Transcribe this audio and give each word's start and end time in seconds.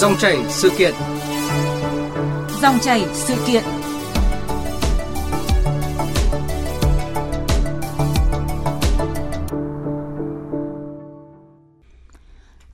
Dòng 0.00 0.16
chảy 0.18 0.38
sự 0.48 0.70
kiện. 0.78 0.94
Dòng 2.62 2.78
chảy 2.82 3.06
sự 3.12 3.34
kiện. 3.46 3.64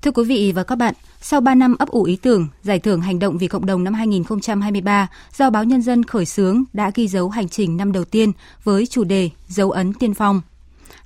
Thưa 0.02 0.10
quý 0.10 0.24
vị 0.24 0.52
và 0.54 0.64
các 0.64 0.76
bạn, 0.76 0.94
sau 1.20 1.40
3 1.40 1.54
năm 1.54 1.76
ấp 1.78 1.88
ủ 1.88 2.02
ý 2.02 2.16
tưởng, 2.16 2.48
Giải 2.62 2.78
thưởng 2.78 3.00
Hành 3.00 3.18
động 3.18 3.38
vì 3.38 3.48
Cộng 3.48 3.66
đồng 3.66 3.84
năm 3.84 3.94
2023 3.94 5.08
do 5.36 5.50
Báo 5.50 5.64
Nhân 5.64 5.82
dân 5.82 6.04
khởi 6.04 6.24
xướng 6.24 6.64
đã 6.72 6.90
ghi 6.94 7.08
dấu 7.08 7.28
hành 7.28 7.48
trình 7.48 7.76
năm 7.76 7.92
đầu 7.92 8.04
tiên 8.04 8.32
với 8.64 8.86
chủ 8.86 9.04
đề 9.04 9.30
Dấu 9.48 9.70
ấn 9.70 9.92
tiên 9.92 10.14
phong. 10.14 10.40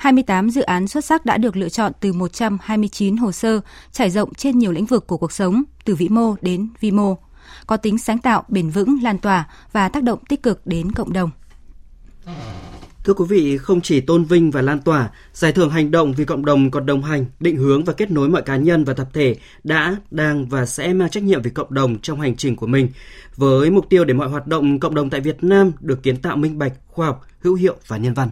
28 0.01 0.51
dự 0.51 0.63
án 0.63 0.89
xuất 0.89 1.05
sắc 1.05 1.27
đã 1.27 1.37
được 1.37 1.57
lựa 1.57 1.69
chọn 1.69 1.93
từ 2.01 2.13
129 2.13 3.17
hồ 3.17 3.33
sơ 3.33 3.61
trải 3.93 4.11
rộng 4.11 4.35
trên 4.35 4.59
nhiều 4.59 4.73
lĩnh 4.73 4.87
vực 4.87 5.07
của 5.07 5.17
cuộc 5.17 5.33
sống, 5.33 5.63
từ 5.85 5.95
vĩ 5.95 6.09
mô 6.09 6.35
đến 6.41 6.69
vi 6.81 6.91
mô, 6.91 7.19
có 7.67 7.77
tính 7.77 7.99
sáng 7.99 8.19
tạo, 8.19 8.45
bền 8.49 8.71
vững, 8.71 8.99
lan 9.03 9.19
tỏa 9.19 9.49
và 9.73 9.89
tác 9.89 10.03
động 10.03 10.19
tích 10.29 10.43
cực 10.43 10.67
đến 10.67 10.93
cộng 10.93 11.13
đồng. 11.13 11.31
Thưa 13.05 13.15
quý 13.15 13.25
vị, 13.29 13.59
không 13.59 13.81
chỉ 13.81 14.01
tôn 14.01 14.25
vinh 14.25 14.51
và 14.51 14.63
lan 14.63 14.81
tỏa, 14.81 15.11
giải 15.33 15.53
thưởng 15.53 15.71
hành 15.71 15.91
động 15.91 16.13
vì 16.13 16.25
cộng 16.25 16.45
đồng 16.45 16.71
còn 16.71 16.87
đồng 16.87 17.03
hành, 17.03 17.25
định 17.41 17.57
hướng 17.57 17.85
và 17.85 17.93
kết 17.93 18.11
nối 18.11 18.29
mọi 18.29 18.43
cá 18.43 18.57
nhân 18.57 18.85
và 18.85 18.93
tập 18.93 19.09
thể 19.13 19.37
đã, 19.65 19.97
đang 20.11 20.47
và 20.47 20.67
sẽ 20.67 20.93
mang 20.93 21.11
trách 21.11 21.23
nhiệm 21.23 21.43
về 21.43 21.51
cộng 21.51 21.75
đồng 21.75 21.99
trong 21.99 22.21
hành 22.21 22.37
trình 22.37 22.57
của 22.57 22.67
mình, 22.67 22.89
với 23.37 23.71
mục 23.71 23.87
tiêu 23.89 24.05
để 24.05 24.15
mọi 24.15 24.29
hoạt 24.29 24.47
động 24.47 24.81
cộng 24.81 24.95
đồng 24.95 25.11
tại 25.11 25.21
Việt 25.21 25.45
Nam 25.45 25.73
được 25.81 26.03
kiến 26.03 26.17
tạo 26.17 26.37
minh 26.37 26.59
bạch, 26.59 26.73
khoa 26.87 27.07
học, 27.07 27.27
hữu 27.41 27.55
hiệu 27.55 27.77
và 27.87 27.97
nhân 27.97 28.15
văn. 28.15 28.29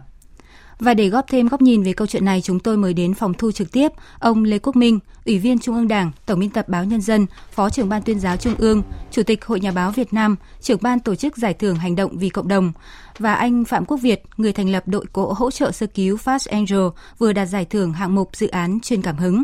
Và 0.79 0.93
để 0.93 1.09
góp 1.09 1.25
thêm 1.27 1.47
góc 1.47 1.61
nhìn 1.61 1.83
về 1.83 1.93
câu 1.93 2.07
chuyện 2.07 2.25
này, 2.25 2.41
chúng 2.41 2.59
tôi 2.59 2.77
mời 2.77 2.93
đến 2.93 3.13
phòng 3.13 3.33
thu 3.33 3.51
trực 3.51 3.71
tiếp 3.71 3.91
ông 4.19 4.43
Lê 4.43 4.59
Quốc 4.59 4.75
Minh, 4.75 4.99
Ủy 5.25 5.39
viên 5.39 5.59
Trung 5.59 5.75
ương 5.75 5.87
Đảng, 5.87 6.11
Tổng 6.25 6.39
biên 6.39 6.49
tập 6.49 6.69
Báo 6.69 6.85
Nhân 6.85 7.01
dân, 7.01 7.25
Phó 7.51 7.69
trưởng 7.69 7.89
ban 7.89 8.01
tuyên 8.01 8.19
giáo 8.19 8.37
Trung 8.37 8.55
ương, 8.57 8.83
Chủ 9.11 9.23
tịch 9.23 9.45
Hội 9.45 9.59
Nhà 9.59 9.71
báo 9.71 9.91
Việt 9.91 10.13
Nam, 10.13 10.35
trưởng 10.61 10.79
ban 10.81 10.99
tổ 10.99 11.15
chức 11.15 11.37
Giải 11.37 11.53
thưởng 11.53 11.75
Hành 11.75 11.95
động 11.95 12.17
vì 12.17 12.29
cộng 12.29 12.47
đồng 12.47 12.71
và 13.19 13.33
anh 13.33 13.65
Phạm 13.65 13.85
Quốc 13.85 13.97
Việt, 13.97 14.23
người 14.37 14.53
thành 14.53 14.69
lập 14.69 14.83
đội 14.87 15.05
cỗ 15.13 15.33
hỗ 15.33 15.51
trợ 15.51 15.71
sơ 15.71 15.87
cứu 15.87 16.17
Fast 16.17 16.51
Angel 16.51 16.87
vừa 17.17 17.33
đạt 17.33 17.47
giải 17.47 17.65
thưởng 17.65 17.93
hạng 17.93 18.15
mục 18.15 18.29
dự 18.33 18.47
án 18.47 18.79
truyền 18.79 19.01
cảm 19.01 19.17
hứng. 19.17 19.43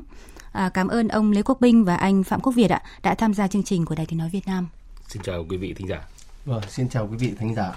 À, 0.51 0.69
cảm 0.69 0.87
ơn 0.87 1.07
ông 1.07 1.31
Lê 1.31 1.41
Quốc 1.41 1.61
Minh 1.61 1.85
và 1.85 1.95
anh 1.95 2.23
Phạm 2.23 2.39
Quốc 2.39 2.53
Việt 2.55 2.71
ạ 2.71 2.81
đã 3.03 3.15
tham 3.15 3.33
gia 3.33 3.47
chương 3.47 3.63
trình 3.63 3.85
của 3.85 3.95
Đài 3.95 4.05
Tiếng 4.05 4.19
nói 4.19 4.29
Việt 4.29 4.47
Nam. 4.47 4.67
Xin 5.07 5.21
chào 5.23 5.45
quý 5.49 5.57
vị 5.57 5.73
thính 5.77 5.87
giả. 5.87 6.01
Vâng, 6.45 6.61
xin 6.69 6.89
chào 6.89 7.07
quý 7.11 7.17
vị 7.17 7.31
thính 7.39 7.55
giả. 7.55 7.71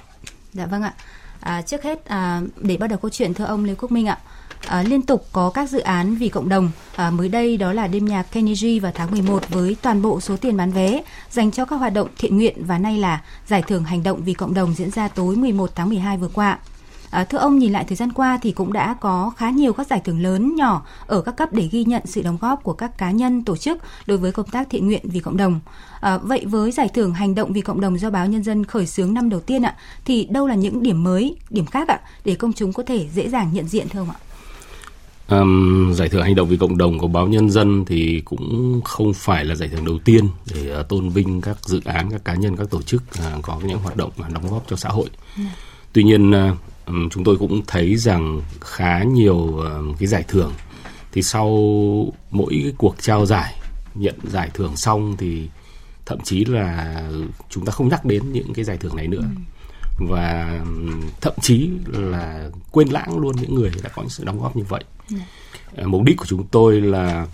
Dạ 0.52 0.66
vâng 0.66 0.82
ạ. 0.82 0.94
À, 1.40 1.62
trước 1.62 1.82
hết 1.82 2.04
à, 2.04 2.40
để 2.56 2.76
bắt 2.76 2.86
đầu 2.86 2.98
câu 2.98 3.10
chuyện 3.10 3.34
thưa 3.34 3.44
ông 3.44 3.64
Lê 3.64 3.74
Quốc 3.74 3.92
Minh 3.92 4.06
ạ. 4.06 4.18
À, 4.66 4.82
liên 4.82 5.02
tục 5.02 5.26
có 5.32 5.50
các 5.50 5.70
dự 5.70 5.80
án 5.80 6.14
vì 6.14 6.28
cộng 6.28 6.48
đồng. 6.48 6.70
À, 6.96 7.10
mới 7.10 7.28
đây 7.28 7.56
đó 7.56 7.72
là 7.72 7.86
đêm 7.86 8.04
nhạc 8.04 8.22
Kennedy 8.22 8.80
vào 8.80 8.92
tháng 8.94 9.10
11 9.10 9.48
với 9.48 9.76
toàn 9.82 10.02
bộ 10.02 10.20
số 10.20 10.36
tiền 10.36 10.56
bán 10.56 10.70
vé 10.70 11.02
dành 11.30 11.50
cho 11.50 11.64
các 11.64 11.76
hoạt 11.76 11.92
động 11.92 12.08
thiện 12.18 12.36
nguyện 12.36 12.64
và 12.66 12.78
nay 12.78 12.98
là 12.98 13.22
giải 13.46 13.62
thưởng 13.62 13.84
hành 13.84 14.02
động 14.02 14.22
vì 14.24 14.34
cộng 14.34 14.54
đồng 14.54 14.74
diễn 14.74 14.90
ra 14.90 15.08
tối 15.08 15.36
11 15.36 15.70
tháng 15.74 15.88
12 15.88 16.16
vừa 16.18 16.28
qua. 16.28 16.58
À, 17.10 17.24
thưa 17.24 17.38
ông 17.38 17.58
nhìn 17.58 17.72
lại 17.72 17.84
thời 17.88 17.96
gian 17.96 18.12
qua 18.12 18.38
thì 18.42 18.52
cũng 18.52 18.72
đã 18.72 18.94
có 19.00 19.32
khá 19.36 19.50
nhiều 19.50 19.72
các 19.72 19.86
giải 19.86 20.00
thưởng 20.04 20.22
lớn 20.22 20.56
nhỏ 20.56 20.86
ở 21.06 21.20
các 21.20 21.36
cấp 21.36 21.52
để 21.52 21.68
ghi 21.72 21.84
nhận 21.84 22.02
sự 22.04 22.22
đóng 22.22 22.38
góp 22.40 22.62
của 22.62 22.72
các 22.72 22.98
cá 22.98 23.10
nhân 23.10 23.44
tổ 23.44 23.56
chức 23.56 23.78
đối 24.06 24.18
với 24.18 24.32
công 24.32 24.46
tác 24.46 24.70
thiện 24.70 24.86
nguyện 24.86 25.02
vì 25.04 25.20
cộng 25.20 25.36
đồng. 25.36 25.60
À, 26.00 26.18
vậy 26.18 26.44
với 26.46 26.72
giải 26.72 26.88
thưởng 26.88 27.14
hành 27.14 27.34
động 27.34 27.52
vì 27.52 27.60
cộng 27.60 27.80
đồng 27.80 27.98
do 27.98 28.10
báo 28.10 28.26
nhân 28.26 28.42
dân 28.42 28.64
khởi 28.64 28.86
xướng 28.86 29.14
năm 29.14 29.28
đầu 29.28 29.40
tiên 29.40 29.62
ạ, 29.62 29.76
thì 30.04 30.26
đâu 30.30 30.46
là 30.46 30.54
những 30.54 30.82
điểm 30.82 31.04
mới, 31.04 31.36
điểm 31.50 31.66
khác 31.66 31.88
ạ 31.88 32.00
để 32.24 32.34
công 32.34 32.52
chúng 32.52 32.72
có 32.72 32.82
thể 32.82 33.08
dễ 33.14 33.28
dàng 33.28 33.50
nhận 33.52 33.68
diện 33.68 33.88
thưa 33.88 34.00
ông 34.00 34.10
ạ? 34.10 34.16
Um, 35.28 35.92
giải 35.92 36.08
thưởng 36.08 36.22
hành 36.22 36.34
động 36.34 36.48
vì 36.48 36.56
cộng 36.56 36.78
đồng 36.78 36.98
của 36.98 37.08
báo 37.08 37.26
nhân 37.26 37.50
dân 37.50 37.84
thì 37.84 38.22
cũng 38.24 38.80
không 38.84 39.14
phải 39.14 39.44
là 39.44 39.54
giải 39.54 39.68
thưởng 39.68 39.84
đầu 39.84 39.98
tiên 39.98 40.28
để 40.54 40.80
uh, 40.80 40.88
tôn 40.88 41.08
vinh 41.08 41.40
các 41.40 41.56
dự 41.62 41.80
án 41.84 42.10
các 42.10 42.24
cá 42.24 42.34
nhân 42.34 42.56
các 42.56 42.70
tổ 42.70 42.82
chức 42.82 43.02
uh, 43.18 43.42
có 43.42 43.60
những 43.64 43.78
hoạt 43.78 43.96
động 43.96 44.10
uh, 44.20 44.32
đóng 44.32 44.50
góp 44.50 44.64
cho 44.68 44.76
xã 44.76 44.88
hội 44.88 45.08
ừ. 45.36 45.42
tuy 45.92 46.02
nhiên 46.02 46.30
uh, 46.30 46.58
chúng 47.10 47.24
tôi 47.24 47.36
cũng 47.36 47.62
thấy 47.66 47.96
rằng 47.96 48.42
khá 48.60 49.02
nhiều 49.02 49.36
uh, 49.36 49.98
cái 49.98 50.06
giải 50.06 50.24
thưởng 50.28 50.52
thì 51.12 51.22
sau 51.22 51.48
mỗi 52.30 52.60
cái 52.62 52.72
cuộc 52.78 52.94
trao 53.00 53.26
giải 53.26 53.54
nhận 53.94 54.14
giải 54.24 54.50
thưởng 54.54 54.76
xong 54.76 55.16
thì 55.18 55.48
thậm 56.06 56.20
chí 56.20 56.44
là 56.44 57.02
chúng 57.50 57.64
ta 57.64 57.72
không 57.72 57.88
nhắc 57.88 58.04
đến 58.04 58.32
những 58.32 58.54
cái 58.54 58.64
giải 58.64 58.76
thưởng 58.76 58.96
này 58.96 59.06
nữa 59.06 59.24
ừ. 59.98 60.06
và 60.08 60.60
thậm 61.20 61.32
chí 61.40 61.70
là 61.86 62.50
quên 62.72 62.88
lãng 62.88 63.18
luôn 63.18 63.36
những 63.40 63.54
người 63.54 63.70
đã 63.82 63.90
có 63.94 64.02
những 64.02 64.10
sự 64.10 64.24
đóng 64.24 64.40
góp 64.40 64.56
như 64.56 64.64
vậy 64.68 64.84
ừ. 65.10 65.86
mục 65.86 66.02
đích 66.02 66.16
của 66.16 66.26
chúng 66.26 66.46
tôi 66.46 66.80
là 66.80 67.26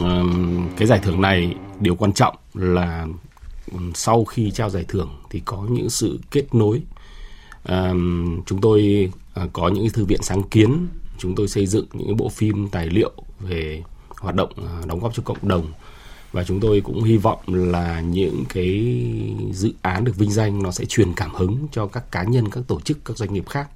um, 0.00 0.68
cái 0.76 0.88
giải 0.88 0.98
thưởng 1.02 1.20
này 1.20 1.54
điều 1.80 1.94
quan 1.94 2.12
trọng 2.12 2.36
là 2.54 3.06
sau 3.94 4.24
khi 4.24 4.50
trao 4.50 4.70
giải 4.70 4.84
thưởng 4.88 5.10
thì 5.30 5.42
có 5.44 5.66
những 5.70 5.90
sự 5.90 6.20
kết 6.30 6.54
nối 6.54 6.82
um, 7.68 8.42
chúng 8.46 8.60
tôi 8.60 9.10
uh, 9.44 9.52
có 9.52 9.68
những 9.68 9.88
thư 9.90 10.04
viện 10.04 10.22
sáng 10.22 10.42
kiến 10.42 10.86
chúng 11.18 11.34
tôi 11.34 11.48
xây 11.48 11.66
dựng 11.66 11.86
những 11.92 12.16
bộ 12.16 12.28
phim 12.28 12.68
tài 12.68 12.86
liệu 12.86 13.12
về 13.40 13.82
hoạt 14.08 14.34
động 14.34 14.52
uh, 14.52 14.86
đóng 14.86 15.00
góp 15.00 15.14
cho 15.14 15.22
cộng 15.22 15.48
đồng. 15.48 15.66
Và 16.32 16.44
chúng 16.44 16.60
tôi 16.60 16.80
cũng 16.80 17.04
hy 17.04 17.16
vọng 17.16 17.38
là 17.46 18.00
những 18.00 18.44
cái 18.48 19.04
dự 19.52 19.72
án 19.82 20.04
được 20.04 20.16
vinh 20.16 20.30
danh 20.30 20.62
nó 20.62 20.70
sẽ 20.70 20.84
truyền 20.84 21.14
cảm 21.14 21.34
hứng 21.34 21.66
cho 21.72 21.86
các 21.86 22.12
cá 22.12 22.24
nhân 22.24 22.48
các 22.48 22.64
tổ 22.66 22.80
chức 22.80 23.04
các 23.04 23.16
doanh 23.16 23.32
nghiệp 23.32 23.48
khác. 23.48 23.68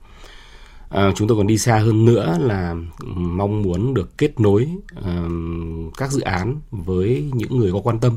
À, 0.88 1.12
chúng 1.16 1.28
tôi 1.28 1.36
còn 1.38 1.46
đi 1.46 1.58
xa 1.58 1.78
hơn 1.78 2.04
nữa 2.04 2.38
là 2.40 2.76
ừ, 3.00 3.06
mong 3.14 3.62
muốn 3.62 3.94
được 3.94 4.18
kết 4.18 4.40
nối 4.40 4.68
uh, 4.98 5.94
các 5.96 6.10
dự 6.12 6.20
án 6.20 6.56
với 6.70 7.30
những 7.34 7.58
người 7.58 7.72
có 7.72 7.80
quan 7.80 7.98
tâm 7.98 8.16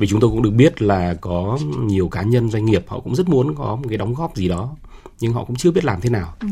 vì 0.00 0.06
chúng 0.06 0.20
tôi 0.20 0.30
cũng 0.30 0.42
được 0.42 0.50
biết 0.50 0.82
là 0.82 1.14
có 1.20 1.58
nhiều 1.78 2.08
cá 2.08 2.22
nhân 2.22 2.50
doanh 2.50 2.64
nghiệp 2.64 2.84
họ 2.88 3.00
cũng 3.00 3.14
rất 3.14 3.28
muốn 3.28 3.54
có 3.54 3.76
một 3.76 3.84
cái 3.88 3.98
đóng 3.98 4.14
góp 4.14 4.36
gì 4.36 4.48
đó 4.48 4.76
nhưng 5.20 5.32
họ 5.32 5.44
cũng 5.44 5.56
chưa 5.56 5.70
biết 5.70 5.84
làm 5.84 6.00
thế 6.00 6.10
nào 6.10 6.34
ừ. 6.40 6.48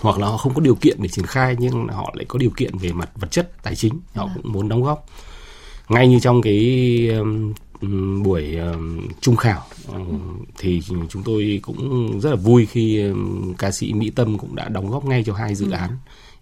hoặc 0.00 0.18
là 0.18 0.26
họ 0.26 0.36
không 0.36 0.54
có 0.54 0.60
điều 0.60 0.74
kiện 0.74 0.96
để 1.02 1.08
triển 1.08 1.26
khai 1.26 1.56
nhưng 1.58 1.88
họ 1.88 2.12
lại 2.16 2.24
có 2.28 2.38
điều 2.38 2.50
kiện 2.50 2.78
về 2.78 2.92
mặt 2.92 3.10
vật 3.16 3.30
chất 3.30 3.62
tài 3.62 3.76
chính 3.76 4.00
họ 4.14 4.24
ừ. 4.24 4.30
cũng 4.34 4.52
muốn 4.52 4.68
đóng 4.68 4.82
góp 4.82 5.06
ngay 5.88 6.08
như 6.08 6.20
trong 6.20 6.42
cái 6.42 7.08
um, 7.18 8.22
buổi 8.22 8.56
um, 8.56 9.08
trung 9.20 9.36
khảo 9.36 9.62
um, 9.88 10.44
thì 10.58 10.82
chúng 11.08 11.22
tôi 11.22 11.60
cũng 11.62 12.20
rất 12.20 12.30
là 12.30 12.36
vui 12.36 12.66
khi 12.66 13.04
ca 13.58 13.70
sĩ 13.70 13.92
Mỹ 13.92 14.10
Tâm 14.10 14.38
cũng 14.38 14.54
đã 14.54 14.68
đóng 14.68 14.90
góp 14.90 15.04
ngay 15.04 15.24
cho 15.26 15.34
hai 15.34 15.54
dự 15.54 15.66
ừ. 15.66 15.72
án. 15.72 15.90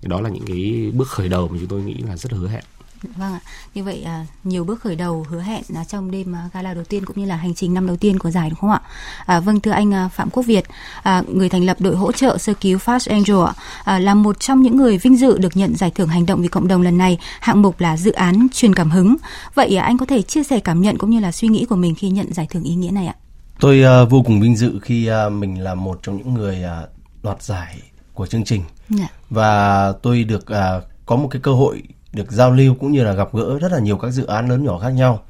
Đó 0.03 0.21
là 0.21 0.31
những 0.31 0.45
cái 0.47 0.91
bước 0.95 1.09
khởi 1.09 1.29
đầu 1.29 1.49
mà 1.49 1.57
chúng 1.59 1.69
tôi 1.69 1.83
nghĩ 1.83 1.95
là 1.95 2.17
rất 2.17 2.33
là 2.33 2.39
hứa 2.39 2.49
hẹn. 2.49 2.65
Vâng 3.03 3.33
ạ. 3.33 3.41
Như 3.75 3.85
vậy 3.85 4.03
à, 4.03 4.27
nhiều 4.45 4.65
bước 4.65 4.81
khởi 4.81 4.97
đầu 4.97 5.27
hứa 5.29 5.41
hẹn 5.41 5.63
là 5.69 5.85
trong 5.85 6.11
đêm 6.11 6.37
à, 6.37 6.49
gala 6.53 6.75
đầu 6.75 6.85
tiên 6.85 7.05
cũng 7.05 7.17
như 7.21 7.27
là 7.27 7.37
hành 7.37 7.55
trình 7.55 7.75
năm 7.75 7.87
đầu 7.87 7.97
tiên 7.97 8.19
của 8.19 8.31
giải 8.31 8.51
đúng 8.51 8.59
không 8.59 8.71
ạ? 8.71 8.81
À, 9.27 9.41
vâng 9.41 9.61
thưa 9.61 9.71
anh 9.71 9.95
à, 9.95 10.09
Phạm 10.09 10.31
Quốc 10.31 10.43
Việt, 10.43 10.65
à, 11.03 11.23
người 11.29 11.49
thành 11.49 11.65
lập 11.65 11.77
đội 11.81 11.97
hỗ 11.97 12.13
trợ 12.13 12.39
sơ 12.39 12.55
cứu 12.55 12.79
Fast 12.79 13.11
Angel 13.11 13.55
à, 13.85 13.99
là 13.99 14.15
một 14.15 14.41
trong 14.41 14.63
những 14.63 14.77
người 14.77 14.99
vinh 14.99 15.17
dự 15.17 15.39
được 15.39 15.57
nhận 15.57 15.77
giải 15.77 15.91
thưởng 15.91 16.09
hành 16.09 16.27
động 16.27 16.43
vì 16.43 16.49
cộng 16.49 16.69
đồng 16.69 16.83
lần 16.83 16.99
này, 16.99 17.19
hạng 17.41 17.63
mục 17.63 17.81
là 17.81 17.97
dự 17.97 18.13
án 18.13 18.47
truyền 18.53 18.75
cảm 18.75 18.91
hứng. 18.91 19.17
Vậy 19.55 19.77
à, 19.77 19.85
anh 19.85 19.99
có 19.99 20.07
thể 20.07 20.23
chia 20.23 20.45
sẻ 20.45 20.61
cảm 20.61 20.81
nhận 20.81 20.99
cũng 20.99 21.11
như 21.11 21.21
là 21.21 21.33
suy 21.33 21.49
nghĩ 21.49 21.65
của 21.65 21.77
mình 21.77 21.95
khi 21.95 22.09
nhận 22.09 22.33
giải 22.33 22.47
thưởng 22.51 22.63
ý 22.63 22.75
nghĩa 22.75 22.91
này 22.91 23.07
ạ? 23.07 23.15
Tôi 23.61 23.83
vô 24.11 24.23
cùng 24.23 24.41
vinh 24.41 24.57
dự 24.57 24.79
khi 24.83 25.11
mình 25.33 25.61
là 25.61 25.75
một 25.75 26.01
trong 26.03 26.17
những 26.17 26.35
người 26.35 26.63
đoạt 27.23 27.43
giải 27.43 27.83
của 28.15 28.27
chương 28.27 28.45
trình. 28.45 28.63
Dạ. 28.89 29.09
Và 29.31 29.93
tôi 30.03 30.25
được 30.25 30.45
có 31.07 31.17
một 31.17 31.29
cái 31.31 31.43
cơ 31.43 31.53
hội 31.53 31.83
được 32.13 32.33
giao 32.33 32.51
lưu 32.51 32.75
cũng 32.81 32.93
như 32.93 33.05
là 33.05 33.13
gặp 33.13 33.29
gỡ 33.33 33.59
rất 33.59 33.73
là 33.73 33.79
nhiều 33.79 33.99
các 33.99 34.11
dự 34.11 34.27
án 34.27 34.49
lớn 34.49 34.65
nhỏ 34.65 34.79
khác 34.79 34.91
nhau 34.91 35.21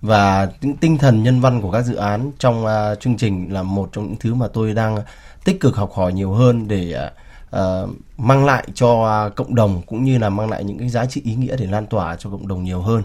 và 0.00 0.48
những 0.60 0.76
tinh 0.76 0.98
thần 0.98 1.22
nhân 1.22 1.40
văn 1.40 1.60
của 1.62 1.70
các 1.70 1.82
dự 1.82 1.94
án 1.94 2.30
trong 2.38 2.64
uh, 2.64 3.00
chương 3.00 3.16
trình 3.16 3.52
là 3.52 3.62
một 3.62 3.88
trong 3.92 4.06
những 4.06 4.16
thứ 4.20 4.34
mà 4.34 4.48
tôi 4.48 4.74
đang 4.74 4.98
tích 5.44 5.60
cực 5.60 5.76
học 5.76 5.92
hỏi 5.92 6.12
nhiều 6.12 6.32
hơn 6.32 6.68
để 6.68 7.08
uh, 7.56 7.90
mang 8.16 8.44
lại 8.44 8.64
cho 8.74 9.26
uh, 9.26 9.36
cộng 9.36 9.54
đồng 9.54 9.82
cũng 9.86 10.04
như 10.04 10.18
là 10.18 10.28
mang 10.28 10.50
lại 10.50 10.64
những 10.64 10.78
cái 10.78 10.88
giá 10.88 11.06
trị 11.06 11.22
ý 11.24 11.34
nghĩa 11.34 11.56
để 11.56 11.66
lan 11.66 11.86
tỏa 11.86 12.16
cho 12.16 12.30
cộng 12.30 12.48
đồng 12.48 12.64
nhiều 12.64 12.82
hơn. 12.82 13.02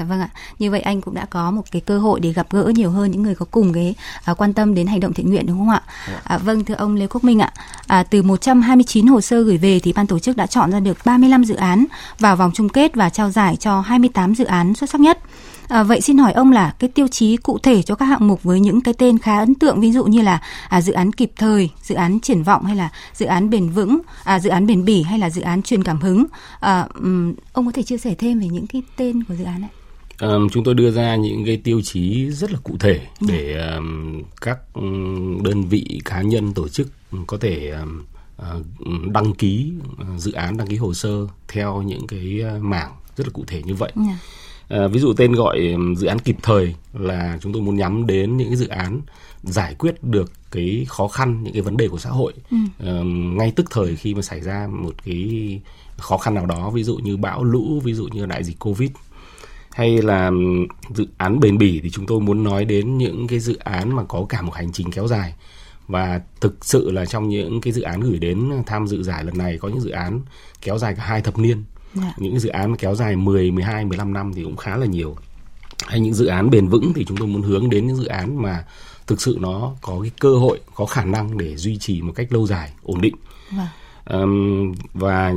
Dạ 0.00 0.04
vâng 0.04 0.20
ạ. 0.20 0.28
Như 0.58 0.70
vậy 0.70 0.80
anh 0.80 1.00
cũng 1.00 1.14
đã 1.14 1.24
có 1.24 1.50
một 1.50 1.62
cái 1.70 1.80
cơ 1.80 1.98
hội 1.98 2.20
để 2.20 2.32
gặp 2.32 2.46
gỡ 2.50 2.72
nhiều 2.74 2.90
hơn 2.90 3.10
những 3.10 3.22
người 3.22 3.34
có 3.34 3.46
cùng 3.50 3.72
cái 3.72 3.94
à, 4.24 4.34
quan 4.34 4.52
tâm 4.52 4.74
đến 4.74 4.86
hành 4.86 5.00
động 5.00 5.12
thiện 5.12 5.30
nguyện 5.30 5.46
đúng 5.46 5.58
không 5.58 5.70
ạ? 5.70 5.82
Dạ. 6.08 6.20
À, 6.24 6.38
vâng 6.38 6.64
thưa 6.64 6.74
ông 6.74 6.94
Lê 6.94 7.06
Quốc 7.06 7.24
Minh 7.24 7.38
ạ. 7.38 7.52
À, 7.86 8.02
từ 8.02 8.22
129 8.22 9.06
hồ 9.06 9.20
sơ 9.20 9.42
gửi 9.42 9.58
về 9.58 9.80
thì 9.80 9.92
ban 9.92 10.06
tổ 10.06 10.18
chức 10.18 10.36
đã 10.36 10.46
chọn 10.46 10.72
ra 10.72 10.80
được 10.80 10.98
35 11.04 11.44
dự 11.44 11.54
án 11.54 11.84
vào 12.18 12.36
vòng 12.36 12.50
chung 12.54 12.68
kết 12.68 12.94
và 12.94 13.10
trao 13.10 13.30
giải 13.30 13.56
cho 13.56 13.80
28 13.80 14.34
dự 14.34 14.44
án 14.44 14.74
xuất 14.74 14.90
sắc 14.90 15.00
nhất. 15.00 15.18
À, 15.68 15.82
vậy 15.82 16.00
xin 16.00 16.18
hỏi 16.18 16.32
ông 16.32 16.52
là 16.52 16.74
cái 16.78 16.90
tiêu 16.90 17.08
chí 17.08 17.36
cụ 17.36 17.58
thể 17.58 17.82
cho 17.82 17.94
các 17.94 18.04
hạng 18.04 18.28
mục 18.28 18.42
với 18.42 18.60
những 18.60 18.80
cái 18.80 18.94
tên 18.94 19.18
khá 19.18 19.38
ấn 19.38 19.54
tượng 19.54 19.80
ví 19.80 19.92
dụ 19.92 20.04
như 20.04 20.22
là 20.22 20.40
à, 20.68 20.80
dự 20.80 20.92
án 20.92 21.12
kịp 21.12 21.32
thời, 21.36 21.70
dự 21.82 21.94
án 21.94 22.20
triển 22.20 22.42
vọng 22.42 22.64
hay 22.64 22.76
là 22.76 22.88
dự 23.14 23.26
án 23.26 23.50
bền 23.50 23.68
vững, 23.68 24.00
à, 24.24 24.40
dự 24.40 24.50
án 24.50 24.66
bền 24.66 24.84
bỉ 24.84 25.02
hay 25.02 25.18
là 25.18 25.30
dự 25.30 25.42
án 25.42 25.62
truyền 25.62 25.84
cảm 25.84 26.00
hứng. 26.00 26.26
À, 26.60 26.86
um, 26.94 27.34
ông 27.52 27.66
có 27.66 27.72
thể 27.72 27.82
chia 27.82 27.98
sẻ 27.98 28.14
thêm 28.18 28.40
về 28.40 28.46
những 28.48 28.66
cái 28.66 28.82
tên 28.96 29.24
của 29.24 29.34
dự 29.34 29.44
án 29.44 29.60
này? 29.60 29.70
Um, 30.20 30.48
chúng 30.48 30.64
tôi 30.64 30.74
đưa 30.74 30.90
ra 30.90 31.16
những 31.16 31.44
cái 31.44 31.56
tiêu 31.56 31.80
chí 31.80 32.30
rất 32.30 32.52
là 32.52 32.58
cụ 32.64 32.76
thể 32.80 33.00
ừ. 33.20 33.26
để 33.28 33.68
um, 33.76 34.22
các 34.40 34.58
đơn 35.44 35.62
vị 35.68 36.00
cá 36.04 36.22
nhân 36.22 36.54
tổ 36.54 36.68
chức 36.68 36.88
có 37.26 37.38
thể 37.38 37.74
um, 38.78 39.12
đăng 39.12 39.34
ký 39.34 39.72
uh, 39.92 40.20
dự 40.20 40.32
án 40.32 40.56
đăng 40.56 40.66
ký 40.66 40.76
hồ 40.76 40.94
sơ 40.94 41.26
theo 41.48 41.82
những 41.82 42.06
cái 42.06 42.40
uh, 42.56 42.62
mảng 42.62 42.92
rất 43.16 43.26
là 43.26 43.30
cụ 43.32 43.44
thể 43.46 43.62
như 43.62 43.74
vậy. 43.74 43.92
Yeah. 44.06 44.18
À, 44.68 44.86
ví 44.86 45.00
dụ 45.00 45.12
tên 45.12 45.32
gọi 45.32 45.76
dự 45.96 46.06
án 46.06 46.18
kịp 46.18 46.36
thời 46.42 46.74
là 46.92 47.38
chúng 47.40 47.52
tôi 47.52 47.62
muốn 47.62 47.76
nhắm 47.76 48.06
đến 48.06 48.36
những 48.36 48.48
cái 48.48 48.56
dự 48.56 48.68
án 48.68 49.00
giải 49.42 49.74
quyết 49.74 50.04
được 50.04 50.32
cái 50.50 50.86
khó 50.88 51.08
khăn 51.08 51.42
những 51.42 51.52
cái 51.52 51.62
vấn 51.62 51.76
đề 51.76 51.88
của 51.88 51.98
xã 51.98 52.10
hội 52.10 52.32
ừ. 52.50 52.56
uh, 52.82 53.06
ngay 53.06 53.52
tức 53.56 53.66
thời 53.70 53.96
khi 53.96 54.14
mà 54.14 54.22
xảy 54.22 54.40
ra 54.40 54.68
một 54.72 54.94
cái 55.04 55.60
khó 55.96 56.18
khăn 56.18 56.34
nào 56.34 56.46
đó 56.46 56.70
ví 56.70 56.82
dụ 56.82 56.96
như 56.96 57.16
bão 57.16 57.44
lũ 57.44 57.80
ví 57.84 57.94
dụ 57.94 58.08
như 58.08 58.26
đại 58.26 58.44
dịch 58.44 58.58
covid 58.58 58.90
hay 59.70 60.02
là 60.02 60.30
dự 60.94 61.06
án 61.16 61.40
bền 61.40 61.58
bỉ 61.58 61.80
thì 61.82 61.90
chúng 61.90 62.06
tôi 62.06 62.20
muốn 62.20 62.44
nói 62.44 62.64
đến 62.64 62.98
những 62.98 63.26
cái 63.28 63.38
dự 63.38 63.56
án 63.56 63.96
mà 63.96 64.04
có 64.04 64.26
cả 64.28 64.42
một 64.42 64.54
hành 64.54 64.72
trình 64.72 64.90
kéo 64.90 65.08
dài 65.08 65.34
và 65.88 66.20
thực 66.40 66.64
sự 66.64 66.90
là 66.90 67.06
trong 67.06 67.28
những 67.28 67.60
cái 67.60 67.72
dự 67.72 67.82
án 67.82 68.00
gửi 68.00 68.18
đến 68.18 68.50
tham 68.66 68.86
dự 68.86 69.02
giải 69.02 69.24
lần 69.24 69.38
này 69.38 69.58
có 69.58 69.68
những 69.68 69.80
dự 69.80 69.90
án 69.90 70.20
kéo 70.60 70.78
dài 70.78 70.94
cả 70.94 71.02
hai 71.04 71.20
thập 71.22 71.38
niên 71.38 71.64
yeah. 71.94 72.06
Dạ. 72.06 72.14
những 72.16 72.38
dự 72.38 72.48
án 72.48 72.76
kéo 72.76 72.94
dài 72.94 73.16
10, 73.16 73.50
12, 73.50 73.84
15 73.84 74.12
năm 74.12 74.32
thì 74.34 74.44
cũng 74.44 74.56
khá 74.56 74.76
là 74.76 74.86
nhiều 74.86 75.16
hay 75.86 76.00
những 76.00 76.14
dự 76.14 76.26
án 76.26 76.50
bền 76.50 76.68
vững 76.68 76.92
thì 76.94 77.04
chúng 77.04 77.16
tôi 77.16 77.28
muốn 77.28 77.42
hướng 77.42 77.70
đến 77.70 77.86
những 77.86 77.96
dự 77.96 78.06
án 78.06 78.42
mà 78.42 78.64
thực 79.06 79.22
sự 79.22 79.36
nó 79.40 79.74
có 79.80 79.98
cái 80.02 80.10
cơ 80.20 80.34
hội 80.34 80.60
có 80.74 80.86
khả 80.86 81.04
năng 81.04 81.38
để 81.38 81.56
duy 81.56 81.78
trì 81.78 82.02
một 82.02 82.12
cách 82.16 82.32
lâu 82.32 82.46
dài 82.46 82.72
ổn 82.82 83.00
định 83.00 83.14
vâng. 83.50 83.66
Um, 84.12 84.74
và 84.94 85.32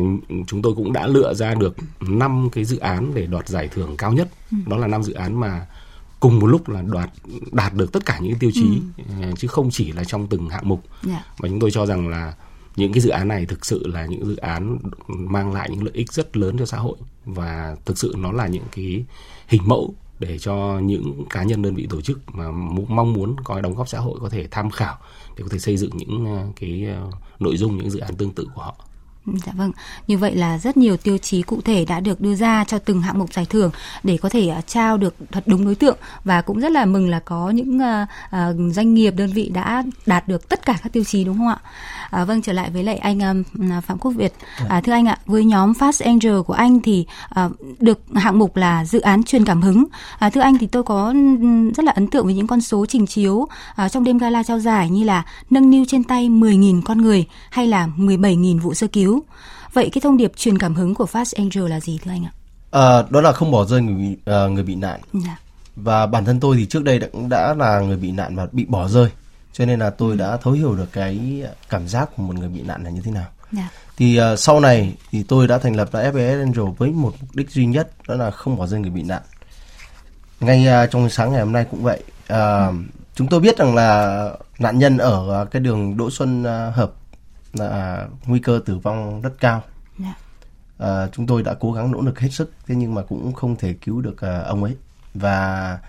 chúng 0.48 0.62
tôi 0.62 0.74
cũng 0.76 0.94
đã 0.94 1.08
lựa 1.08 1.34
ra 1.34 1.54
được 1.54 1.76
năm 2.02 2.50
cái 2.52 2.66
dự 2.66 2.78
án 2.78 3.12
để 3.14 3.26
đoạt 3.26 3.48
giải 3.48 3.68
thưởng 3.68 3.98
cao 3.98 4.14
nhất 4.14 4.30
ừ. 4.52 4.58
đó 4.68 4.78
là 4.78 4.88
năm 4.88 5.04
dự 5.04 5.14
án 5.14 5.40
mà 5.40 5.66
cùng 6.20 6.40
một 6.40 6.48
lúc 6.48 6.70
là 6.70 6.82
đoạt 6.82 7.10
đạt 7.52 7.74
được 7.74 7.92
tất 7.92 8.06
cả 8.06 8.20
những 8.20 8.40
tiêu 8.40 8.52
chí 8.54 8.82
ừ. 8.98 9.04
Ờ, 9.22 9.32
chứ 9.38 9.48
không 9.48 9.72
chỉ 9.72 9.92
là 9.92 10.04
trong 10.04 10.28
từng 10.28 10.50
hạng 10.50 10.70
mục 10.70 10.84
yeah. 11.08 11.20
Dạ. 11.20 11.34
và 11.38 11.50
chúng 11.50 11.60
tôi 11.60 11.72
cho 11.72 11.86
rằng 11.86 12.08
là 12.08 12.34
những 12.76 12.94
cái 12.94 13.02
dự 13.02 13.10
án 13.10 13.28
này 13.28 13.46
thực 13.46 13.66
sự 13.66 13.88
là 13.88 14.06
những 14.06 14.26
dự 14.26 14.36
án 14.36 14.78
mang 15.08 15.54
lại 15.54 15.70
những 15.70 15.84
lợi 15.84 15.94
ích 15.94 16.14
rất 16.14 16.38
lớn 16.38 16.56
cho 16.60 16.66
xã 16.66 16.78
hội 16.78 16.98
và 17.26 17.76
thực 17.86 17.98
sự 17.98 18.16
nó 18.18 18.32
là 18.32 18.48
những 18.48 18.64
cái 18.72 19.06
hình 19.48 19.62
mẫu 19.66 19.94
để 20.20 20.40
cho 20.40 20.80
những 20.84 21.26
cá 21.30 21.44
nhân 21.44 21.62
đơn 21.62 21.76
vị 21.76 21.88
tổ 21.90 22.02
chức 22.02 22.36
mà 22.36 22.52
mong 22.88 23.14
muốn 23.14 23.36
có 23.44 23.62
đóng 23.62 23.76
góp 23.76 23.88
xã 23.88 24.00
hội 24.00 24.20
có 24.22 24.30
thể 24.30 24.48
tham 24.52 24.70
khảo 24.70 24.98
để 25.38 25.44
có 25.44 25.48
thể 25.52 25.60
xây 25.60 25.78
dựng 25.78 25.92
những 25.94 26.26
ờ, 26.26 26.48
cái 26.56 26.86
ờ, 26.86 27.10
nội 27.44 27.58
dung 27.58 27.78
những 27.78 27.90
dự 27.90 28.00
án 28.00 28.16
tương 28.16 28.34
tự 28.34 28.48
của 28.56 28.62
họ. 28.62 28.88
Dạ 29.26 29.52
vâng, 29.56 29.72
như 30.08 30.18
vậy 30.18 30.36
là 30.36 30.58
rất 30.58 30.78
nhiều 30.78 30.98
tiêu 30.98 31.18
chí 31.18 31.42
cụ 31.42 31.62
thể 31.62 31.86
đã 31.86 32.00
được 32.00 32.22
đưa 32.22 32.36
ra 32.36 32.64
cho 32.68 32.80
từng 32.80 33.02
hạng 33.02 33.20
mục 33.20 33.34
giải 33.34 33.46
thưởng 33.46 33.72
để 34.04 34.18
có 34.18 34.30
thể 34.30 34.54
uh, 34.58 34.68
trao 34.68 34.98
được 34.98 35.16
thật 35.32 35.44
đúng 35.46 35.66
đối 35.66 35.76
tượng 35.76 35.98
và 36.24 36.42
cũng 36.42 36.60
rất 36.60 36.72
là 36.72 36.86
mừng 36.86 37.10
là 37.10 37.20
có 37.20 37.50
những 37.50 37.78
uh, 37.78 38.08
uh, 38.36 38.74
doanh 38.74 38.94
nghiệp 38.94 39.12
đơn 39.18 39.30
vị 39.34 39.50
đã 39.54 39.84
đạt 40.06 40.28
được 40.28 40.50
tất 40.50 40.66
cả 40.66 40.78
các 40.84 40.94
tiêu 40.94 41.04
chí 41.04 41.24
đúng 41.24 41.38
không 41.38 41.48
ạ? 41.48 41.58
À, 42.10 42.26
vâng 42.26 42.42
trở 42.42 42.54
lại 42.54 42.70
với 42.70 42.84
lại 42.84 42.98
anh 42.98 43.44
Phạm 43.88 43.98
Quốc 43.98 44.12
Việt. 44.12 44.34
Dạ. 44.60 44.66
À, 44.70 44.82
thưa 44.82 44.92
anh 44.92 45.06
ạ, 45.06 45.18
với 45.26 45.46
nhóm 45.46 45.72
Fast 45.72 46.06
Angel 46.06 46.42
của 46.42 46.54
anh 46.54 46.82
thì 46.82 47.06
uh, 47.46 47.52
được 47.80 48.00
hạng 48.16 48.40
mục 48.40 48.56
là 48.56 48.86
dự 48.86 49.00
án 49.00 49.24
truyền 49.24 49.46
cảm 49.46 49.62
hứng. 49.62 49.86
À, 50.20 50.30
thưa 50.30 50.42
anh 50.42 50.58
thì 50.58 50.68
tôi 50.68 50.84
có 50.84 51.14
rất 51.76 51.86
là 51.86 51.92
ấn 51.92 52.08
tượng 52.08 52.26
với 52.26 52.34
những 52.34 52.48
con 52.48 52.62
số 52.62 52.86
trình 52.86 53.08
chiếu 53.08 53.36
uh, 53.36 53.92
trong 53.92 54.04
đêm 54.04 54.18
gala 54.18 54.44
trao 54.44 54.60
giải 54.60 54.90
như 54.90 55.04
là 55.04 55.24
nâng 55.50 55.70
niu 55.70 55.86
trên 55.88 56.04
tay 56.04 56.30
10.000 56.30 56.82
con 56.86 57.02
người 57.02 57.26
hay 57.50 57.68
là 57.68 57.88
17.000 57.98 58.60
vụ 58.60 58.74
sơ 58.74 58.88
cứu 58.88 59.13
cứu. 59.14 59.24
Vậy 59.74 59.90
cái 59.94 60.02
thông 60.02 60.18
điệp 60.18 60.32
truyền 60.36 60.58
cảm 60.58 60.76
hứng 60.76 60.96
của 60.96 61.06
Fast 61.12 61.34
Angel 61.38 61.72
là 61.72 61.80
gì 61.80 62.00
thưa 62.04 62.12
anh 62.12 62.26
ạ? 62.26 62.32
À, 62.72 63.04
đó 63.10 63.22
là 63.22 63.32
không 63.32 63.52
bỏ 63.52 63.66
rơi 63.66 63.82
người 63.82 64.18
uh, 64.46 64.52
người 64.52 64.64
bị 64.64 64.76
nạn. 64.76 65.00
Dạ. 65.14 65.38
Và 65.76 66.06
bản 66.06 66.26
thân 66.26 66.40
tôi 66.40 66.58
thì 66.58 66.66
trước 66.66 66.84
đây 66.84 67.00
đã, 67.00 67.08
đã 67.30 67.54
là 67.54 67.80
người 67.80 67.98
bị 67.98 68.12
nạn 68.12 68.36
và 68.36 68.48
bị 68.52 68.66
bỏ 68.66 68.88
rơi. 68.88 69.10
Cho 69.54 69.66
nên 69.66 69.80
là 69.80 69.90
tôi 69.90 70.12
ừ. 70.12 70.18
đã 70.18 70.38
thấu 70.38 70.54
hiểu 70.54 70.76
được 70.76 70.92
cái 70.92 71.44
cảm 71.70 71.88
giác 71.88 72.10
của 72.16 72.24
một 72.24 72.36
người 72.36 72.50
bị 72.50 72.62
nạn 72.62 72.84
là 72.84 72.90
như 72.90 73.02
thế 73.02 73.12
nào. 73.12 73.26
Dạ. 73.52 73.70
Thì 73.98 74.20
uh, 74.20 74.40
sau 74.40 74.60
này 74.60 74.96
thì 75.12 75.24
tôi 75.24 75.48
đã 75.48 75.58
thành 75.58 75.76
lập 75.76 75.90
ra 75.92 76.12
FBS 76.12 76.40
Angel 76.40 76.74
với 76.78 76.90
một 76.90 77.14
mục 77.22 77.36
đích 77.36 77.50
duy 77.52 77.66
nhất 77.66 77.92
đó 78.08 78.16
là 78.16 78.32
không 78.32 78.58
bỏ 78.58 78.68
rơi 78.68 78.80
người 78.80 78.90
bị 78.90 79.04
nạn. 79.04 79.22
Ngay 80.40 80.68
uh, 80.84 80.92
trong 80.92 81.10
sáng 81.10 81.32
ngày 81.32 81.42
hôm 81.42 81.52
nay 81.52 81.66
cũng 81.72 81.84
vậy. 81.84 82.04
Uh, 82.24 82.28
ừ. 82.30 82.74
Chúng 83.16 83.28
tôi 83.28 83.40
biết 83.40 83.58
rằng 83.58 83.76
là 83.76 84.30
nạn 84.60 84.80
nhân 84.80 84.98
ở 84.98 85.46
cái 85.52 85.60
đường 85.60 85.98
Đỗ 85.98 86.10
Xuân 86.10 86.44
Hợp 86.74 86.92
là 87.54 88.08
nguy 88.26 88.40
cơ 88.40 88.60
tử 88.66 88.78
vong 88.78 89.22
rất 89.22 89.34
cao. 89.40 89.62
Yeah. 90.04 90.18
Dạ. 90.80 90.86
À, 90.88 91.08
chúng 91.12 91.28
tôi 91.28 91.44
đã 91.44 91.54
cố 91.54 91.72
gắng 91.72 91.92
nỗ 91.92 92.02
lực 92.02 92.20
hết 92.20 92.30
sức, 92.30 92.52
thế 92.68 92.76
nhưng 92.76 92.96
mà 92.96 93.02
cũng 93.02 93.34
không 93.34 93.56
thể 93.56 93.74
cứu 93.74 94.02
được 94.02 94.22
à, 94.22 94.40
ông 94.40 94.64
ấy. 94.64 94.76
Và 95.14 95.80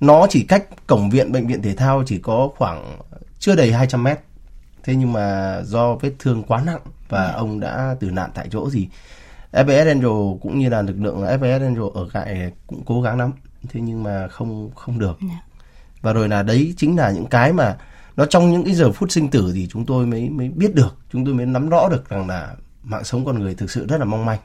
nó 0.00 0.26
chỉ 0.30 0.44
cách 0.44 0.86
cổng 0.86 1.10
viện 1.10 1.32
bệnh 1.32 1.46
viện 1.46 1.62
thể 1.62 1.74
thao 1.74 2.02
chỉ 2.06 2.18
có 2.18 2.48
khoảng 2.56 2.98
chưa 3.38 3.56
đầy 3.56 3.72
200 3.72 4.04
mét. 4.04 4.20
Thế 4.82 4.94
nhưng 4.94 5.12
mà 5.12 5.58
do 5.64 5.94
vết 5.94 6.12
thương 6.18 6.42
quá 6.42 6.62
nặng 6.66 6.80
và 7.08 7.20
yeah. 7.20 7.32
Dạ. 7.32 7.38
ông 7.38 7.60
đã 7.60 7.96
tử 8.00 8.10
nạn 8.10 8.30
tại 8.34 8.48
chỗ 8.50 8.70
gì. 8.70 8.88
FBS 9.52 9.88
Angel 9.88 10.38
cũng 10.42 10.58
như 10.58 10.68
là 10.68 10.82
lực 10.82 10.96
lượng 10.96 11.22
FBS 11.22 11.62
Angel 11.62 11.82
ở 11.94 12.08
tại 12.12 12.52
cũng 12.66 12.82
cố 12.84 13.02
gắng 13.02 13.18
lắm. 13.18 13.32
Thế 13.68 13.80
nhưng 13.80 14.02
mà 14.02 14.28
không 14.28 14.70
không 14.74 14.98
được. 14.98 15.18
Yeah. 15.20 15.32
Dạ. 15.32 15.40
Và 16.02 16.12
rồi 16.12 16.28
là 16.28 16.42
đấy 16.42 16.74
chính 16.76 16.96
là 16.96 17.10
những 17.10 17.26
cái 17.26 17.52
mà 17.52 17.76
nó 18.20 18.26
trong 18.26 18.52
những 18.52 18.64
cái 18.64 18.74
giờ 18.74 18.92
phút 18.92 19.10
sinh 19.10 19.28
tử 19.28 19.52
thì 19.54 19.68
chúng 19.70 19.86
tôi 19.86 20.06
mới 20.06 20.30
mới 20.30 20.48
biết 20.48 20.74
được 20.74 20.96
chúng 21.12 21.24
tôi 21.24 21.34
mới 21.34 21.46
nắm 21.46 21.68
rõ 21.68 21.88
được 21.88 22.08
rằng 22.08 22.28
là 22.28 22.54
mạng 22.82 23.04
sống 23.04 23.24
con 23.24 23.38
người 23.38 23.54
thực 23.54 23.70
sự 23.70 23.86
rất 23.86 23.98
là 23.98 24.04
mong 24.04 24.24
manh. 24.24 24.38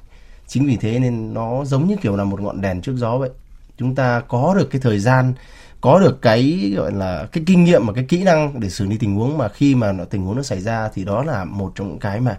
Chính 0.48 0.66
vì 0.66 0.78
thế 0.78 1.00
nên 1.00 1.34
nó 1.34 1.66
giống 1.66 1.88
như 1.88 1.96
kiểu 2.02 2.16
là 2.16 2.24
một 2.24 2.42
ngọn 2.42 2.62
đèn 2.62 2.82
trước 2.82 2.96
gió 2.98 3.18
vậy. 3.18 3.30
Chúng 3.78 3.96
ta 3.96 4.20
có 4.28 4.56
được 4.58 4.70
cái 4.72 4.82
thời 4.82 5.00
gian 5.00 5.34
có 5.82 6.00
được 6.00 6.22
cái 6.22 6.74
gọi 6.78 6.92
là 6.92 7.28
cái 7.32 7.44
kinh 7.48 7.64
nghiệm 7.64 7.86
và 7.88 7.94
cái 7.94 8.04
kỹ 8.04 8.24
năng 8.24 8.60
để 8.60 8.70
xử 8.70 8.86
lý 8.86 8.98
tình 8.98 9.16
huống 9.16 9.38
mà 9.38 9.48
khi 9.50 9.76
mà 9.76 9.94
tình 10.10 10.22
huống 10.22 10.36
nó 10.36 10.44
xảy 10.44 10.62
ra 10.62 10.90
thì 10.94 11.06
đó 11.06 11.24
là 11.24 11.46
một 11.46 11.72
trong 11.76 11.90
những 11.90 12.00
cái 12.00 12.20
mà 12.20 12.38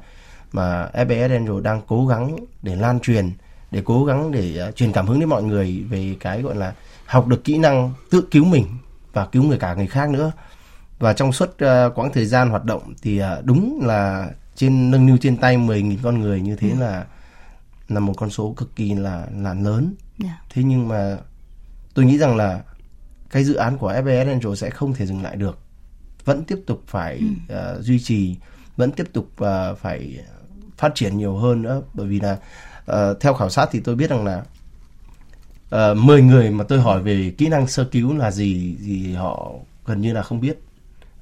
mà 0.52 0.88
FBS 0.92 1.30
Angel 1.30 1.62
đang 1.62 1.80
cố 1.86 2.06
gắng 2.06 2.36
để 2.62 2.76
lan 2.76 3.00
truyền 3.00 3.30
để 3.70 3.82
cố 3.84 4.04
gắng 4.04 4.32
để 4.32 4.66
uh, 4.68 4.76
truyền 4.76 4.92
cảm 4.92 5.06
hứng 5.06 5.20
đến 5.20 5.28
mọi 5.28 5.42
người 5.42 5.84
về 5.90 6.16
cái 6.20 6.42
gọi 6.42 6.54
là 6.54 6.74
học 7.06 7.26
được 7.26 7.44
kỹ 7.44 7.58
năng 7.58 7.92
tự 8.10 8.28
cứu 8.30 8.44
mình 8.44 8.66
và 9.12 9.26
cứu 9.26 9.42
người 9.42 9.58
cả 9.58 9.74
người 9.74 9.86
khác 9.86 10.10
nữa 10.10 10.32
và 10.98 11.12
trong 11.12 11.32
suốt 11.32 11.48
uh, 11.48 11.94
quãng 11.94 12.12
thời 12.12 12.26
gian 12.26 12.50
hoạt 12.50 12.64
động 12.64 12.94
thì 13.02 13.22
uh, 13.22 13.44
đúng 13.44 13.80
là 13.82 14.30
trên 14.54 14.90
nâng 14.90 15.06
niu 15.06 15.16
trên 15.16 15.36
tay 15.36 15.56
10.000 15.56 15.96
con 16.02 16.20
người 16.20 16.40
như 16.40 16.56
thế 16.56 16.70
ừ. 16.70 16.76
là 16.80 17.06
là 17.88 18.00
một 18.00 18.12
con 18.16 18.30
số 18.30 18.54
cực 18.56 18.76
kỳ 18.76 18.94
là 18.94 19.26
là 19.36 19.54
lớn. 19.54 19.94
Yeah. 20.22 20.32
Dạ. 20.32 20.42
Thế 20.50 20.62
nhưng 20.62 20.88
mà 20.88 21.18
tôi 21.94 22.04
nghĩ 22.04 22.18
rằng 22.18 22.36
là 22.36 22.62
cái 23.30 23.44
dự 23.44 23.54
án 23.54 23.78
của 23.78 23.92
FBS 23.92 24.28
Angel 24.28 24.54
sẽ 24.54 24.70
không 24.70 24.94
thể 24.94 25.06
dừng 25.06 25.22
lại 25.22 25.36
được. 25.36 25.58
Vẫn 26.24 26.44
tiếp 26.44 26.58
tục 26.66 26.82
phải 26.86 27.20
ừ. 27.48 27.76
uh, 27.78 27.84
duy 27.84 28.00
trì, 28.00 28.36
vẫn 28.76 28.92
tiếp 28.92 29.06
tục 29.12 29.28
uh, 29.42 29.78
phải 29.78 30.18
phát 30.76 30.94
triển 30.94 31.18
nhiều 31.18 31.36
hơn 31.36 31.62
nữa 31.62 31.82
bởi 31.94 32.06
vì 32.06 32.20
là 32.20 32.38
uh, 32.90 33.20
theo 33.20 33.34
khảo 33.34 33.50
sát 33.50 33.68
thì 33.72 33.80
tôi 33.80 33.94
biết 33.94 34.10
rằng 34.10 34.24
là 34.24 34.42
uh, 35.92 35.96
10 35.96 36.22
người 36.22 36.50
mà 36.50 36.64
tôi 36.64 36.80
hỏi 36.80 37.02
về 37.02 37.32
kỹ 37.38 37.48
năng 37.48 37.66
sơ 37.66 37.84
cứu 37.84 38.16
là 38.16 38.30
gì 38.30 38.76
thì 38.84 39.14
họ 39.14 39.52
gần 39.86 40.00
như 40.00 40.12
là 40.12 40.22
không 40.22 40.40
biết 40.40 40.58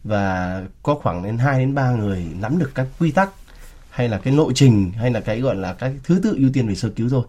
và 0.05 0.63
có 0.83 0.95
khoảng 0.95 1.23
đến 1.23 1.39
2 1.39 1.59
đến 1.59 1.75
3 1.75 1.91
người 1.91 2.27
nắm 2.41 2.59
được 2.59 2.71
các 2.75 2.87
quy 2.99 3.11
tắc 3.11 3.31
hay 3.91 4.09
là 4.09 4.19
cái 4.19 4.35
lộ 4.35 4.53
trình 4.53 4.93
hay 4.93 5.11
là 5.11 5.21
cái 5.21 5.41
gọi 5.41 5.55
là 5.55 5.73
cái 5.73 5.95
thứ 6.05 6.21
tự 6.23 6.37
ưu 6.39 6.51
tiên 6.53 6.69
về 6.69 6.75
sơ 6.75 6.89
cứu 6.97 7.09
rồi. 7.09 7.25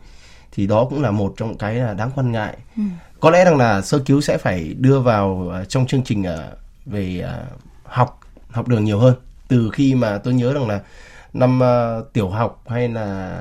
Thì 0.52 0.68
đó 0.68 0.88
cũng 0.90 1.02
là 1.02 1.12
một 1.12 1.34
trong 1.38 1.58
cái 1.58 1.76
là 1.76 1.94
đáng 1.94 2.12
quan 2.16 2.32
ngại. 2.32 2.58
Ừ. 2.78 2.84
có 3.20 3.30
lẽ 3.30 3.46
rằng 3.46 3.58
là 3.58 3.82
sơ 3.82 4.00
cứu 4.00 4.22
sẽ 4.22 4.38
phải 4.38 4.74
đưa 4.80 5.00
vào 5.00 5.52
uh, 5.62 5.70
trong 5.70 5.88
chương 5.88 6.04
trình 6.04 6.22
uh, 6.22 6.58
về 6.86 7.26
uh, 7.26 7.60
học 7.84 8.20
học 8.50 8.68
đường 8.68 8.84
nhiều 8.84 9.00
hơn. 9.00 9.16
Từ 9.48 9.70
khi 9.74 9.96
mà 9.96 10.18
tôi 10.18 10.34
nhớ 10.34 10.54
rằng 10.54 10.68
là 10.68 10.82
năm 11.34 11.62
uh, 11.62 12.14
tiểu 12.14 12.30
học 12.30 12.64
hay 12.68 12.90
là 12.90 13.40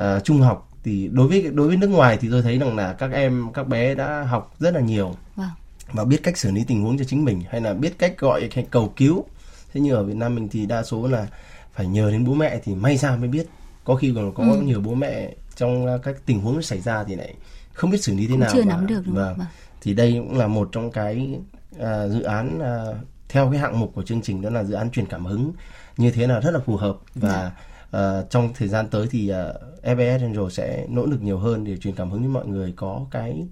uh, 0.00 0.24
trung 0.24 0.40
học 0.40 0.68
thì 0.84 1.08
đối 1.12 1.28
với 1.28 1.50
đối 1.52 1.68
với 1.68 1.76
nước 1.76 1.88
ngoài 1.88 2.18
thì 2.20 2.28
tôi 2.30 2.42
thấy 2.42 2.58
rằng 2.58 2.76
là 2.76 2.92
các 2.92 3.12
em 3.12 3.52
các 3.54 3.68
bé 3.68 3.94
đã 3.94 4.22
học 4.22 4.54
rất 4.58 4.74
là 4.74 4.80
nhiều. 4.80 5.14
Wow 5.36 5.59
và 5.92 6.04
biết 6.04 6.20
cách 6.22 6.38
xử 6.38 6.50
lý 6.50 6.64
tình 6.64 6.82
huống 6.82 6.98
cho 6.98 7.04
chính 7.04 7.24
mình 7.24 7.42
hay 7.48 7.60
là 7.60 7.74
biết 7.74 7.98
cách 7.98 8.18
gọi 8.18 8.48
hay 8.54 8.66
cầu 8.70 8.92
cứu. 8.96 9.24
Thế 9.72 9.80
như 9.80 9.94
ở 9.94 10.04
Việt 10.04 10.16
Nam 10.16 10.34
mình 10.34 10.48
thì 10.48 10.66
đa 10.66 10.82
số 10.82 11.06
là 11.06 11.26
phải 11.72 11.86
nhờ 11.86 12.10
đến 12.10 12.24
bố 12.24 12.34
mẹ 12.34 12.60
thì 12.64 12.74
may 12.74 12.96
ra 12.96 13.16
mới 13.16 13.28
biết. 13.28 13.46
Có 13.84 13.94
khi 13.94 14.12
còn 14.14 14.34
có 14.34 14.44
ừ. 14.44 14.60
nhiều 14.60 14.80
bố 14.80 14.94
mẹ 14.94 15.34
trong 15.56 16.00
các 16.02 16.16
tình 16.26 16.40
huống 16.40 16.62
xảy 16.62 16.80
ra 16.80 17.04
thì 17.04 17.16
lại 17.16 17.34
không 17.72 17.90
biết 17.90 18.02
xử 18.02 18.14
lý 18.14 18.26
thế 18.26 18.30
cũng 18.30 18.40
nào 18.40 18.50
chưa 18.52 18.62
và, 18.62 18.68
nắm 18.68 18.86
được 18.86 19.02
đúng 19.06 19.14
và, 19.14 19.32
vâng. 19.32 19.46
thì 19.80 19.94
đây 19.94 20.12
cũng 20.12 20.38
là 20.38 20.46
một 20.46 20.68
trong 20.72 20.90
cái 20.90 21.38
uh, 21.74 21.80
dự 22.10 22.22
án 22.22 22.58
uh, 22.58 22.96
theo 23.28 23.50
cái 23.50 23.60
hạng 23.60 23.80
mục 23.80 23.92
của 23.94 24.02
chương 24.02 24.22
trình 24.22 24.42
đó 24.42 24.50
là 24.50 24.64
dự 24.64 24.74
án 24.74 24.90
truyền 24.90 25.06
cảm 25.06 25.24
hứng. 25.24 25.52
Như 25.96 26.10
thế 26.10 26.26
là 26.26 26.40
rất 26.40 26.50
là 26.50 26.60
phù 26.66 26.76
hợp 26.76 26.96
và 27.14 27.52
uh, 27.96 28.30
trong 28.30 28.52
thời 28.54 28.68
gian 28.68 28.88
tới 28.88 29.06
thì 29.10 29.32
uh, 29.32 29.84
FBS 29.84 30.20
Angel 30.20 30.50
sẽ 30.50 30.86
nỗ 30.88 31.06
lực 31.06 31.22
nhiều 31.22 31.38
hơn 31.38 31.64
để 31.64 31.76
truyền 31.76 31.94
cảm 31.94 32.10
hứng 32.10 32.22
đến 32.22 32.30
mọi 32.30 32.46
người 32.46 32.72
có 32.76 33.06
cái 33.10 33.46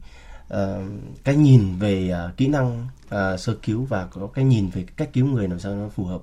Ờ, 0.49 0.83
cái 1.25 1.37
nhìn 1.37 1.79
về 1.79 2.13
uh, 2.29 2.37
kỹ 2.37 2.49
năng 2.49 2.87
uh, 3.07 3.41
sơ 3.41 3.57
cứu 3.63 3.85
và 3.85 4.07
có 4.07 4.27
cái 4.35 4.45
nhìn 4.45 4.69
về 4.69 4.85
cách 4.97 5.11
cứu 5.13 5.27
người 5.27 5.49
làm 5.49 5.61
sao 5.61 5.75
nó 5.75 5.89
phù 5.89 6.05
hợp. 6.05 6.23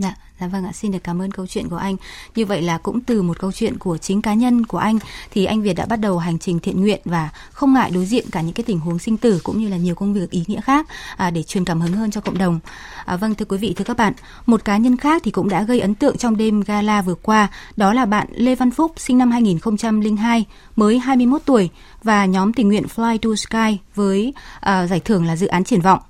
Dạ, 0.00 0.14
dạ 0.40 0.46
vâng 0.46 0.64
ạ, 0.64 0.72
xin 0.72 0.92
được 0.92 0.98
cảm 1.04 1.22
ơn 1.22 1.30
câu 1.30 1.46
chuyện 1.46 1.68
của 1.68 1.76
anh. 1.76 1.96
Như 2.34 2.46
vậy 2.46 2.62
là 2.62 2.78
cũng 2.78 3.00
từ 3.00 3.22
một 3.22 3.38
câu 3.40 3.52
chuyện 3.52 3.78
của 3.78 3.98
chính 3.98 4.22
cá 4.22 4.34
nhân 4.34 4.66
của 4.66 4.78
anh 4.78 4.98
thì 5.30 5.44
anh 5.44 5.62
Việt 5.62 5.72
đã 5.72 5.86
bắt 5.86 5.96
đầu 5.96 6.18
hành 6.18 6.38
trình 6.38 6.58
thiện 6.58 6.80
nguyện 6.80 7.00
và 7.04 7.28
không 7.50 7.74
ngại 7.74 7.90
đối 7.94 8.06
diện 8.06 8.26
cả 8.32 8.40
những 8.40 8.52
cái 8.52 8.64
tình 8.64 8.78
huống 8.78 8.98
sinh 8.98 9.16
tử 9.16 9.40
cũng 9.44 9.58
như 9.58 9.68
là 9.68 9.76
nhiều 9.76 9.94
công 9.94 10.14
việc 10.14 10.30
ý 10.30 10.44
nghĩa 10.46 10.60
khác 10.60 10.86
à, 11.16 11.30
để 11.30 11.42
truyền 11.42 11.64
cảm 11.64 11.80
hứng 11.80 11.92
hơn 11.92 12.10
cho 12.10 12.20
cộng 12.20 12.38
đồng. 12.38 12.60
À, 13.04 13.16
vâng 13.16 13.34
thưa 13.34 13.44
quý 13.44 13.58
vị, 13.58 13.74
thưa 13.76 13.84
các 13.84 13.96
bạn, 13.96 14.12
một 14.46 14.64
cá 14.64 14.76
nhân 14.76 14.96
khác 14.96 15.22
thì 15.24 15.30
cũng 15.30 15.48
đã 15.48 15.62
gây 15.62 15.80
ấn 15.80 15.94
tượng 15.94 16.16
trong 16.16 16.36
đêm 16.36 16.60
gala 16.60 17.02
vừa 17.02 17.14
qua, 17.14 17.48
đó 17.76 17.92
là 17.92 18.06
bạn 18.06 18.26
Lê 18.34 18.54
Văn 18.54 18.70
Phúc 18.70 18.92
sinh 18.96 19.18
năm 19.18 19.30
2002, 19.30 20.44
mới 20.76 20.98
21 20.98 21.42
tuổi 21.44 21.70
và 22.02 22.24
nhóm 22.24 22.52
tình 22.52 22.68
nguyện 22.68 22.86
Fly 22.96 23.18
to 23.18 23.30
Sky 23.36 23.78
với 23.94 24.34
à, 24.60 24.86
giải 24.86 25.00
thưởng 25.00 25.24
là 25.24 25.36
dự 25.36 25.46
án 25.46 25.64
triển 25.64 25.80
vọng 25.80 26.00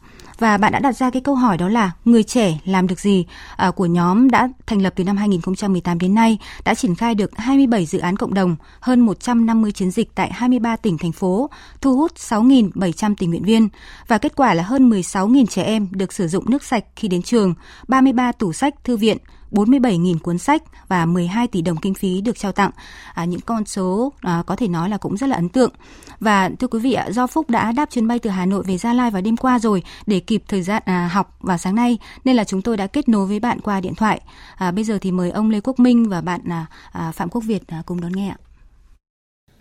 và 0.41 0.57
bạn 0.57 0.73
đã 0.73 0.79
đặt 0.79 0.97
ra 0.97 1.11
cái 1.11 1.23
câu 1.23 1.35
hỏi 1.35 1.59
đó 1.59 1.69
là 1.69 1.91
người 2.05 2.23
trẻ 2.23 2.59
làm 2.65 2.87
được 2.87 3.01
gì? 3.01 3.27
À, 3.57 3.71
của 3.71 3.87
nhóm 3.87 4.31
đã 4.31 4.49
thành 4.67 4.83
lập 4.83 4.93
từ 4.97 5.05
năm 5.05 5.17
2018 5.17 5.99
đến 5.99 6.15
nay 6.15 6.39
đã 6.65 6.75
triển 6.75 6.95
khai 6.95 7.15
được 7.15 7.31
27 7.37 7.87
dự 7.87 7.99
án 7.99 8.17
cộng 8.17 8.35
đồng, 8.35 8.57
hơn 8.81 9.01
150 9.01 9.73
chiến 9.73 9.91
dịch 9.91 10.15
tại 10.15 10.33
23 10.33 10.77
tỉnh 10.77 10.99
thành 10.99 11.13
phố, 11.13 11.51
thu 11.81 11.97
hút 11.97 12.13
6.700 12.15 13.15
tình 13.19 13.31
nguyện 13.31 13.43
viên. 13.43 13.69
Và 14.09 14.19
kết 14.19 14.37
quả 14.37 14.55
là 14.55 14.63
hơn 14.63 14.91
16.000 14.91 15.47
trẻ 15.47 15.63
em 15.63 15.89
được 15.91 16.13
sử 16.13 16.29
dụng 16.29 16.51
nước 16.51 16.65
sạch 16.65 16.85
khi 16.97 17.09
đến 17.09 17.23
trường, 17.23 17.55
33 17.89 18.33
tủ 18.33 18.53
sách 18.53 18.75
thư 18.85 18.97
viện, 18.97 19.17
47.000 19.51 20.19
cuốn 20.19 20.39
sách 20.39 20.63
và 20.89 21.07
12 21.07 21.49
tỷ 21.49 21.63
đồng 21.63 21.77
kinh 21.77 21.95
phí 21.95 22.21
được 22.21 22.39
trao 22.39 22.53
tặng. 22.53 22.71
À, 23.15 23.25
những 23.25 23.41
con 23.41 23.65
số 23.65 24.13
à, 24.21 24.43
có 24.47 24.57
thể 24.57 24.69
nói 24.69 24.89
là 24.89 24.97
cũng 24.97 25.17
rất 25.17 25.27
là 25.27 25.37
ấn 25.37 25.49
tượng. 25.49 25.73
Và 26.21 26.51
thưa 26.59 26.67
quý 26.67 26.79
vị 26.79 26.93
ạ, 26.93 27.11
do 27.11 27.27
Phúc 27.27 27.51
đã 27.51 27.73
đáp 27.73 27.91
chuyến 27.91 28.09
bay 28.09 28.19
từ 28.19 28.31
Hà 28.31 28.47
Nội 28.47 28.65
về 28.67 28.79
Gia 28.79 28.93
Lai 28.93 29.11
vào 29.11 29.23
đêm 29.23 29.37
qua 29.37 29.59
rồi 29.59 29.83
để 30.07 30.21
kịp 30.21 30.43
thời 30.49 30.63
gian 30.63 30.83
à, 30.85 31.09
học 31.13 31.37
vào 31.41 31.59
sáng 31.59 31.75
nay 31.75 31.99
nên 32.25 32.37
là 32.37 32.45
chúng 32.45 32.63
tôi 32.63 32.77
đã 32.77 32.87
kết 32.87 33.09
nối 33.09 33.27
với 33.27 33.41
bạn 33.41 33.61
qua 33.61 33.81
điện 33.81 33.95
thoại. 33.95 34.21
À, 34.57 34.71
bây 34.71 34.85
giờ 34.85 34.99
thì 35.01 35.13
mời 35.13 35.31
ông 35.31 35.51
Lê 35.51 35.61
Quốc 35.61 35.79
Minh 35.79 36.09
và 36.09 36.21
bạn 36.21 36.41
à, 36.49 36.67
à, 36.93 37.13
Phạm 37.13 37.29
Quốc 37.29 37.45
Việt 37.45 37.63
à, 37.67 37.83
cùng 37.87 38.01
đón 38.01 38.13
nghe 38.13 38.29
ạ. 38.29 38.37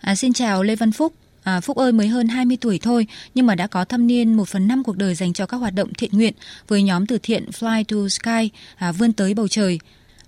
À, 0.00 0.14
xin 0.14 0.32
chào 0.32 0.62
Lê 0.62 0.76
Văn 0.76 0.92
Phúc. 0.92 1.12
À, 1.44 1.60
Phúc 1.60 1.76
ơi 1.76 1.92
mới 1.92 2.06
hơn 2.06 2.26
20 2.26 2.56
tuổi 2.60 2.78
thôi 2.82 3.06
nhưng 3.34 3.46
mà 3.46 3.54
đã 3.54 3.66
có 3.70 3.84
thâm 3.84 4.06
niên 4.06 4.34
1 4.36 4.44
phần 4.52 4.68
5 4.68 4.82
cuộc 4.84 4.96
đời 4.96 5.14
dành 5.14 5.32
cho 5.32 5.46
các 5.46 5.56
hoạt 5.56 5.72
động 5.76 5.88
thiện 5.98 6.10
nguyện 6.14 6.32
với 6.68 6.82
nhóm 6.82 7.06
từ 7.08 7.18
thiện 7.22 7.42
Fly 7.44 7.84
to 7.88 8.08
Sky 8.08 8.50
à, 8.76 8.92
vươn 8.98 9.12
tới 9.12 9.34
bầu 9.36 9.48
trời. 9.48 9.78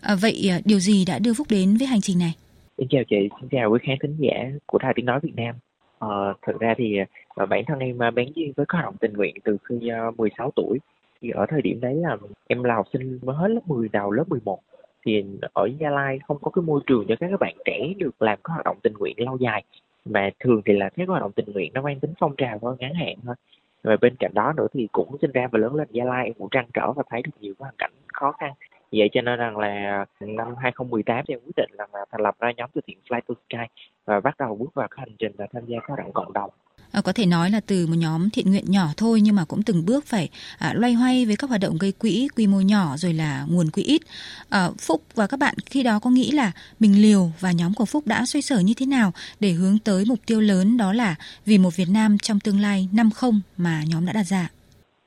À, 0.00 0.14
vậy 0.22 0.50
à, 0.50 0.60
điều 0.64 0.78
gì 0.78 1.04
đã 1.08 1.18
đưa 1.18 1.34
Phúc 1.34 1.46
đến 1.50 1.76
với 1.78 1.86
hành 1.86 2.00
trình 2.00 2.18
này? 2.18 2.34
Xin 2.78 2.86
chào 2.90 3.02
chị, 3.10 3.28
xin 3.40 3.48
chào 3.48 3.70
quý 3.70 3.78
khán 3.82 3.96
thính 4.02 4.16
giả 4.18 4.50
của 4.66 4.78
Đài 4.78 4.92
Tiếng 4.96 5.06
Nói 5.06 5.20
Việt 5.22 5.36
Nam. 5.36 5.54
À, 5.98 6.08
thực 6.46 6.60
ra 6.60 6.74
thì 6.78 6.96
à, 7.34 7.46
bản 7.46 7.64
thân 7.66 7.78
em 7.78 8.02
à, 8.02 8.10
bén 8.10 8.32
duyên 8.34 8.52
với 8.56 8.66
các 8.66 8.78
hoạt 8.78 8.84
động 8.84 8.96
tình 9.00 9.12
nguyện 9.12 9.34
từ 9.44 9.56
khi 9.64 9.88
à, 9.88 10.06
uh, 10.08 10.18
16 10.18 10.50
tuổi. 10.56 10.78
Thì 11.20 11.30
ở 11.30 11.46
thời 11.48 11.62
điểm 11.62 11.80
đấy 11.80 11.94
là 11.94 12.16
em 12.48 12.62
là 12.62 12.74
học 12.74 12.86
sinh 12.92 13.18
mới 13.22 13.36
hết 13.36 13.48
lớp 13.48 13.60
10 13.66 13.88
đầu 13.88 14.10
lớp 14.10 14.24
11 14.28 14.60
thì 15.06 15.24
ở 15.52 15.68
Gia 15.80 15.90
Lai 15.90 16.18
không 16.28 16.38
có 16.42 16.50
cái 16.50 16.62
môi 16.62 16.80
trường 16.86 17.04
cho 17.08 17.14
các 17.20 17.40
bạn 17.40 17.56
trẻ 17.64 17.92
được 17.96 18.22
làm 18.22 18.38
các 18.44 18.52
hoạt 18.52 18.64
động 18.64 18.78
tình 18.82 18.92
nguyện 18.98 19.14
lâu 19.18 19.38
dài 19.40 19.64
mà 20.04 20.30
thường 20.40 20.62
thì 20.64 20.72
là 20.72 20.88
các 20.96 21.08
hoạt 21.08 21.22
động 21.22 21.32
tình 21.32 21.52
nguyện 21.52 21.72
nó 21.74 21.82
mang 21.82 22.00
tính 22.00 22.12
phong 22.18 22.36
trào 22.36 22.58
thôi, 22.58 22.76
ngắn 22.78 22.94
hạn 22.94 23.14
thôi. 23.24 23.34
Và 23.82 23.96
bên 24.00 24.16
cạnh 24.18 24.34
đó 24.34 24.52
nữa 24.56 24.66
thì 24.72 24.88
cũng 24.92 25.16
sinh 25.20 25.32
ra 25.32 25.48
và 25.52 25.58
lớn 25.58 25.74
lên 25.74 25.88
Gia 25.90 26.04
Lai 26.04 26.24
em 26.24 26.34
cũng 26.34 26.48
trăn 26.50 26.66
trở 26.74 26.92
và 26.92 27.02
thấy 27.10 27.22
được 27.22 27.30
nhiều 27.40 27.54
hoàn 27.58 27.74
cảnh 27.78 27.92
khó 28.12 28.32
khăn. 28.32 28.52
Vậy 28.92 29.08
cho 29.12 29.20
nên 29.22 29.38
rằng 29.38 29.56
là 29.56 30.04
năm 30.20 30.54
2018 30.58 31.24
thì 31.28 31.34
em 31.34 31.40
quyết 31.40 31.56
định 31.56 31.70
là 31.72 31.86
thành 32.10 32.20
lập 32.20 32.34
ra 32.38 32.52
nhóm 32.56 32.70
từ 32.74 32.80
thiện 32.86 32.98
Fly 33.08 33.20
to 33.28 33.34
Sky 33.48 33.82
và 34.04 34.20
bắt 34.20 34.34
đầu 34.38 34.56
bước 34.56 34.74
vào 34.74 34.88
cái 34.88 34.98
hành 35.00 35.16
trình 35.18 35.32
là 35.38 35.46
tham 35.52 35.66
gia 35.66 35.78
các 35.78 35.88
hoạt 35.88 35.98
động 35.98 36.12
cộng 36.12 36.32
đồng. 36.32 36.50
À, 36.92 37.00
có 37.00 37.12
thể 37.12 37.26
nói 37.26 37.50
là 37.50 37.60
từ 37.66 37.86
một 37.86 37.94
nhóm 37.98 38.30
thiện 38.30 38.50
nguyện 38.50 38.64
nhỏ 38.68 38.86
thôi 38.96 39.20
nhưng 39.20 39.36
mà 39.36 39.44
cũng 39.44 39.62
từng 39.62 39.86
bước 39.86 40.04
phải 40.06 40.28
à, 40.58 40.72
loay 40.74 40.92
hoay 40.92 41.26
với 41.26 41.36
các 41.36 41.50
hoạt 41.50 41.60
động 41.60 41.78
gây 41.80 41.92
quỹ 41.92 42.28
quy 42.36 42.46
mô 42.46 42.60
nhỏ 42.60 42.96
rồi 42.96 43.12
là 43.12 43.46
nguồn 43.48 43.70
quỹ 43.70 43.82
ít. 43.82 44.02
À, 44.48 44.68
Phúc 44.78 45.02
và 45.14 45.26
các 45.26 45.36
bạn 45.40 45.54
khi 45.66 45.82
đó 45.82 45.98
có 45.98 46.10
nghĩ 46.10 46.30
là 46.30 46.52
mình 46.80 47.02
liều 47.02 47.30
và 47.40 47.52
nhóm 47.52 47.74
của 47.74 47.84
Phúc 47.84 48.06
đã 48.06 48.26
xoay 48.26 48.42
sở 48.42 48.58
như 48.58 48.74
thế 48.76 48.86
nào 48.86 49.12
để 49.40 49.50
hướng 49.50 49.78
tới 49.84 50.04
mục 50.08 50.18
tiêu 50.26 50.40
lớn 50.40 50.76
đó 50.76 50.92
là 50.92 51.14
vì 51.46 51.58
một 51.58 51.76
Việt 51.76 51.88
Nam 51.92 52.18
trong 52.18 52.40
tương 52.40 52.60
lai 52.60 52.88
năm 52.92 53.10
không 53.10 53.40
mà 53.56 53.82
nhóm 53.86 54.06
đã 54.06 54.12
đặt 54.12 54.26
ra? 54.26 54.48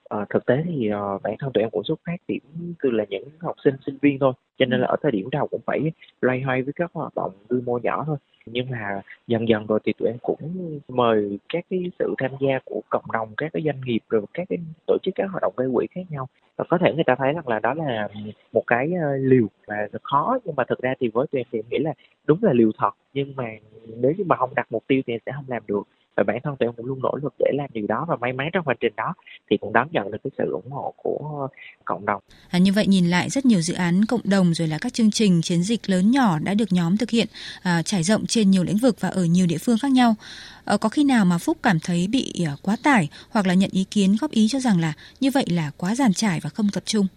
À, 0.09 0.25
thực 0.33 0.45
tế 0.45 0.55
thì 0.65 0.89
uh, 1.15 1.21
bản 1.23 1.35
thân 1.39 1.51
tụi 1.53 1.63
em 1.63 1.69
cũng 1.71 1.83
xuất 1.83 1.99
phát 2.05 2.15
điểm 2.27 2.41
từ 2.83 2.91
là 2.91 3.05
những 3.09 3.29
học 3.39 3.55
sinh 3.63 3.75
sinh 3.85 3.97
viên 4.01 4.19
thôi 4.19 4.33
cho 4.59 4.65
nên 4.65 4.79
là 4.81 4.87
ở 4.87 4.95
thời 5.03 5.11
điểm 5.11 5.29
đầu 5.29 5.47
cũng 5.47 5.61
phải 5.65 5.79
loay 6.21 6.41
hoay 6.41 6.61
với 6.61 6.73
các 6.75 6.91
hoạt 6.93 7.15
động 7.15 7.31
quy 7.49 7.57
mô 7.65 7.77
nhỏ 7.77 8.03
thôi 8.07 8.17
nhưng 8.45 8.69
mà 8.69 9.01
dần 9.27 9.49
dần 9.49 9.65
rồi 9.65 9.79
thì 9.83 9.93
tụi 9.93 10.09
em 10.09 10.17
cũng 10.21 10.79
mời 10.87 11.39
các 11.49 11.65
cái 11.69 11.91
sự 11.99 12.15
tham 12.17 12.31
gia 12.39 12.59
của 12.65 12.81
cộng 12.89 13.11
đồng, 13.13 13.29
các 13.37 13.53
cái 13.53 13.63
doanh 13.65 13.81
nghiệp 13.85 13.99
rồi 14.09 14.21
các 14.33 14.49
cái 14.49 14.57
tổ 14.87 14.97
chức, 15.03 15.15
các 15.15 15.27
hoạt 15.31 15.41
động 15.41 15.53
gây 15.57 15.67
quỹ 15.73 15.87
khác 15.91 16.01
nhau. 16.09 16.27
Và 16.55 16.65
có 16.69 16.77
thể 16.77 16.93
người 16.93 17.03
ta 17.03 17.15
thấy 17.15 17.33
rằng 17.33 17.47
là 17.47 17.59
đó 17.59 17.73
là 17.73 18.09
một 18.53 18.63
cái 18.67 18.91
ờ, 19.01 19.15
liều 19.17 19.47
và 19.67 19.87
khó, 20.03 20.37
nhưng 20.45 20.55
mà 20.55 20.63
thực 20.63 20.79
ra 20.81 20.93
thì 20.99 21.07
với 21.07 21.27
tụi 21.27 21.39
em 21.39 21.47
thì 21.51 21.59
em 21.59 21.65
nghĩ 21.71 21.77
là 21.77 21.93
đúng 22.25 22.39
là 22.41 22.53
liều 22.53 22.71
thật. 22.77 22.91
Nhưng 23.13 23.35
mà 23.35 23.45
nếu 23.97 24.13
như 24.17 24.23
mà 24.23 24.35
không 24.35 24.55
đặt 24.55 24.67
mục 24.69 24.83
tiêu 24.87 25.01
thì 25.07 25.13
em 25.13 25.19
sẽ 25.25 25.31
không 25.35 25.45
làm 25.47 25.63
được 25.67 25.83
và 26.15 26.23
bản 26.23 26.37
thân 26.43 26.55
tụi 26.55 26.67
em 26.67 26.73
cũng 26.73 26.85
luôn 26.85 26.99
nỗ 27.01 27.15
lực 27.23 27.33
để 27.39 27.51
làm 27.53 27.69
điều 27.73 27.87
đó 27.87 28.05
và 28.09 28.15
may 28.15 28.33
mắn 28.33 28.49
trong 28.53 28.67
hành 28.67 28.77
trình 28.79 28.93
đó 28.97 29.13
thì 29.49 29.57
cũng 29.57 29.73
đón 29.73 29.87
nhận 29.91 30.11
được 30.11 30.17
cái 30.23 30.31
sự 30.37 30.51
ủng 30.51 30.71
hộ 30.71 30.93
của 30.97 31.47
cộng 31.85 32.05
đồng. 32.05 32.21
À, 32.49 32.59
như 32.59 32.71
vậy 32.73 32.87
nhìn 32.87 33.05
lại 33.05 33.29
rất 33.29 33.45
nhiều 33.45 33.61
dự 33.61 33.73
án 33.73 34.01
cộng 34.05 34.21
đồng 34.23 34.53
rồi 34.53 34.67
là 34.67 34.77
các 34.81 34.93
chương 34.93 35.11
trình 35.11 35.41
chiến 35.41 35.63
dịch 35.63 35.89
lớn 35.89 36.11
nhỏ 36.11 36.39
đã 36.39 36.53
được 36.53 36.71
nhóm 36.71 36.97
thực 36.97 37.09
hiện 37.09 37.27
à, 37.63 37.81
trải 37.81 38.03
rộng 38.03 38.25
trên 38.27 38.51
nhiều 38.51 38.63
lĩnh 38.63 38.77
vực 38.77 38.95
và 38.99 39.09
ở 39.09 39.25
nhiều 39.25 39.45
địa 39.47 39.57
phương 39.57 39.77
khác 39.81 39.91
nhau. 39.91 40.15
À, 40.65 40.77
có 40.81 40.89
khi 40.89 41.03
nào 41.03 41.25
mà 41.25 41.37
Phúc 41.37 41.57
cảm 41.63 41.77
thấy 41.83 42.07
bị 42.11 42.45
à, 42.47 42.51
quá 42.61 42.75
tải 42.83 43.09
hoặc 43.31 43.47
là 43.47 43.53
nhận 43.53 43.69
ý 43.73 43.83
kiến 43.91 44.15
góp 44.21 44.31
ý 44.31 44.47
cho 44.49 44.59
rằng 44.59 44.79
là 44.79 44.93
như 45.19 45.29
vậy 45.33 45.45
là 45.51 45.71
quá 45.77 45.95
giàn 45.95 46.13
trải 46.13 46.39
và 46.43 46.49
không 46.49 46.67
tập 46.73 46.83
trung? 46.85 47.07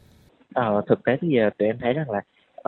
À, 0.55 0.69
thực 0.89 1.05
tế 1.05 1.13
thì 1.21 1.29
tụi 1.59 1.69
em 1.69 1.79
thấy 1.81 1.93
rằng 1.93 2.11
là 2.11 2.21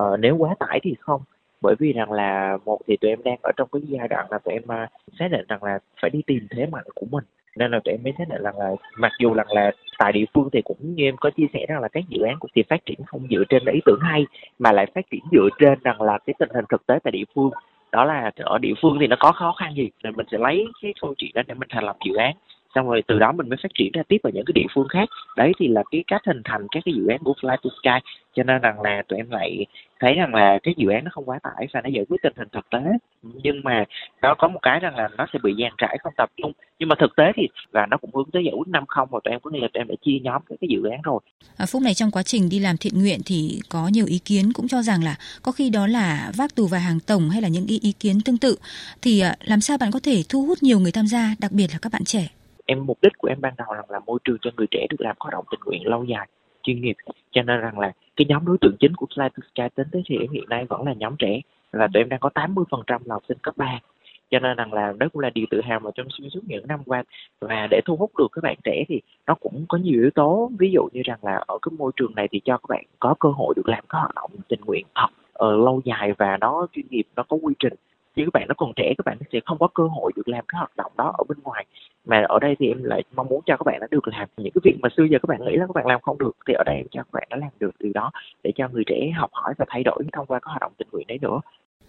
uh, 0.02 0.20
nếu 0.20 0.37
quá 0.37 0.54
tải 0.58 0.80
thì 0.82 0.94
không 1.00 1.22
bởi 1.61 1.75
vì 1.79 1.93
rằng 1.93 2.12
là 2.12 2.59
một 2.64 2.79
thì 2.87 2.97
tụi 2.97 3.11
em 3.11 3.23
đang 3.25 3.37
ở 3.43 3.52
trong 3.57 3.69
cái 3.73 3.83
giai 3.88 4.09
đoạn 4.09 4.26
là 4.31 4.38
tụi 4.38 4.55
em 4.55 4.62
à, 4.69 4.88
xác 5.19 5.29
định 5.31 5.45
rằng 5.49 5.64
là 5.64 5.79
phải 6.00 6.11
đi 6.11 6.23
tìm 6.26 6.47
thế 6.50 6.67
mạnh 6.67 6.85
của 6.95 7.07
mình. 7.11 7.25
Nên 7.57 7.71
là 7.71 7.81
tụi 7.85 7.95
em 7.95 8.02
mới 8.02 8.12
xác 8.19 8.29
định 8.29 8.43
rằng 8.43 8.59
là 8.59 8.71
mặc 8.99 9.12
dù 9.19 9.35
rằng 9.35 9.52
là 9.52 9.73
tại 9.99 10.12
địa 10.12 10.25
phương 10.35 10.49
thì 10.52 10.62
cũng 10.62 10.76
như 10.81 11.05
em 11.05 11.17
có 11.17 11.31
chia 11.31 11.47
sẻ 11.52 11.67
rằng 11.69 11.81
là 11.81 11.88
các 11.88 12.05
dự 12.09 12.23
án 12.23 12.37
cũng 12.40 12.50
thì 12.55 12.62
phát 12.62 12.87
triển 12.87 12.99
không 13.07 13.26
dựa 13.31 13.45
trên 13.49 13.62
ý 13.73 13.81
tưởng 13.85 14.00
hay, 14.00 14.26
mà 14.59 14.73
lại 14.73 14.87
phát 14.95 15.11
triển 15.11 15.21
dựa 15.33 15.49
trên 15.59 15.79
rằng 15.83 16.02
là 16.02 16.19
cái 16.26 16.35
tình 16.38 16.49
hình 16.55 16.64
thực 16.69 16.87
tế 16.87 16.99
tại 17.05 17.11
địa 17.11 17.25
phương. 17.35 17.50
Đó 17.93 18.05
là 18.05 18.31
ở 18.37 18.59
địa 18.59 18.75
phương 18.83 18.97
thì 19.00 19.07
nó 19.07 19.17
có 19.21 19.33
khó 19.33 19.52
khăn 19.52 19.75
gì 19.75 19.90
nên 20.05 20.17
mình 20.17 20.26
sẽ 20.33 20.38
lấy 20.38 20.67
cái 20.83 20.95
câu 21.00 21.14
chuyện 21.19 21.31
đó 21.35 21.43
để 21.47 21.55
mình 21.55 21.69
thành 21.73 21.85
lập 21.85 21.97
dự 22.05 22.14
án 22.14 22.35
xong 22.75 22.89
rồi 22.89 23.03
từ 23.07 23.19
đó 23.19 23.33
mình 23.33 23.49
mới 23.49 23.57
phát 23.62 23.71
triển 23.79 23.93
ra 23.93 24.03
tiếp 24.09 24.19
ở 24.23 24.31
những 24.35 24.45
cái 24.45 24.53
địa 24.53 24.67
phương 24.75 24.89
khác. 24.89 25.09
Đấy 25.37 25.53
thì 25.59 25.69
là 25.69 25.83
cái 25.91 26.05
cách 26.07 26.23
hình 26.27 26.43
thành 26.45 26.67
các 26.71 26.83
cái 26.85 26.95
dự 26.95 27.07
án 27.07 27.19
của 27.19 27.35
Fly 27.41 27.57
to 27.57 27.71
Sky. 27.83 28.11
Cho 28.35 28.43
nên 28.43 28.61
rằng 28.61 28.81
là 28.81 29.03
tụi 29.09 29.17
em 29.17 29.31
lại 29.31 29.67
thấy 30.00 30.15
rằng 30.15 30.35
là 30.35 30.59
cái 30.62 30.75
dự 30.77 30.89
án 30.89 31.05
nó 31.05 31.11
không 31.15 31.25
quá 31.25 31.39
tải 31.43 31.67
và 31.73 31.81
nó 31.81 31.89
giải 31.89 32.05
quyết 32.09 32.17
tình 32.23 32.33
hình 32.37 32.49
thực 32.53 32.71
tế. 32.71 32.79
Nhưng 33.23 33.61
mà 33.65 33.85
nó 34.23 34.35
có 34.39 34.49
một 34.49 34.59
cái 34.62 34.81
rằng 34.81 34.97
là 34.97 35.09
nó 35.19 35.27
sẽ 35.33 35.39
bị 35.43 35.55
dàn 35.62 35.73
trải 35.79 35.99
không 36.03 36.12
tập 36.17 36.31
trung. 36.37 36.53
Nhưng 36.79 36.89
mà 36.89 36.95
thực 36.99 37.17
tế 37.17 37.25
thì 37.37 37.49
là 37.73 37.87
nó 37.87 37.97
cũng 37.97 38.11
hướng 38.15 38.31
tới 38.33 38.45
giải 38.45 38.55
quyết 38.57 38.69
năm 38.69 38.85
không 38.89 39.09
và 39.11 39.21
tụi 39.25 39.33
em 39.33 39.41
có 39.41 39.50
nghĩa 39.50 39.61
là 39.61 39.69
tụi 39.75 39.81
em 39.81 39.89
đã 39.89 39.95
chia 40.05 40.19
nhóm 40.23 40.43
các 40.49 40.57
cái 40.61 40.69
dự 40.71 40.91
án 40.91 41.03
rồi. 41.03 41.21
À, 41.57 41.67
phúc 41.67 41.83
này 41.83 41.95
trong 41.95 42.11
quá 42.11 42.23
trình 42.23 42.49
đi 42.49 42.59
làm 42.59 42.77
thiện 42.77 42.99
nguyện 42.99 43.21
thì 43.27 43.61
có 43.69 43.89
nhiều 43.93 44.07
ý 44.07 44.19
kiến 44.25 44.53
cũng 44.53 44.69
cho 44.69 44.83
rằng 44.83 45.05
là 45.05 45.15
có 45.43 45.53
khi 45.53 45.71
đó 45.71 45.87
là 45.87 46.33
vác 46.37 46.55
tù 46.55 46.67
và 46.67 46.79
hàng 46.79 47.00
tổng 47.07 47.31
hay 47.31 47.43
là 47.43 47.49
những 47.49 47.67
ý, 47.67 47.79
ý 47.83 47.93
kiến 47.93 48.21
tương 48.25 48.39
tự. 48.39 48.57
Thì 49.03 49.21
à, 49.21 49.35
làm 49.45 49.61
sao 49.61 49.79
bạn 49.79 49.91
có 49.91 50.00
thể 50.03 50.23
thu 50.29 50.47
hút 50.47 50.59
nhiều 50.61 50.81
người 50.81 50.93
tham 50.93 51.07
gia 51.07 51.35
đặc 51.39 51.53
biệt 51.53 51.67
là 51.73 51.79
các 51.83 51.93
bạn 51.93 52.05
trẻ? 52.05 52.29
Em 52.71 52.87
mục 52.87 52.99
đích 53.03 53.12
của 53.19 53.29
em 53.29 53.41
ban 53.41 53.55
đầu 53.59 53.75
là 53.75 53.83
làm 53.89 54.03
môi 54.07 54.19
trường 54.25 54.39
cho 54.41 54.50
người 54.57 54.67
trẻ 54.71 54.87
được 54.91 55.00
làm 55.00 55.17
hoạt 55.21 55.33
động 55.33 55.45
tình 55.50 55.61
nguyện 55.65 55.87
lâu 55.87 56.05
dài 56.05 56.29
chuyên 56.62 56.81
nghiệp. 56.81 56.97
Cho 57.31 57.43
nên 57.43 57.61
rằng 57.61 57.79
là 57.79 57.93
cái 58.17 58.27
nhóm 58.29 58.45
đối 58.45 58.59
tượng 58.61 58.77
chính 58.81 58.95
của 58.95 59.07
Fly 59.15 59.29
to 59.29 59.43
Sky 59.55 59.69
tính 59.75 59.87
tới 59.93 60.03
thì 60.07 60.19
hiện 60.33 60.45
nay 60.49 60.65
vẫn 60.65 60.87
là 60.87 60.93
nhóm 60.93 61.17
trẻ 61.19 61.41
và 61.73 61.89
tụi 61.93 62.00
em 62.00 62.09
đang 62.09 62.21
có 62.21 62.31
80% 62.35 62.99
là 63.05 63.15
học 63.15 63.23
sinh 63.29 63.39
cấp 63.43 63.57
3 63.57 63.81
cho 64.31 64.39
nên 64.39 64.57
rằng 64.57 64.73
là 64.73 64.93
đó 64.99 65.07
cũng 65.12 65.21
là 65.21 65.31
điều 65.31 65.47
tự 65.50 65.61
hào 65.61 65.81
mà 65.81 65.91
trong 65.95 66.07
xuyên 66.11 66.31
suốt 66.31 66.41
những 66.47 66.67
năm 66.67 66.81
qua. 66.87 67.03
Và 67.41 67.67
để 67.71 67.81
thu 67.87 67.97
hút 67.97 68.11
được 68.19 68.27
các 68.33 68.45
bạn 68.45 68.57
trẻ 68.65 68.85
thì 68.89 69.00
nó 69.27 69.35
cũng 69.35 69.65
có 69.69 69.79
nhiều 69.79 70.00
yếu 70.00 70.11
tố. 70.11 70.50
Ví 70.59 70.71
dụ 70.71 70.89
như 70.93 71.03
rằng 71.05 71.19
là 71.23 71.43
ở 71.47 71.59
cái 71.62 71.73
môi 71.79 71.93
trường 71.97 72.15
này 72.15 72.29
thì 72.31 72.41
cho 72.45 72.57
các 72.57 72.69
bạn 72.69 72.85
có 72.99 73.15
cơ 73.21 73.29
hội 73.29 73.55
được 73.57 73.69
làm 73.69 73.85
các 73.89 73.99
hoạt 73.99 74.15
động 74.15 74.31
tình 74.49 74.61
nguyện 74.67 74.87
học 74.95 75.11
uh, 75.45 75.65
lâu 75.65 75.81
dài 75.85 76.12
và 76.19 76.37
nó 76.41 76.67
chuyên 76.73 76.87
nghiệp 76.91 77.07
nó 77.17 77.23
có 77.23 77.37
quy 77.43 77.55
trình 77.59 77.75
chứ 78.17 78.23
các 78.26 78.33
bạn 78.33 78.49
nó 78.49 78.55
còn 78.59 78.73
trẻ 78.76 78.95
các 78.99 79.05
bạn 79.05 79.19
sẽ 79.33 79.40
không 79.47 79.59
có 79.59 79.69
cơ 79.75 79.83
hội 79.87 80.12
được 80.17 80.29
làm 80.29 80.45
cái 80.49 80.59
hoạt 80.59 80.76
động 80.76 80.93
đó 80.97 81.14
ở 81.19 81.25
bên 81.29 81.38
ngoài 81.43 81.67
mà 82.05 82.25
ở 82.29 82.38
đây 82.38 82.55
thì 82.59 82.69
em 82.69 82.85
lại 82.85 83.02
mong 83.17 83.26
muốn 83.29 83.40
cho 83.47 83.57
các 83.57 83.64
bạn 83.64 83.81
đã 83.81 83.87
được 83.90 84.09
làm 84.09 84.29
những 84.37 84.52
cái 84.52 84.61
việc 84.64 84.76
mà 84.83 84.88
xưa 84.97 85.05
giờ 85.05 85.19
các 85.23 85.29
bạn 85.29 85.45
nghĩ 85.45 85.57
là 85.57 85.67
các 85.67 85.75
bạn 85.75 85.87
làm 85.87 86.00
không 86.00 86.19
được 86.19 86.37
thì 86.49 86.55
ở 86.55 86.64
đây 86.67 86.76
em 86.76 86.87
cho 86.90 87.02
các 87.02 87.12
bạn 87.12 87.29
đã 87.31 87.37
làm 87.37 87.50
được 87.61 87.71
điều 87.79 87.93
đó 87.95 88.11
để 88.43 88.52
cho 88.57 88.69
người 88.69 88.85
trẻ 88.87 89.11
học 89.17 89.31
hỏi 89.33 89.55
và 89.59 89.64
thay 89.69 89.83
đổi 89.83 90.02
thông 90.12 90.26
qua 90.26 90.38
các 90.38 90.49
hoạt 90.49 90.61
động 90.61 90.73
tình 90.79 90.88
nguyện 90.93 91.07
đấy 91.07 91.19
nữa 91.23 91.40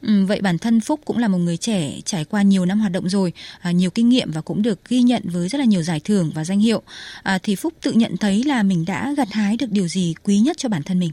Ừ, 0.01 0.25
vậy 0.27 0.39
bản 0.43 0.55
thân 0.61 0.79
Phúc 0.79 0.99
cũng 1.05 1.17
là 1.17 1.27
một 1.27 1.37
người 1.37 1.57
trẻ 1.57 1.91
trải 2.05 2.25
qua 2.29 2.41
nhiều 2.41 2.65
năm 2.65 2.79
hoạt 2.79 2.91
động 2.91 3.09
rồi, 3.09 3.33
à, 3.61 3.71
nhiều 3.71 3.89
kinh 3.95 4.09
nghiệm 4.09 4.27
và 4.35 4.41
cũng 4.41 4.61
được 4.61 4.79
ghi 4.89 5.01
nhận 5.01 5.21
với 5.33 5.47
rất 5.47 5.59
là 5.59 5.65
nhiều 5.65 5.81
giải 5.81 6.01
thưởng 6.05 6.31
và 6.35 6.43
danh 6.43 6.59
hiệu. 6.59 6.81
À, 7.23 7.37
thì 7.43 7.55
Phúc 7.55 7.73
tự 7.83 7.91
nhận 7.91 8.11
thấy 8.19 8.43
là 8.47 8.63
mình 8.63 8.85
đã 8.87 9.13
gặt 9.17 9.27
hái 9.31 9.57
được 9.59 9.65
điều 9.69 9.87
gì 9.87 10.13
quý 10.23 10.37
nhất 10.37 10.57
cho 10.57 10.69
bản 10.69 10.81
thân 10.85 10.99
mình? 10.99 11.11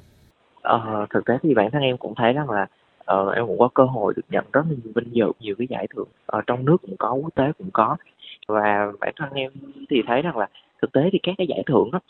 Ờ, 0.62 1.06
thực 1.14 1.24
tế 1.26 1.34
thì 1.42 1.54
bản 1.54 1.70
thân 1.72 1.82
em 1.82 1.96
cũng 1.96 2.14
thấy 2.16 2.32
rằng 2.32 2.50
là 2.50 2.66
uh, 3.14 3.34
em 3.34 3.46
cũng 3.46 3.58
có 3.58 3.68
cơ 3.74 3.84
hội 3.84 4.14
được 4.16 4.22
nhận 4.30 4.44
rất 4.52 4.62
là 4.68 4.76
nhiều 4.84 4.92
vinh 4.94 5.14
dự 5.14 5.32
nhiều 5.40 5.54
cái 5.58 5.66
giải 5.70 5.86
thưởng 5.94 6.08
ở 6.26 6.40
trong 6.46 6.64
nước 6.64 6.76
cũng 6.82 6.96
có 6.98 7.12
quốc 7.12 7.34
tế 7.34 7.52
cũng 7.58 7.70
có. 7.72 7.96
Và 8.48 8.92
bản 9.00 9.12
thân 9.16 9.32
em 9.32 9.52
thì 9.90 10.02
thấy 10.06 10.22
rằng 10.22 10.36
là 10.36 10.48
thực 10.82 10.92
tế 10.92 11.00
thì 11.12 11.18
các 11.22 11.34
cái 11.38 11.46
giải 11.46 11.62
thưởng 11.66 11.90
đó 11.92 12.00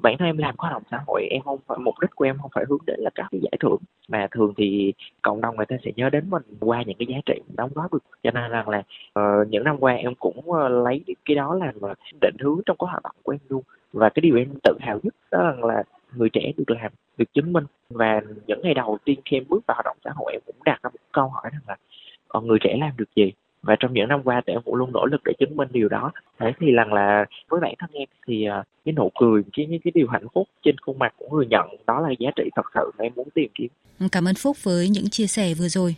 bản 0.00 0.16
thân 0.18 0.28
em 0.28 0.38
làm 0.38 0.56
khoa 0.56 0.70
hoạt 0.70 0.82
động 0.82 0.88
xã 0.90 1.00
hội 1.06 1.26
em 1.30 1.42
không 1.42 1.58
phải 1.66 1.78
mục 1.78 1.94
đích 2.00 2.10
của 2.14 2.24
em 2.24 2.38
không 2.42 2.50
phải 2.54 2.64
hướng 2.68 2.78
đến 2.86 3.00
là 3.00 3.10
các 3.14 3.26
cái 3.30 3.40
giải 3.40 3.56
thưởng. 3.60 3.78
Mà 4.08 4.26
thường 4.30 4.52
thì 4.56 4.92
cộng 5.22 5.40
đồng 5.40 5.56
người 5.56 5.66
ta 5.66 5.76
sẽ 5.84 5.90
nhớ 5.96 6.10
đến 6.10 6.30
mình 6.30 6.42
qua 6.60 6.82
những 6.82 6.96
cái 6.98 7.06
giá 7.06 7.16
trị 7.26 7.40
đóng 7.56 7.70
góp 7.74 7.92
được. 7.92 8.04
Cho 8.22 8.30
nên 8.30 8.50
rằng 8.50 8.68
là 8.68 8.82
uh, 9.18 9.48
những 9.48 9.64
năm 9.64 9.76
qua 9.80 9.92
em 9.92 10.14
cũng 10.14 10.38
uh, 10.50 10.70
lấy 10.70 11.04
cái 11.24 11.34
đó 11.34 11.54
làm 11.54 11.74
định 12.20 12.36
hướng 12.40 12.60
trong 12.66 12.76
các 12.80 12.86
hoạt 12.86 13.02
động 13.02 13.16
của 13.22 13.32
em 13.32 13.40
luôn. 13.48 13.62
Và 13.92 14.08
cái 14.08 14.20
điều 14.20 14.36
em 14.36 14.48
tự 14.62 14.72
hào 14.80 14.98
nhất 15.02 15.14
đó 15.30 15.52
là 15.60 15.82
người 16.16 16.30
trẻ 16.30 16.52
được 16.56 16.70
làm 16.82 16.92
được 17.18 17.34
chứng 17.34 17.52
minh. 17.52 17.64
Và 17.90 18.20
những 18.46 18.60
ngày 18.62 18.74
đầu 18.74 18.98
tiên 19.04 19.20
khi 19.24 19.36
em 19.36 19.44
bước 19.48 19.66
vào 19.66 19.74
hoạt 19.74 19.84
động 19.84 19.96
xã 20.04 20.10
hội, 20.16 20.32
em 20.32 20.40
cũng 20.46 20.56
đặt 20.64 20.78
ra 20.82 20.90
một 20.92 20.98
câu 21.12 21.28
hỏi 21.28 21.50
rằng 21.52 21.62
là 21.68 21.76
còn 22.28 22.46
người 22.46 22.58
trẻ 22.60 22.76
làm 22.80 22.90
được 22.96 23.14
gì? 23.16 23.32
Và 23.62 23.76
trong 23.80 23.92
những 23.92 24.08
năm 24.08 24.20
qua 24.24 24.42
thì 24.46 24.52
em 24.52 24.62
cũng 24.64 24.74
luôn 24.74 24.92
nỗ 24.92 25.06
lực 25.06 25.20
để 25.24 25.32
chứng 25.38 25.56
minh 25.56 25.68
điều 25.72 25.88
đó. 25.88 26.12
Thế 26.38 26.52
thì 26.60 26.72
rằng 26.72 26.92
là 26.92 27.24
với 27.48 27.60
bản 27.60 27.74
thân 27.78 27.90
em 27.92 28.08
thì 28.26 28.44
ờ, 28.44 28.62
cái 28.84 28.92
nụ 28.92 29.10
cười, 29.20 29.42
cái 29.52 29.66
những 29.66 29.80
cái 29.84 29.92
điều 29.94 30.08
hạnh 30.08 30.26
phúc 30.34 30.48
trên 30.62 30.78
khuôn 30.78 30.98
mặt 30.98 31.14
của 31.16 31.36
người 31.36 31.46
nhận 31.46 31.66
đó 31.86 32.00
là 32.00 32.10
giá 32.18 32.30
trị 32.36 32.50
thật 32.56 32.66
sự 32.74 32.90
mà 32.98 33.04
em 33.04 33.12
muốn 33.16 33.28
tìm 33.34 33.50
kiếm. 33.54 33.68
Cảm 34.12 34.28
ơn 34.28 34.34
phúc 34.34 34.56
với 34.62 34.88
những 34.88 35.10
chia 35.10 35.26
sẻ 35.26 35.54
vừa 35.54 35.68
rồi. 35.68 35.94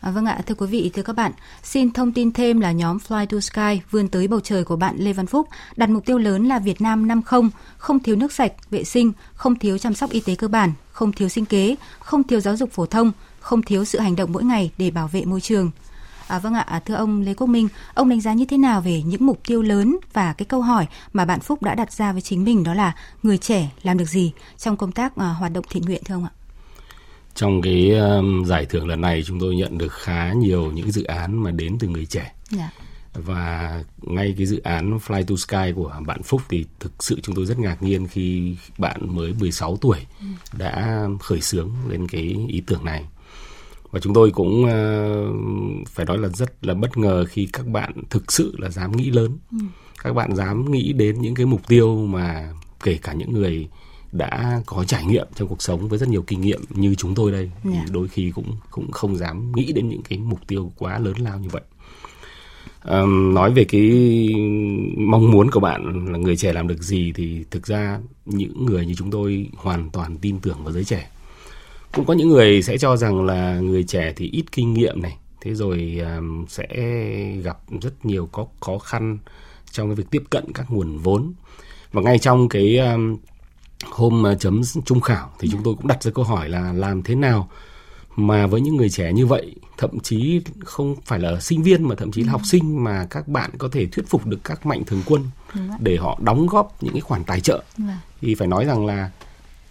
À, 0.00 0.10
vâng 0.10 0.26
ạ, 0.26 0.40
thưa 0.46 0.54
quý 0.54 0.66
vị, 0.66 0.90
thưa 0.94 1.02
các 1.02 1.16
bạn, 1.16 1.32
xin 1.62 1.92
thông 1.92 2.12
tin 2.12 2.32
thêm 2.32 2.60
là 2.60 2.72
nhóm 2.72 2.98
Fly 3.08 3.26
to 3.26 3.40
Sky 3.40 3.80
vươn 3.90 4.08
tới 4.08 4.28
bầu 4.28 4.40
trời 4.40 4.64
của 4.64 4.76
bạn 4.76 4.96
Lê 4.98 5.12
Văn 5.12 5.26
Phúc 5.26 5.48
đặt 5.76 5.90
mục 5.90 6.06
tiêu 6.06 6.18
lớn 6.18 6.48
là 6.48 6.58
Việt 6.58 6.80
Nam 6.80 7.08
50, 7.08 7.50
không 7.78 8.00
thiếu 8.00 8.16
nước 8.16 8.32
sạch, 8.32 8.52
vệ 8.70 8.84
sinh, 8.84 9.12
không 9.34 9.58
thiếu 9.58 9.78
chăm 9.78 9.94
sóc 9.94 10.10
y 10.10 10.20
tế 10.20 10.34
cơ 10.34 10.48
bản, 10.48 10.72
không 10.92 11.12
thiếu 11.12 11.28
sinh 11.28 11.44
kế, 11.44 11.76
không 11.98 12.24
thiếu 12.24 12.40
giáo 12.40 12.56
dục 12.56 12.70
phổ 12.72 12.86
thông, 12.86 13.12
không 13.40 13.62
thiếu 13.62 13.84
sự 13.84 13.98
hành 13.98 14.16
động 14.16 14.32
mỗi 14.32 14.44
ngày 14.44 14.70
để 14.78 14.90
bảo 14.90 15.08
vệ 15.08 15.24
môi 15.24 15.40
trường. 15.40 15.70
À, 16.28 16.38
vâng 16.38 16.54
ạ, 16.54 16.80
thưa 16.86 16.94
ông 16.94 17.20
Lê 17.20 17.34
Quốc 17.34 17.46
Minh, 17.46 17.68
ông 17.94 18.08
đánh 18.08 18.20
giá 18.20 18.32
như 18.32 18.44
thế 18.44 18.58
nào 18.58 18.80
về 18.80 19.02
những 19.02 19.26
mục 19.26 19.40
tiêu 19.46 19.62
lớn 19.62 19.96
và 20.12 20.32
cái 20.32 20.46
câu 20.46 20.62
hỏi 20.62 20.86
mà 21.12 21.24
bạn 21.24 21.40
Phúc 21.40 21.62
đã 21.62 21.74
đặt 21.74 21.92
ra 21.92 22.12
với 22.12 22.20
chính 22.20 22.44
mình 22.44 22.64
đó 22.64 22.74
là 22.74 22.94
người 23.22 23.38
trẻ 23.38 23.70
làm 23.82 23.98
được 23.98 24.08
gì 24.08 24.32
trong 24.58 24.76
công 24.76 24.92
tác 24.92 25.12
uh, 25.12 25.22
hoạt 25.38 25.52
động 25.52 25.64
thiện 25.70 25.82
nguyện 25.82 26.02
thưa 26.04 26.14
ông 26.14 26.24
ạ? 26.24 26.37
Trong 27.38 27.62
cái 27.62 27.90
um, 27.90 28.44
giải 28.44 28.66
thưởng 28.66 28.88
lần 28.88 29.00
này 29.00 29.22
chúng 29.22 29.40
tôi 29.40 29.56
nhận 29.56 29.78
được 29.78 29.92
khá 29.92 30.32
nhiều 30.32 30.72
những 30.72 30.90
dự 30.90 31.04
án 31.04 31.42
mà 31.42 31.50
đến 31.50 31.76
từ 31.80 31.88
người 31.88 32.06
trẻ. 32.06 32.20
Yeah. 32.22 32.34
Dạ. 32.50 32.70
Và 33.14 33.84
ngay 34.02 34.34
cái 34.36 34.46
dự 34.46 34.60
án 34.64 34.98
Fly 34.98 35.24
to 35.24 35.36
Sky 35.36 35.72
của 35.76 36.00
bạn 36.06 36.22
Phúc 36.22 36.42
thì 36.48 36.64
thực 36.80 37.04
sự 37.04 37.20
chúng 37.22 37.34
tôi 37.34 37.46
rất 37.46 37.58
ngạc 37.58 37.82
nhiên 37.82 38.06
khi 38.06 38.56
bạn 38.78 39.16
mới 39.16 39.32
16 39.32 39.76
tuổi 39.76 39.98
ừ. 40.20 40.26
đã 40.58 41.06
khởi 41.20 41.40
xướng 41.40 41.70
lên 41.88 42.08
cái 42.08 42.36
ý 42.48 42.62
tưởng 42.66 42.84
này 42.84 43.04
và 43.90 44.00
chúng 44.00 44.14
tôi 44.14 44.30
cũng 44.30 44.64
uh, 44.64 45.88
phải 45.88 46.06
nói 46.06 46.18
là 46.18 46.28
rất 46.28 46.64
là 46.64 46.74
bất 46.74 46.96
ngờ 46.96 47.24
khi 47.28 47.48
các 47.52 47.66
bạn 47.66 47.92
thực 48.10 48.32
sự 48.32 48.54
là 48.58 48.70
dám 48.70 48.96
nghĩ 48.96 49.10
lớn 49.10 49.38
ừ. 49.50 49.58
các 50.02 50.12
bạn 50.12 50.36
dám 50.36 50.72
nghĩ 50.72 50.92
đến 50.92 51.20
những 51.20 51.34
cái 51.34 51.46
mục 51.46 51.68
tiêu 51.68 52.06
mà 52.06 52.52
kể 52.82 52.98
cả 53.02 53.12
những 53.12 53.32
người 53.32 53.68
đã 54.12 54.60
có 54.66 54.84
trải 54.84 55.04
nghiệm 55.04 55.26
trong 55.34 55.48
cuộc 55.48 55.62
sống 55.62 55.88
với 55.88 55.98
rất 55.98 56.08
nhiều 56.08 56.22
kinh 56.22 56.40
nghiệm 56.40 56.60
như 56.70 56.94
chúng 56.94 57.14
tôi 57.14 57.32
đây 57.32 57.42
yeah. 57.42 57.64
thì 57.64 57.70
dạ. 57.74 57.84
đôi 57.92 58.08
khi 58.08 58.30
cũng 58.34 58.56
cũng 58.70 58.90
không 58.90 59.16
dám 59.16 59.52
nghĩ 59.52 59.72
đến 59.72 59.88
những 59.88 60.02
cái 60.02 60.18
mục 60.18 60.40
tiêu 60.46 60.72
quá 60.78 60.98
lớn 60.98 61.14
lao 61.18 61.38
như 61.38 61.48
vậy 61.48 61.62
um, 62.84 63.34
nói 63.34 63.52
về 63.52 63.64
cái 63.64 63.90
mong 64.96 65.30
muốn 65.30 65.50
của 65.50 65.60
bạn 65.60 66.12
là 66.12 66.18
người 66.18 66.36
trẻ 66.36 66.52
làm 66.52 66.68
được 66.68 66.82
gì 66.82 67.12
thì 67.14 67.44
thực 67.50 67.66
ra 67.66 68.00
những 68.26 68.66
người 68.66 68.86
như 68.86 68.94
chúng 68.94 69.10
tôi 69.10 69.48
hoàn 69.56 69.90
toàn 69.90 70.16
tin 70.16 70.40
tưởng 70.40 70.64
vào 70.64 70.72
giới 70.72 70.84
trẻ 70.84 71.10
cũng 71.94 72.04
có 72.04 72.14
những 72.14 72.28
người 72.28 72.62
sẽ 72.62 72.78
cho 72.78 72.96
rằng 72.96 73.26
là 73.26 73.60
người 73.60 73.82
trẻ 73.82 74.12
thì 74.16 74.30
ít 74.32 74.44
kinh 74.52 74.74
nghiệm 74.74 75.02
này 75.02 75.16
thế 75.40 75.54
rồi 75.54 76.00
um, 76.16 76.46
sẽ 76.46 76.66
gặp 77.42 77.58
rất 77.80 78.06
nhiều 78.06 78.28
có 78.32 78.46
khó 78.60 78.78
khăn 78.78 79.18
trong 79.70 79.88
cái 79.88 79.94
việc 79.94 80.10
tiếp 80.10 80.22
cận 80.30 80.52
các 80.54 80.70
nguồn 80.70 80.98
vốn 80.98 81.32
và 81.92 82.02
ngay 82.02 82.18
trong 82.18 82.48
cái 82.48 82.78
um, 82.78 83.16
hôm 83.84 84.24
uh, 84.32 84.40
chấm 84.40 84.62
trung 84.84 85.00
khảo 85.00 85.30
thì 85.38 85.48
chúng 85.52 85.62
tôi 85.62 85.74
cũng 85.74 85.86
đặt 85.86 86.02
ra 86.02 86.10
câu 86.14 86.24
hỏi 86.24 86.48
là 86.48 86.72
làm 86.72 87.02
thế 87.02 87.14
nào 87.14 87.48
mà 88.16 88.46
với 88.46 88.60
những 88.60 88.76
người 88.76 88.90
trẻ 88.90 89.12
như 89.12 89.26
vậy 89.26 89.54
thậm 89.76 90.00
chí 90.00 90.40
không 90.64 90.96
phải 91.04 91.18
là 91.18 91.40
sinh 91.40 91.62
viên 91.62 91.88
mà 91.88 91.94
thậm 91.94 92.12
chí 92.12 92.22
là 92.22 92.32
học 92.32 92.40
sinh 92.44 92.84
mà 92.84 93.06
các 93.10 93.28
bạn 93.28 93.50
có 93.58 93.68
thể 93.72 93.86
thuyết 93.86 94.06
phục 94.08 94.26
được 94.26 94.38
các 94.44 94.66
mạnh 94.66 94.84
thường 94.84 95.02
quân 95.06 95.24
để 95.80 95.96
họ 95.96 96.18
đóng 96.22 96.46
góp 96.46 96.82
những 96.82 96.92
cái 96.92 97.00
khoản 97.00 97.24
tài 97.24 97.40
trợ. 97.40 97.62
Thì 98.20 98.34
phải 98.34 98.48
nói 98.48 98.64
rằng 98.64 98.86
là 98.86 99.10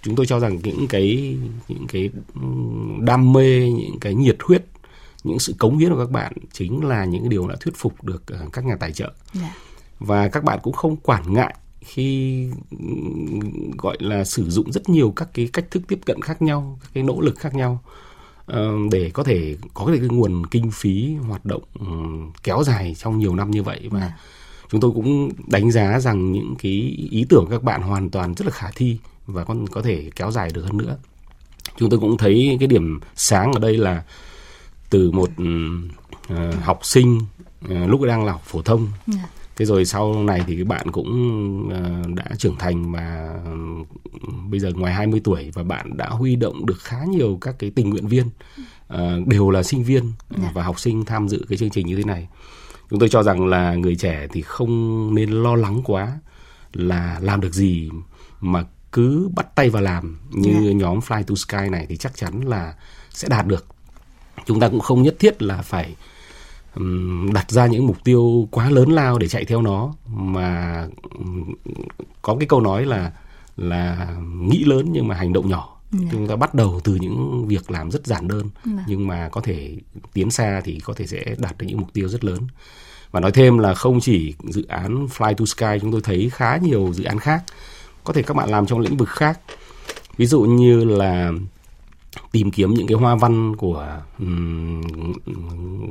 chúng 0.01 0.15
tôi 0.15 0.25
cho 0.25 0.39
rằng 0.39 0.59
những 0.63 0.87
cái 0.87 1.37
những 1.67 1.87
cái 1.87 2.09
đam 2.99 3.33
mê 3.33 3.69
những 3.69 3.99
cái 3.99 4.15
nhiệt 4.15 4.37
huyết 4.43 4.65
những 5.23 5.39
sự 5.39 5.55
cống 5.59 5.77
hiến 5.77 5.89
của 5.89 5.99
các 5.99 6.11
bạn 6.11 6.33
chính 6.51 6.85
là 6.85 7.05
những 7.05 7.29
điều 7.29 7.47
đã 7.47 7.55
thuyết 7.59 7.75
phục 7.77 8.03
được 8.03 8.23
ờ, 8.27 8.39
các 8.53 8.65
nhà 8.65 8.75
tài 8.79 8.93
trợ. 8.93 9.13
Dạ. 9.33 9.55
và 9.99 10.27
các 10.27 10.43
bạn 10.43 10.59
cũng 10.63 10.73
không 10.73 10.96
quản 10.96 11.33
ngại 11.33 11.55
khi 11.87 12.47
gọi 13.77 13.97
là 14.00 14.23
sử 14.23 14.50
dụng 14.50 14.71
rất 14.71 14.89
nhiều 14.89 15.13
các 15.15 15.29
cái 15.33 15.50
cách 15.53 15.71
thức 15.71 15.83
tiếp 15.87 16.00
cận 16.05 16.21
khác 16.21 16.41
nhau 16.41 16.79
các 16.81 16.89
cái 16.93 17.03
nỗ 17.03 17.21
lực 17.21 17.39
khác 17.39 17.55
nhau 17.55 17.83
uh, 18.51 18.57
để 18.91 19.09
có 19.13 19.23
thể 19.23 19.55
có 19.73 19.85
cái 19.85 20.00
nguồn 20.00 20.45
kinh 20.45 20.71
phí 20.71 21.15
hoạt 21.15 21.45
động 21.45 21.63
kéo 22.43 22.63
dài 22.63 22.95
trong 23.00 23.17
nhiều 23.17 23.35
năm 23.35 23.51
như 23.51 23.63
vậy 23.63 23.87
và. 23.91 24.00
Dạ. 24.00 24.17
chúng 24.71 24.81
tôi 24.81 24.91
cũng 24.95 25.29
đánh 25.47 25.71
giá 25.71 26.00
rằng 26.00 26.31
những 26.31 26.55
cái 26.59 26.71
ý 27.11 27.25
tưởng 27.29 27.45
các 27.50 27.63
bạn 27.63 27.81
hoàn 27.81 28.09
toàn 28.09 28.33
rất 28.35 28.45
là 28.45 28.51
khả 28.51 28.67
thi 28.75 28.97
và 29.27 29.43
còn 29.43 29.67
có 29.67 29.81
thể 29.81 30.09
kéo 30.15 30.31
dài 30.31 30.50
được 30.53 30.63
hơn 30.63 30.77
nữa 30.77 30.97
chúng 31.77 31.89
tôi 31.89 32.00
cũng 32.00 32.17
thấy 32.17 32.57
cái 32.59 32.67
điểm 32.67 33.00
sáng 33.15 33.53
ở 33.53 33.59
đây 33.59 33.77
là 33.77 34.03
từ 34.89 35.11
một 35.11 35.29
uh, 36.33 36.63
học 36.63 36.79
sinh 36.83 37.19
uh, 37.65 37.89
lúc 37.89 38.01
đang 38.01 38.25
là 38.25 38.31
học 38.31 38.41
phổ 38.45 38.61
thông 38.61 38.87
yeah. 39.15 39.29
Thế 39.57 39.65
rồi 39.65 39.85
sau 39.85 40.24
này 40.24 40.41
thì 40.48 40.57
các 40.57 40.67
bạn 40.67 40.91
cũng 40.91 41.09
uh, 41.67 42.15
đã 42.15 42.25
trưởng 42.37 42.55
thành 42.59 42.91
và 42.91 43.39
uh, 43.81 43.87
bây 44.50 44.59
giờ 44.59 44.72
ngoài 44.75 44.93
20 44.93 45.22
tuổi 45.24 45.51
và 45.53 45.63
bạn 45.63 45.98
đã 45.98 46.09
huy 46.09 46.35
động 46.35 46.65
được 46.65 46.79
khá 46.79 46.98
nhiều 47.09 47.37
các 47.41 47.55
cái 47.59 47.70
tình 47.70 47.89
nguyện 47.89 48.07
viên 48.07 48.27
uh, 48.93 49.27
đều 49.27 49.50
là 49.50 49.63
sinh 49.63 49.83
viên. 49.83 50.11
Dạ. 50.29 50.51
và 50.53 50.63
học 50.63 50.79
sinh 50.79 51.05
tham 51.05 51.29
dự 51.29 51.46
cái 51.50 51.57
chương 51.57 51.70
trình 51.70 51.87
như 51.87 51.96
thế 51.96 52.03
này 52.03 52.27
chúng 52.89 53.00
tôi 53.00 53.09
cho 53.09 53.24
rằng 53.24 53.48
là 53.48 53.75
người 53.75 53.96
trẻ 53.96 54.27
thì 54.31 54.41
không 54.41 55.15
nên 55.15 55.31
lo 55.31 55.55
lắng 55.55 55.81
quá 55.85 56.20
là 56.74 57.20
làm 57.22 57.41
được 57.41 57.53
gì 57.53 57.89
mà 58.41 58.63
cứ 58.91 59.29
bắt 59.35 59.55
tay 59.55 59.70
vào 59.70 59.81
làm 59.81 60.17
như 60.31 60.51
yeah. 60.51 60.63
Dạ. 60.63 60.72
nhóm 60.72 61.00
Fly 61.00 61.24
to 61.24 61.35
Sky 61.35 61.70
này 61.72 61.85
thì 61.89 61.98
chắc 61.98 62.15
chắn 62.15 62.41
là 62.41 62.75
sẽ 63.09 63.27
đạt 63.27 63.48
được. 63.48 63.65
Chúng 64.46 64.59
ta 64.59 64.70
cũng 64.70 64.79
không 64.79 65.03
nhất 65.03 65.15
thiết 65.20 65.41
là 65.41 65.61
phải 65.61 65.96
đặt 67.33 67.51
ra 67.51 67.68
những 67.68 67.87
mục 67.87 68.03
tiêu 68.03 68.48
quá 68.51 68.70
lớn 68.70 68.90
lao 68.90 69.18
để 69.18 69.27
chạy 69.27 69.46
theo 69.46 69.61
nó 69.61 69.94
mà 70.07 70.87
có 72.22 72.35
cái 72.40 72.48
câu 72.48 72.61
nói 72.61 72.85
là 72.85 73.11
là 73.57 74.16
nghĩ 74.42 74.63
lớn 74.63 74.85
nhưng 74.92 75.07
mà 75.07 75.16
hành 75.16 75.33
động 75.33 75.50
nhỏ. 75.50 75.79
Yeah. 75.92 76.03
Dạ. 76.03 76.09
Chúng 76.11 76.27
ta 76.27 76.35
bắt 76.35 76.53
đầu 76.53 76.81
từ 76.83 76.96
những 76.96 77.48
việc 77.48 77.72
làm 77.72 77.92
rất 77.92 78.05
giản 78.05 78.27
đơn 78.27 78.42
yeah. 78.42 78.77
Dạ. 78.77 78.83
nhưng 78.87 79.07
mà 79.07 79.29
có 79.31 79.42
thể 79.42 79.75
tiến 80.13 80.31
xa 80.31 80.61
thì 80.63 80.79
có 80.79 80.94
thể 80.94 81.07
sẽ 81.07 81.35
đạt 81.37 81.57
được 81.57 81.66
những 81.68 81.79
mục 81.79 81.94
tiêu 81.94 82.09
rất 82.09 82.24
lớn. 82.24 82.40
Và 83.11 83.20
nói 83.20 83.31
thêm 83.31 83.57
là 83.57 83.74
không 83.74 84.00
chỉ 84.00 84.33
dự 84.44 84.66
án 84.68 85.07
Fly 85.07 85.33
to 85.33 85.46
Sky 85.46 85.79
chúng 85.81 85.92
tôi 85.92 86.01
thấy 86.01 86.29
khá 86.33 86.57
nhiều 86.57 86.94
dự 86.94 87.03
án 87.03 87.20
khác 87.20 87.44
có 88.03 88.13
thể 88.13 88.22
các 88.22 88.33
bạn 88.37 88.50
làm 88.50 88.66
trong 88.66 88.79
lĩnh 88.79 88.98
vực 88.98 89.09
khác 89.09 89.40
ví 90.18 90.25
dụ 90.25 90.42
như 90.42 90.83
là 90.83 91.31
tìm 92.31 92.51
kiếm 92.51 92.74
những 92.74 92.87
cái 92.87 92.98
hoa 92.98 93.15
văn 93.15 93.55
của 93.55 94.01
um, 94.20 94.81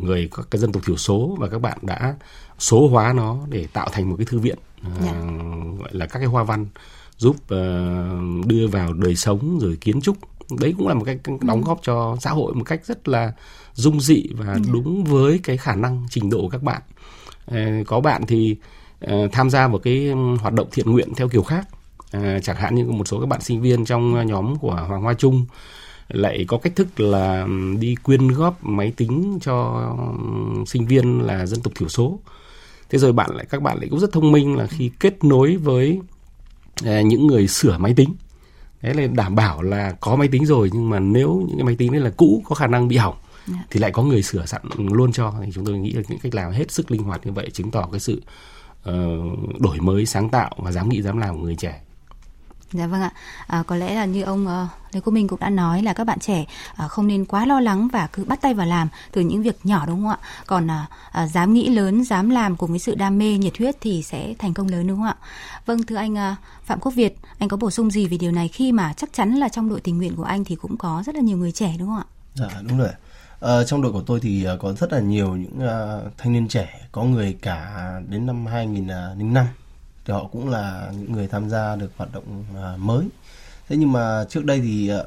người 0.02 0.29
các 0.37 0.46
cái 0.50 0.61
dân 0.61 0.72
tộc 0.72 0.83
thiểu 0.87 0.96
số 0.96 1.37
và 1.38 1.48
các 1.48 1.59
bạn 1.59 1.79
đã 1.83 2.14
số 2.59 2.88
hóa 2.88 3.12
nó 3.12 3.38
để 3.48 3.66
tạo 3.72 3.88
thành 3.92 4.11
một 4.11 4.16
cái 4.18 4.26
thư 4.31 4.38
viện 4.38 4.59
uh, 4.87 5.02
yeah. 5.05 5.16
gọi 5.79 5.88
là 5.92 6.07
các 6.07 6.18
cái 6.18 6.29
hoa 6.29 6.42
văn 6.42 6.66
giúp 7.18 7.37
uh, 7.37 8.46
đưa 8.46 8.66
vào 8.66 8.92
đời 8.92 9.16
sống 9.16 9.59
rồi 9.59 9.79
kiến 9.81 10.00
trúc 10.00 10.16
đấy 10.61 10.74
cũng 10.79 10.88
là 10.88 10.94
một 10.94 11.05
cái 11.05 11.18
đóng 11.40 11.62
góp 11.62 11.81
cho 11.83 12.16
xã 12.20 12.31
hội 12.31 12.55
một 12.55 12.64
cách 12.64 12.87
rất 12.87 13.09
là 13.09 13.33
dung 13.74 14.00
dị 14.00 14.29
và 14.33 14.46
yeah. 14.46 14.61
đúng 14.72 15.05
với 15.05 15.40
cái 15.42 15.57
khả 15.57 15.74
năng 15.74 16.07
trình 16.11 16.31
độ 16.31 16.40
của 16.40 16.48
các 16.48 16.62
bạn 16.62 16.83
uh, 17.50 17.87
có 17.87 18.00
bạn 18.00 18.26
thì 18.26 18.57
uh, 19.05 19.33
tham 19.33 19.50
gia 19.50 19.68
vào 19.68 19.79
cái 19.79 20.11
hoạt 20.40 20.55
động 20.55 20.68
thiện 20.72 20.90
nguyện 20.90 21.14
theo 21.14 21.29
kiểu 21.29 21.42
khác 21.42 21.68
à, 22.12 22.38
chẳng 22.42 22.57
hạn 22.57 22.74
như 22.74 22.85
một 22.85 23.09
số 23.09 23.20
các 23.20 23.26
bạn 23.26 23.40
sinh 23.40 23.61
viên 23.61 23.85
trong 23.85 24.26
nhóm 24.26 24.57
của 24.57 24.85
Hoàng 24.88 25.02
Hoa 25.02 25.14
Trung 25.14 25.46
lại 26.09 26.45
có 26.49 26.59
cách 26.59 26.77
thức 26.77 27.01
là 27.01 27.47
đi 27.79 27.95
quyên 27.95 28.29
góp 28.29 28.64
máy 28.64 28.92
tính 28.97 29.38
cho 29.42 29.90
sinh 30.66 30.87
viên 30.87 31.21
là 31.21 31.47
dân 31.47 31.61
tộc 31.61 31.73
thiểu 31.77 31.88
số 31.88 32.19
thế 32.90 32.99
rồi 32.99 33.12
bạn 33.12 33.31
lại 33.37 33.47
các 33.51 33.62
bạn 33.62 33.79
lại 33.79 33.88
cũng 33.90 34.01
rất 34.01 34.12
thông 34.12 34.33
minh 34.33 34.57
là 34.57 34.66
khi 34.66 34.90
kết 35.01 35.25
nối 35.25 35.57
với 35.57 36.01
à, 36.85 37.01
những 37.01 37.27
người 37.27 37.49
sửa 37.49 37.79
máy 37.79 37.95
tính 37.97 38.14
thế 38.81 38.95
là 38.95 39.07
đảm 39.07 39.35
bảo 39.35 39.62
là 39.62 39.92
có 40.01 40.16
máy 40.16 40.29
tính 40.29 40.47
rồi 40.47 40.71
nhưng 40.73 40.90
mà 40.90 41.01
nếu 41.01 41.45
những 41.49 41.57
cái 41.59 41.64
máy 41.64 41.77
tính 41.79 41.92
đấy 41.92 42.01
là 42.01 42.11
cũ 42.16 42.42
có 42.45 42.55
khả 42.55 42.66
năng 42.66 42.88
bị 42.88 42.97
hỏng 42.97 43.14
yeah. 43.14 43.47
Dạ. 43.49 43.66
thì 43.71 43.81
lại 43.81 43.90
có 43.90 44.03
người 44.03 44.23
sửa 44.23 44.47
sẵn 44.47 44.62
luôn 44.77 45.12
cho 45.12 45.35
thì 45.45 45.51
chúng 45.55 45.64
tôi 45.64 45.79
nghĩ 45.79 45.92
là 45.92 46.03
những 46.09 46.19
cách 46.19 46.35
làm 46.35 46.53
hết 46.53 46.71
sức 46.71 46.90
linh 46.90 47.03
hoạt 47.03 47.27
như 47.27 47.33
vậy 47.33 47.51
chứng 47.53 47.71
tỏ 47.71 47.88
cái 47.92 48.01
sự 48.01 48.23
uh, 48.88 49.61
đổi 49.61 49.81
mới 49.81 50.07
sáng 50.07 50.29
tạo 50.29 50.51
và 50.57 50.73
dám 50.73 50.88
nghĩ 50.88 51.03
dám 51.03 51.19
làm 51.19 51.37
của 51.37 51.42
người 51.42 51.57
trẻ 51.57 51.81
Dạ 52.72 52.87
vâng 52.87 53.00
ạ. 53.00 53.11
À, 53.46 53.62
có 53.66 53.76
lẽ 53.76 53.94
là 53.94 54.05
như 54.05 54.22
ông 54.22 54.46
uh, 54.46 54.94
Lê 54.94 55.00
Quốc 55.00 55.12
Minh 55.12 55.29
cũng 55.29 55.40
đã 55.40 55.50
nói 55.50 55.83
là 55.83 55.92
các 55.92 56.05
bạn 56.05 56.18
trẻ 56.18 56.44
uh, 56.85 56.90
không 56.90 57.07
nên 57.07 57.24
quá 57.24 57.46
lo 57.46 57.61
lắng 57.61 57.88
và 57.92 58.07
cứ 58.07 58.24
bắt 58.24 58.40
tay 58.40 58.55
vào 58.55 58.66
làm 58.66 58.88
từ 59.12 59.20
những 59.20 59.42
việc 59.42 59.59
nhỏ 59.64 59.87
đúng 59.87 60.02
không 60.02 60.11
ạ? 60.11 60.18
Còn 60.46 60.66
uh, 60.66 61.22
uh, 61.24 61.31
dám 61.31 61.52
nghĩ 61.52 61.68
lớn, 61.68 62.05
dám 62.05 62.31
làm 62.31 62.57
cùng 62.57 62.70
với 62.70 62.79
sự 62.79 62.94
đam 62.94 63.18
mê, 63.18 63.38
nhiệt 63.38 63.59
huyết 63.59 63.76
thì 63.81 64.02
sẽ 64.02 64.35
thành 64.38 64.55
công 64.55 64.68
lớn 64.68 64.87
đúng 64.87 64.98
không 64.98 65.07
ạ? 65.07 65.16
Vâng 65.66 65.83
thưa 65.83 65.96
anh 65.96 66.14
uh, 66.14 66.37
Phạm 66.64 66.81
Quốc 66.81 66.92
Việt, 66.94 67.16
anh 67.38 67.48
có 67.48 67.57
bổ 67.57 67.70
sung 67.70 67.90
gì 67.90 68.07
về 68.07 68.16
điều 68.16 68.33
này 68.33 68.48
khi 68.48 68.72
mà 68.72 68.92
chắc 68.96 69.12
chắn 69.12 69.35
là 69.35 69.48
trong 69.48 69.68
đội 69.68 69.81
tình 69.81 69.98
nguyện 69.98 70.16
của 70.16 70.24
anh 70.24 70.44
thì 70.44 70.55
cũng 70.55 70.76
có 70.76 71.02
rất 71.07 71.14
là 71.14 71.20
nhiều 71.20 71.37
người 71.37 71.52
trẻ 71.52 71.74
đúng 71.79 71.88
không 71.88 71.98
ạ? 71.98 72.05
Dạ 72.35 72.61
đúng 72.68 72.79
rồi. 72.79 72.90
À, 73.40 73.64
trong 73.64 73.83
đội 73.83 73.92
của 73.92 74.02
tôi 74.07 74.20
thì 74.20 74.46
có 74.61 74.72
rất 74.72 74.92
là 74.92 75.00
nhiều 75.00 75.37
những 75.37 75.59
uh, 75.59 76.12
thanh 76.18 76.33
niên 76.33 76.48
trẻ, 76.48 76.81
có 76.92 77.02
người 77.02 77.37
cả 77.42 77.90
đến 78.09 78.26
năm 78.26 78.46
2005 78.46 79.46
thì 80.07 80.12
họ 80.12 80.25
cũng 80.33 80.49
là 80.49 80.92
những 80.99 81.12
người 81.12 81.29
tham 81.29 81.51
gia 81.51 81.77
được 81.77 81.92
hoạt 81.97 82.12
động 82.12 82.45
à, 82.57 82.75
mới. 82.77 83.09
Thế 83.69 83.77
nhưng 83.77 83.92
mà 83.92 84.25
trước 84.29 84.45
đây 84.45 84.61
thì 84.61 84.88
à, 84.88 84.99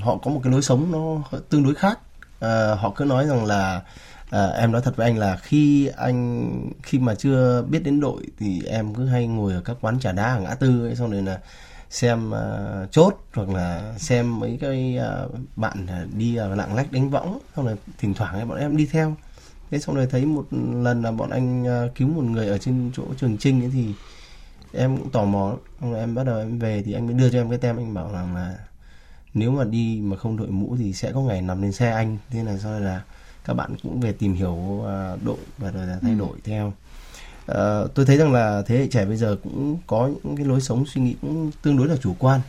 họ 0.00 0.16
có 0.16 0.30
một 0.30 0.40
cái 0.44 0.52
lối 0.52 0.62
sống 0.62 0.92
nó 0.92 1.38
tương 1.48 1.62
đối 1.62 1.74
khác. 1.74 1.98
À, 2.40 2.74
họ 2.74 2.92
cứ 2.96 3.04
nói 3.04 3.26
rằng 3.26 3.44
là 3.44 3.82
À, 4.30 4.46
em 4.46 4.72
nói 4.72 4.82
thật 4.82 4.96
với 4.96 5.06
anh 5.06 5.18
là 5.18 5.36
khi 5.36 5.86
anh 5.96 6.50
khi 6.82 6.98
mà 6.98 7.14
chưa 7.14 7.62
biết 7.62 7.82
đến 7.84 8.00
đội 8.00 8.22
thì 8.38 8.62
em 8.62 8.94
cứ 8.94 9.06
hay 9.06 9.26
ngồi 9.26 9.52
ở 9.52 9.60
các 9.60 9.76
quán 9.80 10.00
trà 10.00 10.12
đá 10.12 10.34
ở 10.34 10.40
ngã 10.40 10.54
tư 10.54 10.86
ấy, 10.86 10.96
xong 10.96 11.10
rồi 11.10 11.22
là 11.22 11.38
xem 11.90 12.30
uh, 12.30 12.92
chốt 12.92 13.14
hoặc 13.34 13.48
là 13.48 13.94
xem 13.98 14.40
mấy 14.40 14.58
cái 14.60 14.98
uh, 15.24 15.38
bạn 15.56 15.86
đi 16.12 16.38
uh, 16.40 16.58
lạng 16.58 16.74
lách 16.74 16.92
đánh 16.92 17.10
võng 17.10 17.38
xong 17.56 17.66
rồi 17.66 17.76
thỉnh 17.98 18.14
thoảng 18.14 18.34
ấy, 18.34 18.44
bọn 18.44 18.58
em 18.58 18.76
đi 18.76 18.86
theo. 18.92 19.16
Thế 19.70 19.78
xong 19.78 19.94
rồi 19.94 20.06
thấy 20.06 20.24
một 20.24 20.46
lần 20.72 21.02
là 21.02 21.10
bọn 21.12 21.30
anh 21.30 21.62
uh, 21.62 21.94
cứu 21.94 22.08
một 22.08 22.24
người 22.24 22.48
ở 22.48 22.58
trên 22.58 22.90
chỗ 22.94 23.02
trường 23.16 23.38
trinh 23.38 23.62
ấy 23.62 23.70
thì 23.72 23.94
em 24.76 24.96
cũng 24.96 25.10
tò 25.10 25.24
mò 25.24 25.56
rồi 25.80 25.98
em 25.98 26.14
bắt 26.14 26.24
đầu 26.24 26.38
em 26.38 26.58
về 26.58 26.82
thì 26.82 26.92
anh 26.92 27.06
mới 27.06 27.14
đưa 27.14 27.30
cho 27.30 27.38
em 27.38 27.48
cái 27.48 27.58
tem 27.58 27.76
anh 27.76 27.94
bảo 27.94 28.12
rằng 28.12 28.34
là 28.34 28.56
nếu 29.34 29.50
mà 29.50 29.64
đi 29.64 30.00
mà 30.02 30.16
không 30.16 30.36
đội 30.36 30.48
mũ 30.48 30.76
thì 30.78 30.92
sẽ 30.92 31.12
có 31.12 31.20
ngày 31.20 31.42
nằm 31.42 31.62
lên 31.62 31.72
xe 31.72 31.90
anh. 31.90 32.18
Thế 32.30 32.44
là 32.44 32.56
do 32.56 32.70
là 32.78 33.02
các 33.44 33.54
bạn 33.54 33.74
cũng 33.82 34.00
về 34.00 34.12
tìm 34.12 34.34
hiểu 34.34 34.52
uh, 34.52 34.86
đội 35.24 35.36
và 35.58 35.70
rồi 35.70 35.86
là 35.86 35.98
thay 36.02 36.10
ừ. 36.10 36.18
đổi 36.18 36.38
theo. 36.44 36.72
Uh, 37.50 37.94
tôi 37.94 38.06
thấy 38.06 38.16
rằng 38.16 38.32
là 38.32 38.62
thế 38.66 38.78
hệ 38.78 38.86
trẻ 38.86 39.04
bây 39.04 39.16
giờ 39.16 39.36
cũng 39.42 39.78
có 39.86 40.10
những 40.24 40.36
cái 40.36 40.46
lối 40.46 40.60
sống 40.60 40.84
suy 40.86 41.02
nghĩ 41.02 41.14
cũng 41.22 41.50
tương 41.62 41.76
đối 41.76 41.88
là 41.88 41.96
chủ 41.96 42.14
quan. 42.18 42.40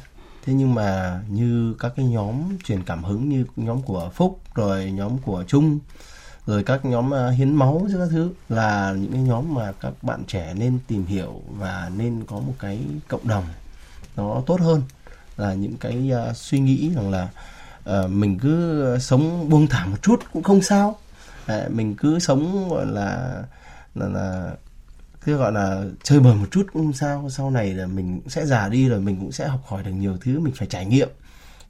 Thế 0.45 0.53
nhưng 0.53 0.73
mà 0.73 1.21
như 1.29 1.75
các 1.79 1.93
cái 1.95 2.05
nhóm 2.05 2.57
truyền 2.63 2.83
cảm 2.83 3.03
hứng 3.03 3.29
như 3.29 3.45
nhóm 3.55 3.81
của 3.81 4.09
phúc 4.13 4.39
rồi 4.55 4.91
nhóm 4.91 5.17
của 5.17 5.43
trung 5.47 5.79
rồi 6.47 6.63
các 6.63 6.85
nhóm 6.85 7.11
ờ, 7.11 7.29
hiến 7.29 7.55
máu 7.55 7.87
các 7.99 8.07
thứ 8.11 8.31
là 8.49 8.93
những 8.97 9.11
cái 9.11 9.21
nhóm 9.21 9.53
mà 9.53 9.71
các 9.71 9.93
bạn 10.01 10.23
trẻ 10.27 10.53
nên 10.53 10.79
tìm 10.87 11.05
hiểu 11.05 11.41
và 11.57 11.91
nên 11.97 12.23
có 12.27 12.35
một 12.35 12.53
cái 12.59 12.79
cộng 13.07 13.27
đồng 13.27 13.43
nó 14.15 14.41
tốt 14.45 14.61
hơn. 14.61 14.81
Là 15.37 15.53
những 15.53 15.77
cái 15.77 16.11
uh, 16.29 16.35
suy 16.35 16.59
nghĩ 16.59 16.91
rằng 16.95 17.11
là 17.11 17.29
uh, 17.89 18.11
mình 18.11 18.39
cứ 18.39 18.97
sống 18.99 19.49
buông 19.49 19.67
thả 19.67 19.85
một 19.85 19.97
chút 20.01 20.19
cũng 20.33 20.43
không 20.43 20.61
sao. 20.61 20.95
Uh, 21.45 21.71
mình 21.71 21.95
cứ 21.95 22.19
sống 22.19 22.69
gọi 22.69 22.85
là 22.85 23.43
là 23.95 24.07
là 24.07 24.51
cứ 25.25 25.37
gọi 25.37 25.51
là 25.51 25.83
chơi 26.03 26.19
bời 26.19 26.35
một 26.35 26.47
chút 26.51 26.67
cũng 26.73 26.83
không 26.83 26.93
sao. 26.93 27.29
Sau 27.29 27.51
này 27.51 27.73
là 27.73 27.87
mình 27.87 28.21
sẽ 28.27 28.45
già 28.45 28.69
đi 28.69 28.89
rồi 28.89 28.99
mình 28.99 29.19
cũng 29.19 29.31
sẽ 29.31 29.47
học 29.47 29.61
hỏi 29.65 29.83
được 29.83 29.91
nhiều 29.91 30.17
thứ 30.21 30.39
mình 30.39 30.53
phải 30.57 30.67
trải 30.67 30.85
nghiệm. 30.85 31.09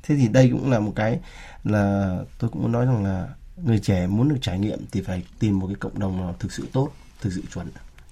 Thế 0.03 0.15
thì 0.15 0.27
đây 0.27 0.49
cũng 0.51 0.71
là 0.71 0.79
một 0.79 0.93
cái 0.95 1.19
là 1.63 2.17
tôi 2.39 2.49
cũng 2.49 2.61
muốn 2.61 2.71
nói 2.71 2.85
rằng 2.85 3.03
là 3.03 3.27
người 3.63 3.79
trẻ 3.79 4.07
muốn 4.07 4.29
được 4.29 4.37
trải 4.41 4.59
nghiệm 4.59 4.79
thì 4.91 5.01
phải 5.01 5.23
tìm 5.39 5.59
một 5.59 5.67
cái 5.67 5.75
cộng 5.75 5.99
đồng 5.99 6.17
nào 6.17 6.35
thực 6.39 6.51
sự 6.51 6.67
tốt, 6.73 6.91
thực 7.21 7.33
sự 7.33 7.41
chuẩn. 7.53 7.67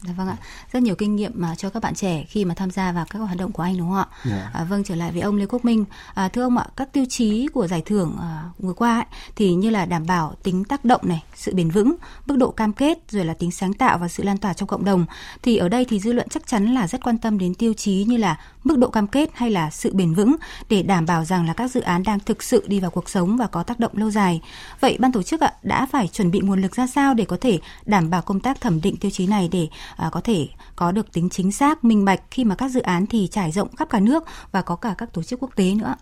Dạ 0.08 0.14
vâng 0.18 0.28
ạ, 0.28 0.38
rất 0.72 0.84
nhiều 0.84 0.96
kinh 0.96 1.16
nghiệm 1.16 1.32
mà 1.36 1.56
cho 1.56 1.70
các 1.70 1.84
bạn 1.84 1.96
trẻ 1.96 2.24
khi 2.30 2.46
mà 2.46 2.56
tham 2.56 2.72
gia 2.72 2.92
vào 2.92 3.06
các 3.10 3.20
hoạt 3.20 3.38
động 3.38 3.52
của 3.52 3.64
anh 3.64 3.78
đúng 3.78 3.90
không 3.90 3.98
ạ? 3.98 4.08
Yeah. 4.24 4.38
Dạ. 4.44 4.50
À, 4.54 4.64
vâng 4.64 4.84
trở 4.84 4.96
lại 4.96 5.12
với 5.12 5.22
ông 5.22 5.36
Lê 5.36 5.46
Quốc 5.46 5.66
Minh, 5.66 5.86
à, 6.14 6.28
thưa 6.28 6.44
ông 6.44 6.58
ạ, 6.58 6.66
các 6.76 6.94
tiêu 6.94 7.06
chí 7.10 7.48
của 7.48 7.68
giải 7.68 7.82
thưởng 7.86 8.18
à, 8.20 8.44
vừa 8.60 8.74
qua 8.74 8.96
ấy, 8.96 9.06
thì 9.36 9.54
như 9.54 9.70
là 9.70 9.86
đảm 9.86 10.06
bảo 10.06 10.36
tính 10.44 10.64
tác 10.64 10.86
động 10.86 11.02
này, 11.04 11.24
sự 11.36 11.56
bền 11.56 11.70
vững, 11.70 11.96
mức 12.26 12.36
độ 12.38 12.52
cam 12.52 12.74
kết, 12.74 12.98
rồi 13.10 13.26
là 13.26 13.34
tính 13.34 13.52
sáng 13.52 13.74
tạo 13.74 13.98
và 13.98 14.08
sự 14.08 14.24
lan 14.24 14.38
tỏa 14.38 14.54
trong 14.54 14.68
cộng 14.68 14.86
đồng. 14.86 15.06
Thì 15.42 15.58
ở 15.58 15.70
đây 15.70 15.86
thì 15.86 16.00
dư 16.00 16.14
luận 16.14 16.28
chắc 16.30 16.48
chắn 16.48 16.74
là 16.74 16.88
rất 16.88 17.04
quan 17.04 17.18
tâm 17.18 17.38
đến 17.38 17.54
tiêu 17.54 17.74
chí 17.74 18.06
như 18.08 18.18
là 18.18 18.40
mức 18.64 18.78
độ 18.78 18.90
cam 18.90 19.08
kết 19.08 19.30
hay 19.34 19.52
là 19.52 19.70
sự 19.70 19.94
bền 19.94 20.14
vững 20.14 20.36
để 20.70 20.84
đảm 20.84 21.06
bảo 21.06 21.26
rằng 21.26 21.48
là 21.48 21.54
các 21.54 21.72
dự 21.72 21.82
án 21.82 22.04
đang 22.04 22.20
thực 22.20 22.44
sự 22.44 22.64
đi 22.68 22.80
vào 22.80 22.92
cuộc 22.92 23.10
sống 23.10 23.38
và 23.38 23.48
có 23.48 23.64
tác 23.64 23.80
động 23.80 23.92
lâu 23.94 24.12
dài. 24.12 24.42
Vậy 24.80 24.98
ban 25.00 25.12
tổ 25.12 25.24
chức 25.24 25.42
ạ 25.42 25.54
đã 25.64 25.86
phải 25.86 26.08
chuẩn 26.08 26.32
bị 26.32 26.40
nguồn 26.40 26.62
lực 26.62 26.76
ra 26.76 26.88
sao 26.88 27.14
để 27.14 27.26
có 27.26 27.38
thể 27.42 27.60
đảm 27.86 28.10
bảo 28.10 28.22
công 28.22 28.40
tác 28.40 28.62
thẩm 28.62 28.82
định 28.82 28.98
tiêu 28.98 29.12
chí 29.12 29.28
này 29.28 29.50
để 29.52 29.68
à, 29.96 30.10
có 30.12 30.22
thể 30.22 30.48
có 30.76 30.92
được 30.92 31.14
tính 31.14 31.30
chính 31.30 31.52
xác, 31.52 31.84
minh 31.84 32.06
bạch 32.06 32.22
khi 32.32 32.44
mà 32.44 32.56
các 32.56 32.72
dự 32.72 32.82
án 32.82 33.06
thì 33.06 33.28
trải 33.32 33.52
rộng 33.52 33.76
khắp 33.76 33.90
cả 33.90 34.00
nước 34.00 34.24
và 34.52 34.62
có 34.62 34.76
cả 34.76 34.96
các 34.98 35.14
tổ 35.14 35.24
chức 35.24 35.40
quốc 35.40 35.52
tế 35.56 35.74
nữa. 35.76 35.96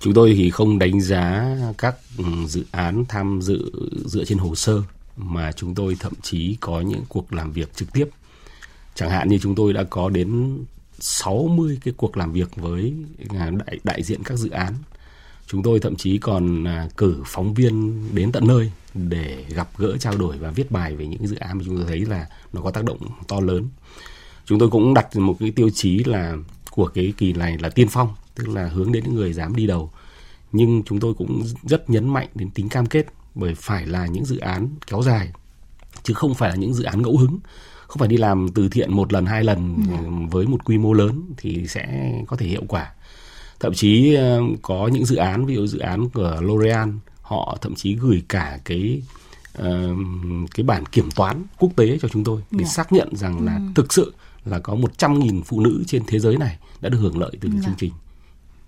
Chúng 0.00 0.14
tôi 0.14 0.34
thì 0.36 0.50
không 0.50 0.78
đánh 0.78 1.00
giá 1.00 1.56
các 1.78 1.96
ừ, 2.18 2.24
dự 2.46 2.64
án 2.70 3.04
tham 3.08 3.42
dự 3.42 3.72
dựa 4.04 4.24
trên 4.24 4.38
hồ 4.38 4.54
sơ 4.54 4.82
mà 5.16 5.52
chúng 5.52 5.74
tôi 5.74 5.96
thậm 6.00 6.12
chí 6.22 6.56
có 6.60 6.80
những 6.80 7.04
cuộc 7.08 7.32
làm 7.32 7.52
việc 7.52 7.76
trực 7.76 7.92
tiếp. 7.92 8.08
Chẳng 8.94 9.10
hạn 9.10 9.28
như 9.28 9.38
chúng 9.38 9.54
tôi 9.54 9.72
đã 9.72 9.84
có 9.90 10.08
đến 10.08 10.58
60 10.98 11.78
cái 11.84 11.94
cuộc 11.96 12.16
làm 12.16 12.32
việc 12.32 12.56
với 12.56 12.94
à, 13.28 13.50
đại, 13.50 13.78
đại 13.84 14.02
diện 14.02 14.22
các 14.24 14.38
dự 14.38 14.50
án. 14.50 14.74
Chúng 15.46 15.62
tôi 15.62 15.80
thậm 15.80 15.96
chí 15.96 16.18
còn 16.18 16.64
à, 16.64 16.88
cử 16.96 17.22
phóng 17.26 17.54
viên 17.54 18.04
đến 18.14 18.32
tận 18.32 18.46
nơi 18.46 18.70
để 18.94 19.44
gặp 19.48 19.68
gỡ 19.78 19.96
trao 19.96 20.16
đổi 20.16 20.38
và 20.38 20.50
viết 20.50 20.70
bài 20.70 20.96
về 20.96 21.06
những 21.06 21.26
dự 21.26 21.36
án 21.36 21.58
mà 21.58 21.64
chúng 21.66 21.76
tôi 21.76 21.84
thấy 21.88 22.00
là 22.00 22.26
nó 22.52 22.60
có 22.60 22.70
tác 22.70 22.84
động 22.84 22.98
to 23.28 23.40
lớn. 23.40 23.68
Chúng 24.44 24.58
tôi 24.58 24.70
cũng 24.70 24.94
đặt 24.94 25.16
một 25.16 25.36
cái 25.40 25.50
tiêu 25.50 25.70
chí 25.70 26.04
là 26.04 26.36
của 26.70 26.86
cái 26.86 27.12
kỳ 27.16 27.32
này 27.32 27.56
là 27.60 27.68
tiên 27.68 27.88
phong, 27.90 28.08
tức 28.34 28.48
là 28.48 28.68
hướng 28.68 28.92
đến 28.92 29.04
những 29.04 29.14
người 29.14 29.32
dám 29.32 29.56
đi 29.56 29.66
đầu. 29.66 29.90
Nhưng 30.52 30.82
chúng 30.86 31.00
tôi 31.00 31.14
cũng 31.14 31.42
rất 31.62 31.90
nhấn 31.90 32.08
mạnh 32.08 32.28
đến 32.34 32.50
tính 32.50 32.68
cam 32.68 32.86
kết 32.86 33.06
bởi 33.34 33.54
phải 33.54 33.86
là 33.86 34.06
những 34.06 34.24
dự 34.24 34.38
án 34.38 34.68
kéo 34.86 35.02
dài 35.02 35.32
chứ 36.02 36.14
không 36.14 36.34
phải 36.34 36.50
là 36.50 36.56
những 36.56 36.74
dự 36.74 36.84
án 36.84 37.02
ngẫu 37.02 37.16
hứng 37.16 37.38
không 37.86 37.98
phải 37.98 38.08
đi 38.08 38.16
làm 38.16 38.48
từ 38.54 38.68
thiện 38.68 38.92
một 38.92 39.12
lần 39.12 39.26
hai 39.26 39.44
lần 39.44 39.76
ừ. 39.88 40.26
với 40.30 40.46
một 40.46 40.64
quy 40.64 40.78
mô 40.78 40.92
lớn 40.92 41.22
thì 41.36 41.66
sẽ 41.68 42.12
có 42.26 42.36
thể 42.36 42.46
hiệu 42.46 42.62
quả 42.68 42.92
thậm 43.60 43.74
chí 43.74 44.14
ờ, 44.14 44.40
có 44.62 44.88
những 44.88 45.06
dự 45.06 45.16
án 45.16 45.46
ví 45.46 45.54
dụ 45.54 45.66
dự 45.66 45.78
án 45.78 46.10
của 46.10 46.38
L'Oreal 46.40 46.98
họ 47.22 47.58
thậm 47.60 47.74
chí 47.74 47.94
gửi 47.94 48.22
cả 48.28 48.58
cái 48.64 49.02
uh, 49.58 49.64
cái 50.54 50.64
bản 50.64 50.86
kiểm 50.86 51.10
toán 51.10 51.42
quốc 51.58 51.70
tế 51.76 51.98
cho 51.98 52.08
chúng 52.08 52.24
tôi 52.24 52.42
để 52.50 52.58
yeah. 52.58 52.68
Dạ. 52.68 52.72
xác 52.72 52.92
nhận 52.92 53.16
rằng 53.16 53.44
là 53.44 53.56
ừ. 53.56 53.62
thực 53.74 53.92
sự 53.92 54.14
là 54.44 54.58
có 54.58 54.74
100.000 54.74 55.42
phụ 55.42 55.60
nữ 55.60 55.82
trên 55.86 56.02
thế 56.06 56.18
giới 56.18 56.36
này 56.36 56.58
đã 56.80 56.88
được 56.88 56.98
hưởng 56.98 57.18
lợi 57.18 57.30
từ 57.40 57.48
yeah. 57.48 57.60
Dạ. 57.60 57.66
chương 57.66 57.76
trình. 57.78 57.92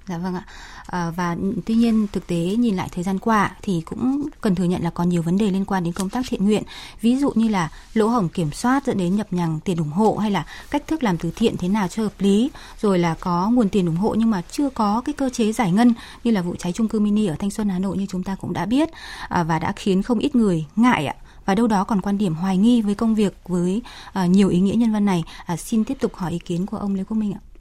Dạ 0.08 0.18
vâng 0.18 0.34
ạ. 0.34 0.44
À, 0.86 1.10
và 1.10 1.36
tuy 1.66 1.74
nhiên 1.74 2.06
thực 2.12 2.26
tế 2.26 2.36
nhìn 2.36 2.76
lại 2.76 2.88
thời 2.92 3.04
gian 3.04 3.18
qua 3.18 3.50
thì 3.62 3.82
cũng 3.84 4.28
cần 4.40 4.54
thừa 4.54 4.64
nhận 4.64 4.82
là 4.82 4.90
còn 4.90 5.08
nhiều 5.08 5.22
vấn 5.22 5.38
đề 5.38 5.50
liên 5.50 5.64
quan 5.64 5.84
đến 5.84 5.92
công 5.92 6.10
tác 6.10 6.24
thiện 6.28 6.44
nguyện. 6.44 6.62
Ví 7.00 7.16
dụ 7.16 7.30
như 7.34 7.48
là 7.48 7.70
lỗ 7.94 8.08
hổng 8.08 8.28
kiểm 8.28 8.52
soát 8.52 8.86
dẫn 8.86 8.98
đến 8.98 9.16
nhập 9.16 9.26
nhằng 9.30 9.60
tiền 9.60 9.76
ủng 9.76 9.90
hộ 9.90 10.16
hay 10.16 10.30
là 10.30 10.46
cách 10.70 10.86
thức 10.86 11.02
làm 11.02 11.18
từ 11.18 11.30
thiện 11.36 11.56
thế 11.56 11.68
nào 11.68 11.88
cho 11.88 12.02
hợp 12.02 12.12
lý, 12.18 12.50
rồi 12.80 12.98
là 12.98 13.14
có 13.20 13.50
nguồn 13.50 13.68
tiền 13.68 13.86
ủng 13.86 13.96
hộ 13.96 14.14
nhưng 14.14 14.30
mà 14.30 14.42
chưa 14.50 14.70
có 14.70 15.02
cái 15.04 15.12
cơ 15.12 15.30
chế 15.30 15.52
giải 15.52 15.72
ngân 15.72 15.94
như 16.24 16.30
là 16.30 16.42
vụ 16.42 16.54
cháy 16.58 16.72
chung 16.72 16.88
cư 16.88 17.00
mini 17.00 17.26
ở 17.26 17.36
Thanh 17.38 17.50
Xuân 17.50 17.68
Hà 17.68 17.78
Nội 17.78 17.96
như 17.96 18.06
chúng 18.08 18.22
ta 18.22 18.34
cũng 18.34 18.52
đã 18.52 18.66
biết 18.66 18.88
à, 19.28 19.42
và 19.42 19.58
đã 19.58 19.72
khiến 19.76 20.02
không 20.02 20.18
ít 20.18 20.36
người 20.36 20.64
ngại 20.76 21.06
ạ 21.06 21.14
và 21.46 21.54
đâu 21.54 21.66
đó 21.66 21.84
còn 21.84 22.00
quan 22.00 22.18
điểm 22.18 22.34
hoài 22.34 22.56
nghi 22.56 22.82
với 22.82 22.94
công 22.94 23.14
việc 23.14 23.34
với 23.48 23.82
à, 24.12 24.26
nhiều 24.26 24.48
ý 24.48 24.60
nghĩa 24.60 24.74
nhân 24.74 24.92
văn 24.92 25.04
này. 25.04 25.24
À, 25.46 25.56
xin 25.56 25.84
tiếp 25.84 25.96
tục 26.00 26.14
hỏi 26.14 26.32
ý 26.32 26.38
kiến 26.38 26.66
của 26.66 26.76
ông 26.76 26.94
Lê 26.94 27.04
Quốc 27.04 27.16
Minh 27.16 27.32
ạ. 27.32 27.53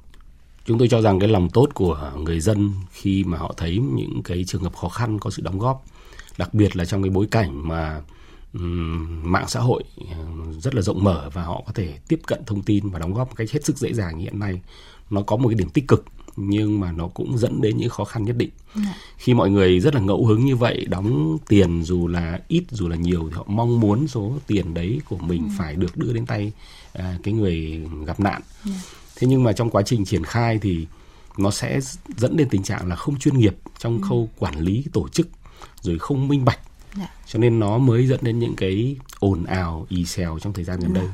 Chúng 0.65 0.77
tôi 0.77 0.87
cho 0.87 1.01
rằng 1.01 1.19
cái 1.19 1.29
lòng 1.29 1.49
tốt 1.49 1.69
của 1.73 2.11
người 2.17 2.39
dân 2.39 2.71
khi 2.91 3.23
mà 3.23 3.37
họ 3.37 3.53
thấy 3.57 3.77
những 3.77 4.21
cái 4.23 4.43
trường 4.43 4.63
hợp 4.63 4.75
khó 4.75 4.89
khăn 4.89 5.19
có 5.19 5.29
sự 5.29 5.41
đóng 5.41 5.59
góp, 5.59 5.85
đặc 6.37 6.53
biệt 6.53 6.75
là 6.75 6.85
trong 6.85 7.03
cái 7.03 7.09
bối 7.09 7.27
cảnh 7.31 7.67
mà 7.67 8.01
um, 8.53 9.31
mạng 9.31 9.47
xã 9.47 9.59
hội 9.59 9.83
ờ, 10.11 10.17
rất 10.59 10.75
là 10.75 10.81
rộng 10.81 11.03
mở 11.03 11.29
và 11.33 11.43
họ 11.43 11.63
có 11.65 11.73
thể 11.73 11.97
tiếp 12.07 12.19
cận 12.25 12.45
thông 12.45 12.61
tin 12.61 12.89
và 12.89 12.99
đóng 12.99 13.13
góp 13.13 13.27
một 13.27 13.33
cách 13.37 13.51
hết 13.51 13.65
sức 13.65 13.77
dễ 13.77 13.93
dàng 13.93 14.19
hiện 14.19 14.39
nay, 14.39 14.61
nó 15.09 15.21
có 15.21 15.35
một 15.35 15.49
cái 15.49 15.55
điểm 15.55 15.69
tích 15.69 15.87
cực 15.87 16.05
nhưng 16.35 16.79
mà 16.79 16.91
nó 16.91 17.07
cũng 17.07 17.37
dẫn 17.37 17.61
đến 17.61 17.77
những 17.77 17.89
khó 17.89 18.03
khăn 18.03 18.23
nhất 18.23 18.37
định. 18.37 18.49
À. 18.75 18.95
Khi 19.17 19.33
mọi 19.33 19.49
người 19.49 19.79
rất 19.79 19.95
là 19.95 20.01
ngẫu 20.01 20.25
hứng 20.25 20.45
như 20.45 20.55
vậy, 20.55 20.85
đóng 20.89 21.37
tiền 21.47 21.83
dù 21.83 22.07
là 22.07 22.39
ít 22.47 22.63
dù 22.71 22.87
là 22.87 22.95
nhiều 22.95 23.29
thì 23.29 23.35
họ 23.35 23.43
mong 23.47 23.79
muốn 23.79 24.07
số 24.07 24.33
tiền 24.47 24.73
đấy 24.73 25.01
của 25.09 25.17
mình 25.17 25.43
ừ. 25.43 25.49
phải 25.57 25.75
được 25.75 25.97
đưa 25.97 26.13
đến 26.13 26.25
tay 26.25 26.51
à, 26.93 27.17
cái 27.23 27.33
người 27.33 27.81
gặp 28.05 28.19
nạn. 28.19 28.41
À 28.65 28.71
thế 29.15 29.27
nhưng 29.27 29.43
mà 29.43 29.53
trong 29.53 29.69
quá 29.69 29.81
trình 29.85 30.05
triển 30.05 30.23
khai 30.23 30.59
thì 30.61 30.87
nó 31.37 31.51
sẽ 31.51 31.79
dẫn 32.17 32.37
đến 32.37 32.49
tình 32.49 32.63
trạng 32.63 32.87
là 32.87 32.95
không 32.95 33.19
chuyên 33.19 33.37
nghiệp 33.37 33.55
trong 33.77 33.97
ừ. 34.01 34.07
khâu 34.09 34.29
quản 34.39 34.59
lý 34.59 34.85
tổ 34.93 35.07
chức 35.09 35.27
rồi 35.81 35.99
không 35.99 36.27
minh 36.27 36.45
bạch 36.45 36.59
dạ. 36.97 37.09
cho 37.27 37.39
nên 37.39 37.59
nó 37.59 37.77
mới 37.77 38.07
dẫn 38.07 38.19
đến 38.21 38.39
những 38.39 38.55
cái 38.55 38.95
ồn 39.19 39.43
ào 39.43 39.85
ì 39.89 40.05
xèo 40.05 40.39
trong 40.39 40.53
thời 40.53 40.63
gian 40.63 40.79
gần 40.79 40.91
dạ. 40.93 41.01
đây 41.01 41.09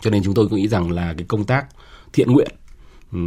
cho 0.00 0.10
nên 0.10 0.22
chúng 0.24 0.34
tôi 0.34 0.48
cũng 0.48 0.58
nghĩ 0.58 0.68
rằng 0.68 0.90
là 0.90 1.14
cái 1.16 1.26
công 1.28 1.44
tác 1.44 1.66
thiện 2.12 2.32
nguyện 2.32 2.50
ừ, 3.12 3.18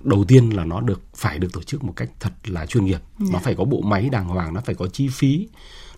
đầu 0.00 0.24
tiên 0.24 0.50
là 0.50 0.64
nó 0.64 0.80
được 0.80 1.02
phải 1.14 1.38
được 1.38 1.52
tổ 1.52 1.62
chức 1.62 1.84
một 1.84 1.92
cách 1.96 2.10
thật 2.20 2.32
là 2.44 2.66
chuyên 2.66 2.84
nghiệp 2.84 3.00
dạ. 3.18 3.26
nó 3.32 3.38
phải 3.38 3.54
có 3.54 3.64
bộ 3.64 3.80
máy 3.80 4.08
đàng 4.12 4.28
hoàng 4.28 4.54
nó 4.54 4.60
phải 4.64 4.74
có 4.74 4.86
chi 4.86 5.08
phí 5.08 5.48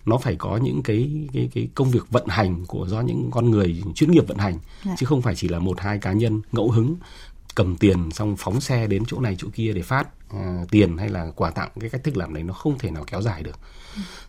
nó 0.05 0.17
phải 0.17 0.35
có 0.35 0.57
những 0.57 0.83
cái 0.83 1.27
cái 1.33 1.49
cái 1.53 1.69
công 1.75 1.91
việc 1.91 2.09
vận 2.09 2.27
hành 2.27 2.65
của 2.65 2.87
do 2.87 3.01
những 3.01 3.29
con 3.31 3.51
người 3.51 3.83
chuyên 3.95 4.11
nghiệp 4.11 4.27
vận 4.27 4.37
hành 4.37 4.57
dạ. 4.85 4.95
chứ 4.97 5.05
không 5.05 5.21
phải 5.21 5.35
chỉ 5.35 5.47
là 5.47 5.59
một 5.59 5.79
hai 5.79 5.99
cá 5.99 6.13
nhân 6.13 6.41
ngẫu 6.51 6.71
hứng 6.71 6.95
cầm 7.55 7.77
tiền 7.77 8.11
xong 8.11 8.35
phóng 8.37 8.61
xe 8.61 8.87
đến 8.87 9.03
chỗ 9.07 9.19
này 9.19 9.35
chỗ 9.37 9.47
kia 9.53 9.73
để 9.73 9.81
phát 9.81 10.07
uh, 10.35 10.71
tiền 10.71 10.97
hay 10.97 11.09
là 11.09 11.31
quà 11.35 11.51
tặng 11.51 11.69
cái 11.79 11.89
cách 11.89 12.03
thức 12.03 12.17
làm 12.17 12.33
đấy 12.33 12.43
nó 12.43 12.53
không 12.53 12.77
thể 12.79 12.91
nào 12.91 13.03
kéo 13.11 13.21
dài 13.21 13.43
được 13.43 13.59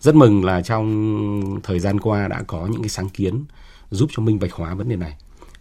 rất 0.00 0.14
mừng 0.14 0.44
là 0.44 0.62
trong 0.62 1.60
thời 1.62 1.78
gian 1.78 2.00
qua 2.00 2.28
đã 2.28 2.42
có 2.46 2.66
những 2.66 2.82
cái 2.82 2.88
sáng 2.88 3.08
kiến 3.08 3.44
giúp 3.90 4.10
cho 4.12 4.22
minh 4.22 4.38
bạch 4.38 4.52
hóa 4.52 4.74
vấn 4.74 4.88
đề 4.88 4.96
này 4.96 5.16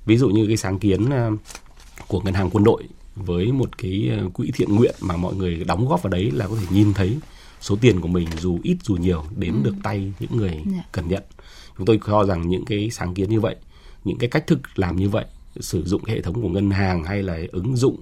ví 0.05 0.17
dụ 0.17 0.29
như 0.29 0.47
cái 0.47 0.57
sáng 0.57 0.79
kiến 0.79 1.05
uh, 1.05 1.39
của 2.07 2.21
ngân 2.21 2.33
hàng 2.33 2.49
quân 2.49 2.63
đội 2.63 2.83
với 3.15 3.51
một 3.51 3.77
cái 3.77 4.09
ờ, 4.19 4.29
quỹ 4.33 4.51
thiện 4.53 4.75
nguyện 4.75 4.95
mà 5.01 5.17
mọi 5.17 5.35
người 5.35 5.63
đóng 5.63 5.87
góp 5.87 6.03
vào 6.03 6.11
đấy 6.11 6.31
là 6.31 6.47
có 6.47 6.55
thể 6.55 6.65
nhìn 6.69 6.93
thấy 6.93 7.19
số 7.61 7.75
tiền 7.81 8.01
của 8.01 8.07
mình 8.07 8.27
dù 8.39 8.59
ít 8.63 8.77
dù 8.83 8.95
nhiều 8.95 9.23
đến 9.35 9.53
ừ. 9.53 9.59
được 9.63 9.75
tay 9.83 10.13
những 10.19 10.37
người 10.37 10.49
yeah. 10.49 10.65
Dạ. 10.65 10.83
cần 10.91 11.07
nhận 11.07 11.23
chúng 11.77 11.85
tôi 11.85 11.99
cho 12.07 12.25
rằng 12.25 12.49
những 12.49 12.65
cái 12.65 12.89
sáng 12.91 13.13
kiến 13.13 13.29
như 13.29 13.39
vậy 13.39 13.55
những 14.03 14.17
cái 14.17 14.29
cách 14.29 14.47
thức 14.47 14.59
làm 14.75 14.95
như 14.95 15.09
vậy 15.09 15.25
sử 15.59 15.83
dụng 15.85 16.03
cái 16.03 16.15
hệ 16.15 16.21
thống 16.21 16.41
của 16.41 16.49
ngân 16.49 16.71
hàng 16.71 17.03
hay 17.03 17.23
là 17.23 17.37
ứng 17.51 17.75
dụng 17.75 17.97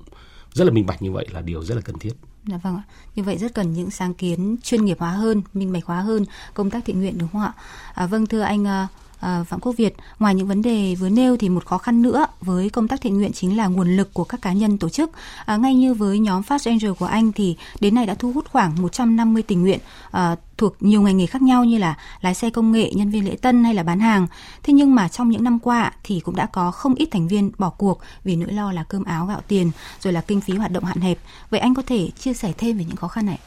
rất 0.54 0.66
là 0.66 0.72
minh 0.72 0.86
bạch 0.86 1.02
như 1.02 1.12
vậy 1.12 1.28
là 1.32 1.42
điều 1.42 1.64
rất 1.64 1.76
là 1.76 1.82
cần 1.82 2.00
thiết 2.00 2.14
Dạ 2.48 2.58
vâng 2.58 2.76
ạ. 2.76 2.84
Như 3.16 3.24
vậy 3.24 3.38
rất 3.38 3.54
cần 3.54 3.74
những 3.74 3.92
sáng 3.92 4.14
kiến 4.14 4.56
chuyên 4.64 4.86
nghiệp 4.86 4.98
hóa 5.00 5.12
hơn, 5.12 5.42
minh 5.54 5.74
bạch 5.74 5.86
hóa 5.86 6.02
hơn 6.02 6.26
công 6.54 6.70
tác 6.70 6.86
thiện 6.86 7.00
nguyện 7.00 7.18
đúng 7.18 7.30
không 7.32 7.42
ạ? 7.42 7.54
À, 7.94 8.06
vâng 8.06 8.26
thưa 8.26 8.42
anh 8.42 8.68
à, 8.68 8.88
À, 9.24 9.44
Phạm 9.44 9.60
Quốc 9.60 9.74
Việt, 9.78 9.96
ngoài 10.20 10.36
những 10.36 10.48
vấn 10.48 10.62
đề 10.62 10.96
vừa 10.96 11.10
nêu 11.10 11.38
thì 11.38 11.50
một 11.50 11.66
khó 11.66 11.78
khăn 11.78 12.02
nữa 12.02 12.26
với 12.42 12.70
công 12.70 12.88
tác 12.88 13.02
thiện 13.02 13.18
nguyện 13.18 13.32
chính 13.34 13.58
là 13.58 13.68
nguồn 13.68 13.96
lực 13.98 14.14
của 14.14 14.24
các 14.24 14.42
cá 14.42 14.54
nhân 14.54 14.78
tổ 14.78 14.90
chức. 14.90 15.12
À, 15.46 15.58
ngay 15.58 15.76
như 15.76 15.94
với 15.94 16.20
nhóm 16.20 16.42
Fast 16.42 16.72
Angel 16.72 16.92
của 17.00 17.06
anh 17.06 17.32
thì 17.32 17.56
đến 17.80 17.96
nay 17.96 18.06
đã 18.06 18.16
thu 18.16 18.32
hút 18.32 18.46
khoảng 18.50 18.82
150 18.82 19.44
tình 19.44 19.62
nguyện 19.62 19.80
à, 20.12 20.36
thuộc 20.58 20.76
nhiều 20.80 21.02
ngành 21.02 21.18
nghề 21.18 21.26
khác 21.26 21.42
nhau 21.42 21.64
như 21.64 21.78
là 21.78 21.98
lái 22.22 22.34
xe 22.34 22.50
công 22.50 22.72
nghệ, 22.72 22.92
nhân 22.94 23.10
viên 23.10 23.26
lễ 23.26 23.36
tân 23.42 23.64
hay 23.64 23.74
là 23.74 23.84
bán 23.84 24.00
hàng. 24.00 24.28
Thế 24.64 24.74
nhưng 24.74 24.96
mà 24.96 25.08
trong 25.08 25.30
những 25.30 25.44
năm 25.44 25.60
qua 25.60 25.92
thì 26.04 26.20
cũng 26.20 26.36
đã 26.36 26.46
có 26.46 26.72
không 26.72 26.96
ít 26.96 27.10
thành 27.12 27.28
viên 27.28 27.52
bỏ 27.58 27.70
cuộc 27.70 28.00
vì 28.24 28.36
nỗi 28.36 28.52
lo 28.52 28.72
là 28.72 28.84
cơm 28.84 29.04
áo 29.04 29.26
gạo 29.26 29.42
tiền 29.48 29.72
rồi 30.00 30.14
là 30.14 30.22
kinh 30.22 30.42
phí 30.42 30.54
hoạt 30.54 30.72
động 30.72 30.84
hạn 30.84 31.02
hẹp. 31.02 31.18
Vậy 31.50 31.60
anh 31.60 31.76
có 31.76 31.82
thể 31.88 32.10
chia 32.20 32.34
sẻ 32.34 32.54
thêm 32.58 32.78
về 32.78 32.86
những 32.88 32.96
khó 32.96 33.08
khăn 33.08 33.26
này? 33.26 33.40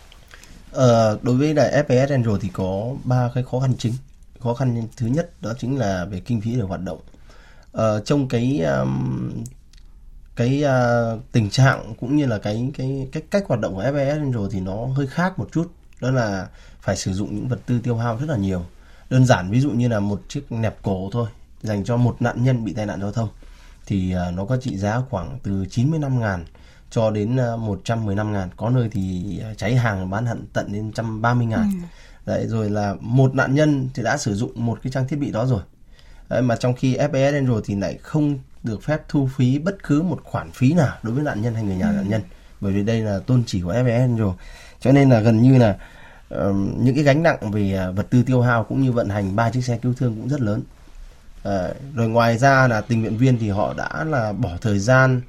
Ờ, 0.72 1.18
đối 1.22 1.36
với 1.36 1.54
đại 1.54 1.84
FPS 1.88 2.10
Angel 2.10 2.34
thì 2.40 2.48
có 2.52 2.94
ba 3.04 3.30
cái 3.34 3.44
khó 3.50 3.60
khăn 3.60 3.72
chính 3.78 3.92
khó 4.40 4.54
khăn 4.54 4.88
thứ 4.96 5.06
nhất 5.06 5.30
đó 5.42 5.52
chính 5.58 5.78
là 5.78 6.04
về 6.04 6.20
kinh 6.20 6.40
phí 6.40 6.54
để 6.54 6.62
hoạt 6.62 6.80
động. 6.80 7.00
Ờ, 7.72 8.00
trong 8.00 8.28
cái 8.28 8.60
um, 8.60 9.30
cái 10.36 10.64
uh, 10.64 11.20
tình 11.32 11.50
trạng 11.50 11.94
cũng 12.00 12.16
như 12.16 12.26
là 12.26 12.38
cái 12.38 12.70
cái 12.74 13.08
cách 13.12 13.24
cách 13.30 13.44
hoạt 13.46 13.60
động 13.60 13.74
của 13.74 13.82
FES 13.82 14.32
rồi 14.32 14.48
thì 14.52 14.60
nó 14.60 14.86
hơi 14.86 15.06
khác 15.06 15.38
một 15.38 15.48
chút. 15.52 15.72
Đó 16.00 16.10
là 16.10 16.48
phải 16.80 16.96
sử 16.96 17.12
dụng 17.12 17.36
những 17.36 17.48
vật 17.48 17.60
tư 17.66 17.80
tiêu 17.82 17.96
hao 17.96 18.16
rất 18.16 18.28
là 18.28 18.36
nhiều. 18.36 18.64
Đơn 19.10 19.26
giản 19.26 19.50
ví 19.50 19.60
dụ 19.60 19.70
như 19.70 19.88
là 19.88 20.00
một 20.00 20.22
chiếc 20.28 20.52
nẹp 20.52 20.82
cổ 20.82 21.08
thôi 21.12 21.28
dành 21.62 21.84
cho 21.84 21.96
một 21.96 22.16
nạn 22.22 22.44
nhân 22.44 22.64
bị 22.64 22.72
tai 22.72 22.86
nạn 22.86 23.00
giao 23.00 23.12
thông 23.12 23.28
thì 23.86 24.14
uh, 24.28 24.34
nó 24.34 24.44
có 24.44 24.56
trị 24.56 24.76
giá 24.76 25.00
khoảng 25.10 25.38
từ 25.42 25.66
95 25.70 26.20
ngàn 26.20 26.44
cho 26.90 27.10
đến 27.10 27.36
à, 27.36 27.52
uh, 27.52 27.60
115 27.60 28.32
ngàn. 28.32 28.48
Có 28.56 28.70
nơi 28.70 28.88
thì 28.92 29.38
cháy 29.56 29.76
hàng 29.76 30.10
bán 30.10 30.26
hận 30.26 30.46
tận 30.52 30.72
đến 30.72 30.84
130 30.84 31.46
ngàn. 31.46 31.70
Ừ 31.82 31.86
đấy 32.26 32.46
rồi 32.46 32.70
là 32.70 32.94
một 33.00 33.34
nạn 33.34 33.54
nhân 33.54 33.88
thì 33.94 34.02
đã 34.02 34.16
sử 34.16 34.34
dụng 34.34 34.52
một 34.54 34.78
cái 34.82 34.92
trang 34.92 35.08
thiết 35.08 35.16
bị 35.16 35.30
đó 35.30 35.46
rồi. 35.46 35.60
Đấy, 36.28 36.42
mà 36.42 36.56
trong 36.56 36.74
khi 36.74 36.96
FPS 36.96 37.34
Angel 37.34 37.58
thì 37.64 37.74
lại 37.74 37.98
không 38.02 38.38
được 38.62 38.82
phép 38.82 39.02
thu 39.08 39.28
phí 39.36 39.58
bất 39.58 39.82
cứ 39.82 40.02
một 40.02 40.20
khoản 40.24 40.50
phí 40.50 40.72
nào 40.72 40.96
đối 41.02 41.14
với 41.14 41.24
nạn 41.24 41.42
nhân 41.42 41.54
hay 41.54 41.62
người 41.62 41.76
nhà 41.76 41.88
ừ. 41.88 41.92
nạn 41.92 42.08
nhân. 42.08 42.22
Bởi 42.60 42.72
vì 42.72 42.82
đây 42.82 43.00
là 43.00 43.18
tôn 43.26 43.42
chỉ 43.46 43.60
của 43.60 43.72
FPS 43.72 44.00
Angel 44.00 44.28
cho 44.80 44.92
nên 44.92 45.10
là 45.10 45.20
gần 45.20 45.42
như 45.42 45.58
là 45.58 45.76
uh, 46.34 46.56
những 46.78 46.94
cái 46.94 47.04
gánh 47.04 47.22
nặng 47.22 47.50
về 47.50 47.86
uh, 47.90 47.96
vật 47.96 48.06
tư 48.10 48.22
tiêu 48.22 48.40
hao 48.40 48.64
cũng 48.64 48.82
như 48.82 48.92
vận 48.92 49.08
hành 49.08 49.36
ba 49.36 49.50
chiếc 49.50 49.64
xe 49.64 49.78
cứu 49.78 49.94
thương 49.94 50.16
cũng 50.16 50.28
rất 50.28 50.40
lớn. 50.40 50.62
Uh, 51.48 51.76
rồi 51.94 52.08
ngoài 52.08 52.38
ra 52.38 52.68
là 52.68 52.80
tình 52.80 53.00
nguyện 53.00 53.16
viên 53.16 53.38
thì 53.38 53.50
họ 53.50 53.74
đã 53.74 54.04
là 54.04 54.32
bỏ 54.32 54.50
thời 54.60 54.78
gian 54.78 55.20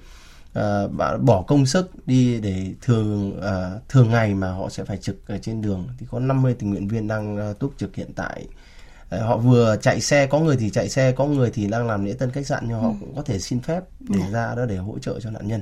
uh, 0.57 1.21
bỏ 1.21 1.41
công 1.41 1.65
sức 1.65 2.07
đi 2.07 2.39
để 2.39 2.73
thường 2.81 3.39
uh, 3.39 3.89
thường 3.89 4.09
ngày 4.09 4.33
mà 4.33 4.51
họ 4.51 4.69
sẽ 4.69 4.83
phải 4.83 4.97
trực 4.97 5.27
ở 5.27 5.37
trên 5.37 5.61
đường. 5.61 5.87
Thì 5.97 6.05
có 6.09 6.19
50 6.19 6.55
tình 6.59 6.69
nguyện 6.69 6.87
viên 6.87 7.07
đang 7.07 7.51
uh, 7.51 7.59
túc 7.59 7.73
trực 7.77 7.95
hiện 7.95 8.13
tại. 8.15 8.45
Uh, 9.15 9.21
họ 9.21 9.37
vừa 9.37 9.75
chạy 9.81 10.01
xe 10.01 10.27
có 10.27 10.39
người 10.39 10.57
thì 10.57 10.69
chạy 10.69 10.89
xe 10.89 11.11
có 11.11 11.25
người 11.25 11.51
thì 11.51 11.67
đang 11.67 11.87
làm 11.87 12.05
lễ 12.05 12.13
tân 12.13 12.31
khách 12.31 12.47
sạn 12.47 12.63
nhưng 12.67 12.81
họ 12.81 12.87
ừ. 12.87 12.93
cũng 12.99 13.15
có 13.15 13.21
thể 13.21 13.39
xin 13.39 13.59
phép 13.59 13.83
để 13.99 14.19
ừ. 14.19 14.31
ra 14.31 14.55
đó 14.55 14.65
để 14.65 14.77
hỗ 14.77 14.99
trợ 14.99 15.19
cho 15.19 15.31
nạn 15.31 15.47
nhân. 15.47 15.61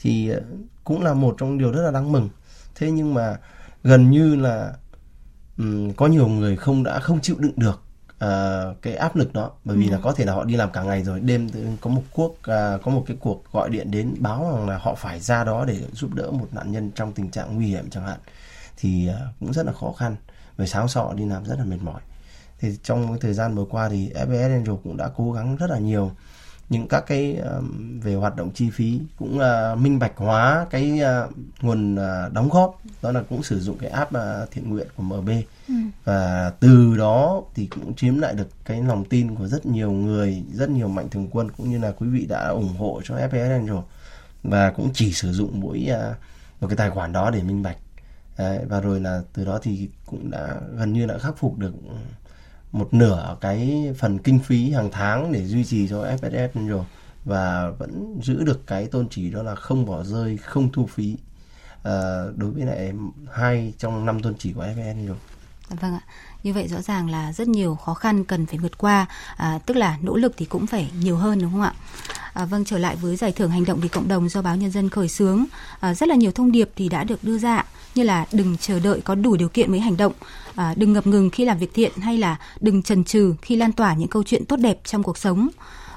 Thì 0.00 0.32
uh, 0.32 0.42
cũng 0.84 1.02
là 1.02 1.14
một 1.14 1.34
trong 1.38 1.58
điều 1.58 1.72
rất 1.72 1.82
là 1.82 1.90
đáng 1.90 2.12
mừng. 2.12 2.28
Thế 2.74 2.90
nhưng 2.90 3.14
mà 3.14 3.36
gần 3.84 4.10
như 4.10 4.36
là 4.36 4.72
um, 5.58 5.92
có 5.92 6.06
nhiều 6.06 6.28
người 6.28 6.56
không 6.56 6.82
đã 6.82 7.00
không 7.00 7.20
chịu 7.20 7.36
đựng 7.38 7.52
được 7.56 7.82
uh, 8.24 8.82
cái 8.82 8.96
áp 8.96 9.16
lực 9.16 9.32
đó. 9.32 9.50
Bởi 9.64 9.76
vì 9.76 9.86
ừ. 9.86 9.92
là 9.92 9.98
có 10.02 10.12
thể 10.12 10.24
là 10.24 10.32
họ 10.32 10.44
đi 10.44 10.56
làm 10.56 10.70
cả 10.72 10.82
ngày 10.82 11.02
rồi 11.02 11.20
đêm 11.20 11.48
có 11.80 11.90
một 11.90 12.02
cuộc 12.12 12.30
uh, 12.30 12.82
có 12.82 12.90
một 12.90 13.04
cái 13.06 13.16
cuộc 13.20 13.44
gọi 13.52 13.70
điện 13.70 13.90
đến 13.90 14.14
báo 14.18 14.52
rằng 14.56 14.68
là 14.68 14.78
họ 14.78 14.94
phải 14.94 15.20
ra 15.20 15.44
đó 15.44 15.64
để 15.64 15.80
giúp 15.92 16.14
đỡ 16.14 16.30
một 16.30 16.48
nạn 16.52 16.72
nhân 16.72 16.90
trong 16.94 17.12
tình 17.12 17.30
trạng 17.30 17.54
nguy 17.56 17.66
hiểm 17.66 17.90
chẳng 17.90 18.06
hạn. 18.06 18.18
Thì 18.76 19.08
uh, 19.10 19.40
cũng 19.40 19.52
rất 19.52 19.66
là 19.66 19.72
khó 19.72 19.92
khăn. 19.92 20.16
Về 20.56 20.66
sáng 20.66 20.88
sọ 20.88 21.12
đi 21.16 21.26
làm 21.26 21.44
rất 21.44 21.58
là 21.58 21.64
mệt 21.64 21.78
mỏi. 21.82 22.00
Thì 22.58 22.76
trong 22.82 23.08
cái 23.08 23.18
thời 23.20 23.34
gian 23.34 23.54
vừa 23.54 23.64
qua 23.64 23.88
thì 23.88 24.10
FBS 24.14 24.52
Angel 24.52 24.74
cũng 24.84 24.96
đã 24.96 25.10
cố 25.16 25.32
gắng 25.32 25.56
rất 25.56 25.70
là 25.70 25.78
nhiều 25.78 26.10
những 26.70 26.88
các 26.88 27.04
cái 27.06 27.40
về 28.02 28.14
hoạt 28.14 28.36
động 28.36 28.50
chi 28.54 28.70
phí 28.70 29.00
cũng 29.18 29.38
uh, 29.38 29.78
minh 29.78 29.98
bạch 29.98 30.16
hóa 30.16 30.66
cái 30.70 31.00
uh, 31.00 31.32
nguồn 31.62 31.94
uh, 31.94 32.32
đóng 32.32 32.48
góp. 32.48 32.80
Đó 33.02 33.12
là 33.12 33.22
cũng 33.28 33.42
sử 33.42 33.60
dụng 33.60 33.78
cái 33.78 33.90
app 33.90 34.12
thiện 34.50 34.70
nguyện 34.70 34.86
của 34.96 35.02
MB 35.02 35.30
ừ. 35.68 35.74
và 36.04 36.52
từ 36.60 36.96
đó 36.98 37.42
thì 37.54 37.66
cũng 37.66 37.94
chiếm 37.94 38.18
lại 38.18 38.34
được 38.34 38.48
cái 38.64 38.82
lòng 38.82 39.04
tin 39.04 39.34
của 39.34 39.46
rất 39.46 39.66
nhiều 39.66 39.92
người 39.92 40.42
rất 40.52 40.70
nhiều 40.70 40.88
mạnh 40.88 41.08
thường 41.10 41.28
quân 41.30 41.50
cũng 41.50 41.70
như 41.70 41.78
là 41.78 41.92
quý 41.98 42.08
vị 42.08 42.26
đã 42.26 42.48
ủng 42.48 42.76
hộ 42.78 43.00
cho 43.04 43.16
FPS 43.16 43.50
Angel 43.50 43.76
và 44.42 44.70
cũng 44.70 44.90
chỉ 44.94 45.12
sử 45.12 45.32
dụng 45.32 45.60
mỗi 45.60 45.88
một 46.60 46.66
cái 46.68 46.76
tài 46.76 46.90
khoản 46.90 47.12
đó 47.12 47.30
để 47.30 47.42
minh 47.42 47.62
bạch. 47.62 47.76
Đấy, 48.38 48.58
và 48.68 48.80
rồi 48.80 49.00
là 49.00 49.22
từ 49.32 49.44
đó 49.44 49.58
thì 49.62 49.88
cũng 50.06 50.30
đã 50.30 50.56
gần 50.76 50.92
như 50.92 51.06
đã 51.06 51.18
khắc 51.18 51.38
phục 51.38 51.58
được 51.58 51.72
một 52.72 52.94
nửa 52.94 53.36
cái 53.40 53.90
phần 53.98 54.18
kinh 54.18 54.38
phí 54.38 54.70
hàng 54.70 54.88
tháng 54.92 55.32
để 55.32 55.44
duy 55.44 55.64
trì 55.64 55.88
cho 55.88 56.02
FSF 56.02 56.68
rồi 56.68 56.84
và 57.24 57.70
vẫn 57.78 58.20
giữ 58.22 58.44
được 58.44 58.66
cái 58.66 58.86
tôn 58.86 59.08
chỉ 59.10 59.30
đó 59.30 59.42
là 59.42 59.54
không 59.54 59.86
bỏ 59.86 60.02
rơi, 60.02 60.36
không 60.36 60.72
thu 60.72 60.86
phí 60.86 61.16
à, 61.82 61.92
đối 62.36 62.50
với 62.50 62.64
lại 62.64 62.92
hai 63.32 63.72
trong 63.78 64.06
năm 64.06 64.22
tôn 64.22 64.34
chỉ 64.38 64.52
của 64.52 64.64
FSF 64.64 65.06
rồi. 65.06 65.16
Vâng 65.68 65.94
ạ. 65.94 66.00
Như 66.42 66.52
vậy 66.52 66.68
rõ 66.68 66.82
ràng 66.82 67.10
là 67.10 67.32
rất 67.32 67.48
nhiều 67.48 67.74
khó 67.74 67.94
khăn 67.94 68.24
cần 68.24 68.46
phải 68.46 68.58
vượt 68.58 68.78
qua, 68.78 69.06
à, 69.36 69.58
tức 69.66 69.76
là 69.76 69.98
nỗ 70.02 70.16
lực 70.16 70.34
thì 70.36 70.44
cũng 70.44 70.66
phải 70.66 70.90
nhiều 71.00 71.16
hơn 71.16 71.40
đúng 71.40 71.52
không 71.52 71.62
ạ? 71.62 71.72
À, 72.32 72.44
vâng 72.44 72.64
trở 72.64 72.78
lại 72.78 72.96
với 72.96 73.16
giải 73.16 73.32
thưởng 73.32 73.50
hành 73.50 73.64
động 73.64 73.80
vì 73.80 73.88
cộng 73.88 74.08
đồng 74.08 74.28
do 74.28 74.42
báo 74.42 74.56
nhân 74.56 74.70
dân 74.70 74.88
khởi 74.88 75.08
xướng, 75.08 75.44
à, 75.80 75.94
rất 75.94 76.08
là 76.08 76.14
nhiều 76.14 76.32
thông 76.32 76.52
điệp 76.52 76.70
thì 76.76 76.88
đã 76.88 77.04
được 77.04 77.24
đưa 77.24 77.38
ra 77.38 77.64
như 77.94 78.02
là 78.02 78.26
đừng 78.32 78.56
chờ 78.56 78.80
đợi 78.80 79.00
có 79.04 79.14
đủ 79.14 79.36
điều 79.36 79.48
kiện 79.48 79.70
mới 79.70 79.80
hành 79.80 79.96
động, 79.96 80.12
à, 80.54 80.74
đừng 80.76 80.92
ngập 80.92 81.06
ngừng 81.06 81.30
khi 81.30 81.44
làm 81.44 81.58
việc 81.58 81.74
thiện 81.74 81.92
hay 81.96 82.18
là 82.18 82.36
đừng 82.60 82.82
chần 82.82 83.04
chừ 83.04 83.34
khi 83.42 83.56
lan 83.56 83.72
tỏa 83.72 83.94
những 83.94 84.08
câu 84.08 84.22
chuyện 84.22 84.44
tốt 84.44 84.56
đẹp 84.56 84.80
trong 84.84 85.02
cuộc 85.02 85.18
sống. 85.18 85.48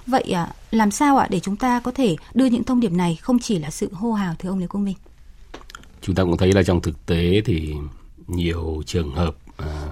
Vậy 0.07 0.23
à, 0.31 0.47
làm 0.71 0.91
sao 0.91 1.17
ạ 1.17 1.27
để 1.29 1.39
chúng 1.39 1.55
ta 1.55 1.79
có 1.79 1.91
thể 1.91 2.15
đưa 2.33 2.45
những 2.45 2.63
thông 2.63 2.79
điệp 2.79 2.91
này 2.91 3.17
không 3.21 3.39
chỉ 3.39 3.59
là 3.59 3.69
sự 3.69 3.93
hô 3.93 4.13
hào 4.13 4.35
thưa 4.39 4.49
ông 4.49 4.59
Lê 4.59 4.67
Công 4.67 4.85
Minh? 4.85 4.97
Chúng 6.01 6.15
ta 6.15 6.23
cũng 6.23 6.37
thấy 6.37 6.51
là 6.51 6.63
trong 6.63 6.81
thực 6.81 7.05
tế 7.05 7.41
thì 7.45 7.73
nhiều 8.27 8.83
trường 8.85 9.15
hợp 9.15 9.35
à, 9.57 9.87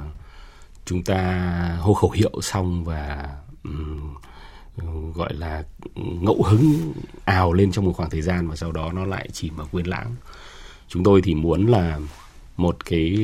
chúng 0.86 1.04
ta 1.04 1.78
hô 1.82 1.94
khẩu 1.94 2.12
hiệu 2.12 2.32
xong 2.42 2.84
và 2.84 3.30
um, 3.64 4.14
gọi 5.14 5.34
là 5.34 5.64
ngẫu 5.96 6.44
hứng 6.44 6.94
ào 7.26 7.54
lên 7.54 7.72
trong 7.72 7.86
một 7.86 7.94
khoảng 7.96 8.10
thời 8.10 8.22
gian 8.22 8.48
và 8.48 8.56
sau 8.56 8.72
đó 8.72 8.92
nó 8.92 9.06
lại 9.06 9.30
chỉ 9.34 9.50
mà 9.50 9.64
quên 9.72 9.86
lãng 9.86 10.16
chúng 10.94 11.04
tôi 11.04 11.22
thì 11.22 11.36
muốn 11.36 11.68
là 11.68 12.00
một 12.58 12.86
cái 12.86 13.18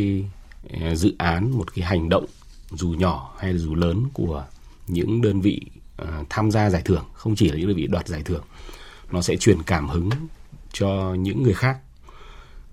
ờ, 0.81 0.95
dự 0.95 1.15
án 1.17 1.51
một 1.51 1.75
cái 1.75 1.85
hành 1.85 2.09
động 2.09 2.25
dù 2.71 2.89
nhỏ 2.89 3.35
hay 3.39 3.53
là 3.53 3.59
dù 3.59 3.75
lớn 3.75 4.03
của 4.13 4.45
những 4.87 5.21
đơn 5.21 5.41
vị 5.41 5.61
uh, 6.01 6.07
tham 6.29 6.51
gia 6.51 6.69
giải 6.69 6.81
thưởng 6.85 7.03
không 7.13 7.35
chỉ 7.35 7.49
là 7.49 7.55
những 7.57 7.67
đơn 7.67 7.77
vị 7.77 7.87
đoạt 7.87 8.07
giải 8.07 8.21
thưởng 8.23 8.43
nó 9.11 9.21
sẽ 9.21 9.37
truyền 9.37 9.63
cảm 9.63 9.89
hứng 9.89 10.09
cho 10.73 11.15
những 11.19 11.43
người 11.43 11.53
khác 11.53 11.77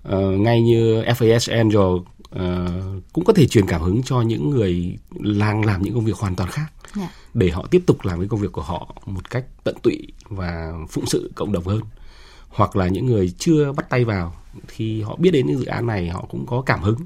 uh, 0.07 0.39
ngay 0.39 0.61
như 0.61 1.01
FAS 1.01 1.57
Angel 1.57 1.81
uh, 1.81 3.03
cũng 3.13 3.25
có 3.25 3.33
thể 3.33 3.47
truyền 3.47 3.67
cảm 3.67 3.81
hứng 3.81 4.03
cho 4.03 4.21
những 4.21 4.49
người 4.49 4.97
đang 5.39 5.65
làm 5.65 5.81
những 5.81 5.93
công 5.93 6.05
việc 6.05 6.17
hoàn 6.17 6.35
toàn 6.35 6.49
khác 6.49 6.67
yeah. 6.95 6.95
Dạ. 6.95 7.09
để 7.33 7.49
họ 7.49 7.67
tiếp 7.71 7.83
tục 7.85 8.05
làm 8.05 8.19
cái 8.19 8.27
công 8.27 8.39
việc 8.39 8.51
của 8.51 8.61
họ 8.61 8.95
một 9.05 9.29
cách 9.29 9.45
tận 9.63 9.75
tụy 9.83 10.07
và 10.29 10.73
phụng 10.89 11.05
sự 11.05 11.31
cộng 11.35 11.51
đồng 11.51 11.63
hơn 11.63 11.81
hoặc 12.55 12.75
là 12.75 12.87
những 12.87 13.05
người 13.05 13.33
chưa 13.37 13.71
bắt 13.71 13.89
tay 13.89 14.05
vào 14.05 14.33
thì 14.67 15.01
họ 15.01 15.15
biết 15.15 15.31
đến 15.31 15.47
những 15.47 15.59
dự 15.59 15.65
án 15.65 15.85
này 15.85 16.09
họ 16.09 16.25
cũng 16.29 16.45
có 16.45 16.61
cảm 16.61 16.81
hứng 16.81 16.97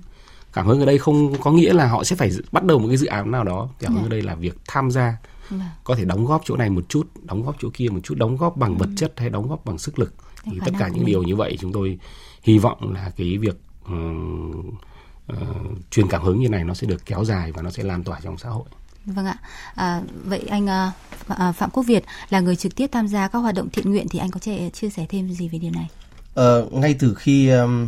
cảm 0.54 0.68
hứng 0.68 0.80
ở 0.80 0.86
đây 0.86 0.98
không 0.98 1.42
có 1.42 1.52
nghĩa 1.52 1.74
là 1.74 1.88
họ 1.88 2.04
sẽ 2.04 2.16
phải 2.16 2.32
bắt 2.52 2.64
đầu 2.64 2.80
một 2.80 2.88
cái 2.88 2.98
dự 2.98 3.08
án 3.08 3.32
nào 3.32 3.44
đó 3.44 3.70
cảm 3.80 3.94
hứng 3.94 4.04
ở 4.04 4.06
dạ. 4.06 4.10
đây 4.10 4.22
là 4.22 4.36
việc 4.36 4.58
tham 4.68 4.92
gia 4.92 5.18
vâng. 5.50 5.62
có 5.84 5.96
thể 5.96 6.06
đóng 6.06 6.26
góp 6.26 6.42
chỗ 6.46 6.58
này 6.58 6.70
một 6.70 6.90
chút 6.90 7.08
đóng 7.24 7.44
góp 7.44 7.56
chỗ 7.60 7.70
kia 7.74 7.90
một 7.90 8.00
chút 8.04 8.16
đóng 8.18 8.38
góp 8.38 8.58
bằng 8.58 8.78
vật 8.78 8.86
ừ. 8.86 8.94
chất 8.98 9.14
hay 9.18 9.30
đóng 9.30 9.50
góp 9.50 9.66
bằng 9.66 9.78
sức 9.78 10.00
lực 10.00 10.14
thì 10.44 10.60
tất 10.66 10.72
cả 10.80 10.88
những 10.88 11.06
điều 11.06 11.24
như 11.24 11.36
vậy 11.36 11.58
chúng 11.60 11.74
tôi 11.74 12.00
hy 12.42 12.58
vọng 12.58 12.94
là 12.94 13.12
cái 13.18 13.38
việc 13.38 13.58
uh, 13.86 14.66
uh, 15.32 15.92
truyền 15.92 16.08
cảm 16.08 16.24
hứng 16.24 16.40
như 16.40 16.50
này 16.50 16.64
nó 16.64 16.74
sẽ 16.74 16.88
được 16.88 17.06
kéo 17.06 17.26
dài 17.26 17.52
và 17.52 17.62
nó 17.62 17.70
sẽ 17.70 17.84
lan 17.84 18.04
tỏa 18.04 18.20
trong 18.24 18.38
xã 18.38 18.50
hội 18.50 18.66
Vâng 19.06 19.26
ạ. 19.26 19.38
À, 19.76 20.02
vậy 20.24 20.46
anh 20.50 20.70
à, 20.70 20.92
à, 21.28 21.52
Phạm 21.52 21.70
Quốc 21.70 21.84
Việt 21.84 22.04
là 22.30 22.40
người 22.40 22.56
trực 22.56 22.76
tiếp 22.76 22.88
tham 22.92 23.08
gia 23.08 23.28
các 23.28 23.40
hoạt 23.40 23.56
động 23.56 23.70
thiện 23.70 23.92
nguyện 23.92 24.08
thì 24.10 24.20
anh 24.20 24.32
có 24.32 24.40
thể 24.44 24.70
chia 24.70 24.90
sẻ 24.90 25.06
thêm 25.10 25.34
gì 25.34 25.50
về 25.50 25.60
điều 25.60 25.72
này? 25.72 25.88
À, 26.36 26.56
ngay 26.72 26.96
từ 27.00 27.14
khi 27.14 27.50
um, 27.50 27.88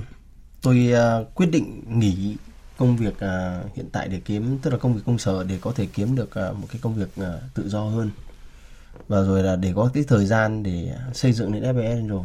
tôi 0.61 0.93
uh, 0.93 1.35
quyết 1.35 1.51
định 1.51 1.83
nghỉ 1.99 2.35
công 2.77 2.97
việc 2.97 3.13
uh, 3.13 3.75
hiện 3.75 3.89
tại 3.91 4.07
để 4.07 4.21
kiếm 4.25 4.57
tức 4.61 4.69
là 4.69 4.77
công 4.77 4.93
việc 4.93 5.01
công 5.05 5.17
sở 5.17 5.43
để 5.43 5.57
có 5.61 5.71
thể 5.71 5.87
kiếm 5.93 6.15
được 6.15 6.29
uh, 6.49 6.57
một 6.57 6.67
cái 6.71 6.79
công 6.81 6.95
việc 6.95 7.09
uh, 7.19 7.53
tự 7.53 7.69
do 7.69 7.83
hơn 7.83 8.11
và 9.07 9.21
rồi 9.21 9.43
là 9.43 9.55
để 9.55 9.73
có 9.75 9.89
cái 9.93 10.03
thời 10.07 10.25
gian 10.25 10.63
để 10.63 10.95
xây 11.13 11.33
dựng 11.33 11.51
đến 11.51 11.63
FBS 11.63 12.07
rồi 12.07 12.23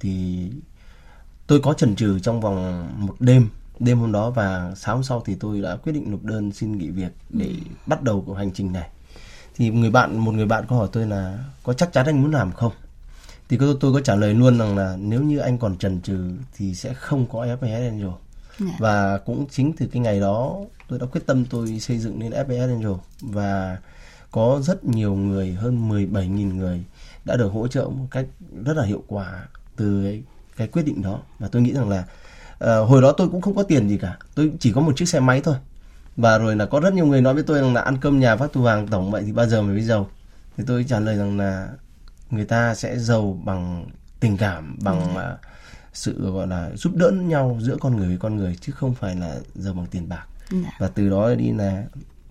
thì 0.00 0.46
tôi 1.46 1.60
có 1.60 1.72
chần 1.72 1.96
chừ 1.96 2.18
trong 2.18 2.40
vòng 2.40 2.88
một 3.06 3.16
đêm 3.20 3.48
đêm 3.78 3.98
hôm 3.98 4.12
đó 4.12 4.30
và 4.30 4.72
sáng 4.76 4.94
hôm 4.94 5.04
sau 5.04 5.22
thì 5.26 5.34
tôi 5.40 5.60
đã 5.60 5.76
quyết 5.76 5.92
định 5.92 6.10
nộp 6.10 6.22
đơn 6.22 6.52
xin 6.52 6.78
nghỉ 6.78 6.90
việc 6.90 7.12
để 7.30 7.54
bắt 7.86 8.02
đầu 8.02 8.24
cuộc 8.26 8.34
hành 8.34 8.52
trình 8.52 8.72
này. 8.72 8.88
Thì 9.56 9.70
người 9.70 9.90
bạn 9.90 10.18
một 10.18 10.32
người 10.32 10.46
bạn 10.46 10.64
có 10.68 10.76
hỏi 10.76 10.88
tôi 10.92 11.06
là 11.06 11.38
có 11.62 11.72
chắc 11.72 11.92
chắn 11.92 12.06
anh 12.06 12.22
muốn 12.22 12.32
làm 12.32 12.52
không? 12.52 12.72
Thì 13.48 13.56
tôi, 13.56 13.76
tôi 13.80 13.92
có 13.92 14.00
trả 14.00 14.14
lời 14.14 14.34
luôn 14.34 14.58
rằng 14.58 14.76
là 14.76 14.96
nếu 15.00 15.22
như 15.22 15.38
anh 15.38 15.58
còn 15.58 15.78
chần 15.78 16.00
chừ 16.00 16.30
thì 16.56 16.74
sẽ 16.74 16.94
không 16.94 17.26
có 17.26 17.46
FBS 17.46 17.88
Angel. 17.88 18.06
Yeah. 18.06 18.70
Dạ. 18.70 18.76
và 18.78 19.18
cũng 19.18 19.46
chính 19.50 19.72
từ 19.72 19.86
cái 19.86 20.02
ngày 20.02 20.20
đó 20.20 20.56
tôi 20.88 20.98
đã 20.98 21.06
quyết 21.06 21.26
tâm 21.26 21.44
tôi 21.44 21.80
xây 21.80 21.98
dựng 21.98 22.18
nên 22.18 22.32
FBS 22.32 22.68
Angel. 22.68 22.92
Và 23.20 23.78
có 24.30 24.60
rất 24.62 24.84
nhiều 24.84 25.14
người 25.14 25.52
hơn 25.52 25.90
17.000 25.90 26.56
người 26.56 26.84
đã 27.24 27.36
được 27.36 27.52
hỗ 27.52 27.68
trợ 27.68 27.84
một 27.84 28.06
cách 28.10 28.26
rất 28.64 28.76
là 28.76 28.84
hiệu 28.84 29.02
quả 29.06 29.46
từ 29.76 30.02
cái, 30.04 30.22
cái 30.56 30.66
quyết 30.66 30.82
định 30.82 31.02
đó. 31.02 31.20
Và 31.38 31.48
tôi 31.48 31.62
nghĩ 31.62 31.72
rằng 31.72 31.88
là 31.88 32.04
uh, 32.64 32.88
hồi 32.88 33.02
đó 33.02 33.12
tôi 33.12 33.28
cũng 33.28 33.40
không 33.40 33.54
có 33.54 33.62
tiền 33.62 33.88
gì 33.88 33.98
cả 33.98 34.16
tôi 34.34 34.52
chỉ 34.60 34.72
có 34.72 34.80
một 34.80 34.96
chiếc 34.96 35.08
xe 35.08 35.20
máy 35.20 35.40
thôi 35.40 35.56
và 36.16 36.38
rồi 36.38 36.56
là 36.56 36.66
có 36.66 36.80
rất 36.80 36.94
nhiều 36.94 37.06
người 37.06 37.20
nói 37.20 37.34
với 37.34 37.42
tôi 37.42 37.60
rằng 37.60 37.74
là 37.74 37.80
ăn 37.80 37.96
cơm 38.00 38.20
nhà 38.20 38.36
phát 38.36 38.52
thu 38.52 38.62
vàng 38.62 38.88
tổng 38.88 39.10
vậy 39.10 39.22
thì 39.26 39.32
bao 39.32 39.46
giờ 39.46 39.62
mới 39.62 39.76
biết 39.76 39.82
giàu 39.82 40.08
thì 40.56 40.64
tôi 40.66 40.84
trả 40.88 41.00
lời 41.00 41.16
rằng 41.16 41.38
là 41.38 41.68
người 42.30 42.44
ta 42.44 42.74
sẽ 42.74 42.98
giàu 42.98 43.40
bằng 43.44 43.86
tình 44.20 44.36
cảm 44.36 44.76
bằng 44.82 45.14
ừ. 45.14 45.20
uh, 45.20 45.38
sự 45.92 46.30
gọi 46.32 46.46
là 46.46 46.70
giúp 46.74 46.96
đỡ 46.96 47.10
nhau 47.10 47.58
giữa 47.60 47.76
con 47.80 47.96
người 47.96 48.08
với 48.08 48.18
con 48.18 48.36
người 48.36 48.56
chứ 48.60 48.72
không 48.72 48.94
phải 48.94 49.16
là 49.16 49.36
giàu 49.54 49.74
bằng 49.74 49.86
tiền 49.86 50.08
bạc 50.08 50.26
ừ. 50.50 50.56
và 50.78 50.88
từ 50.88 51.10
đó 51.10 51.34
đi 51.34 51.52
là 51.52 51.84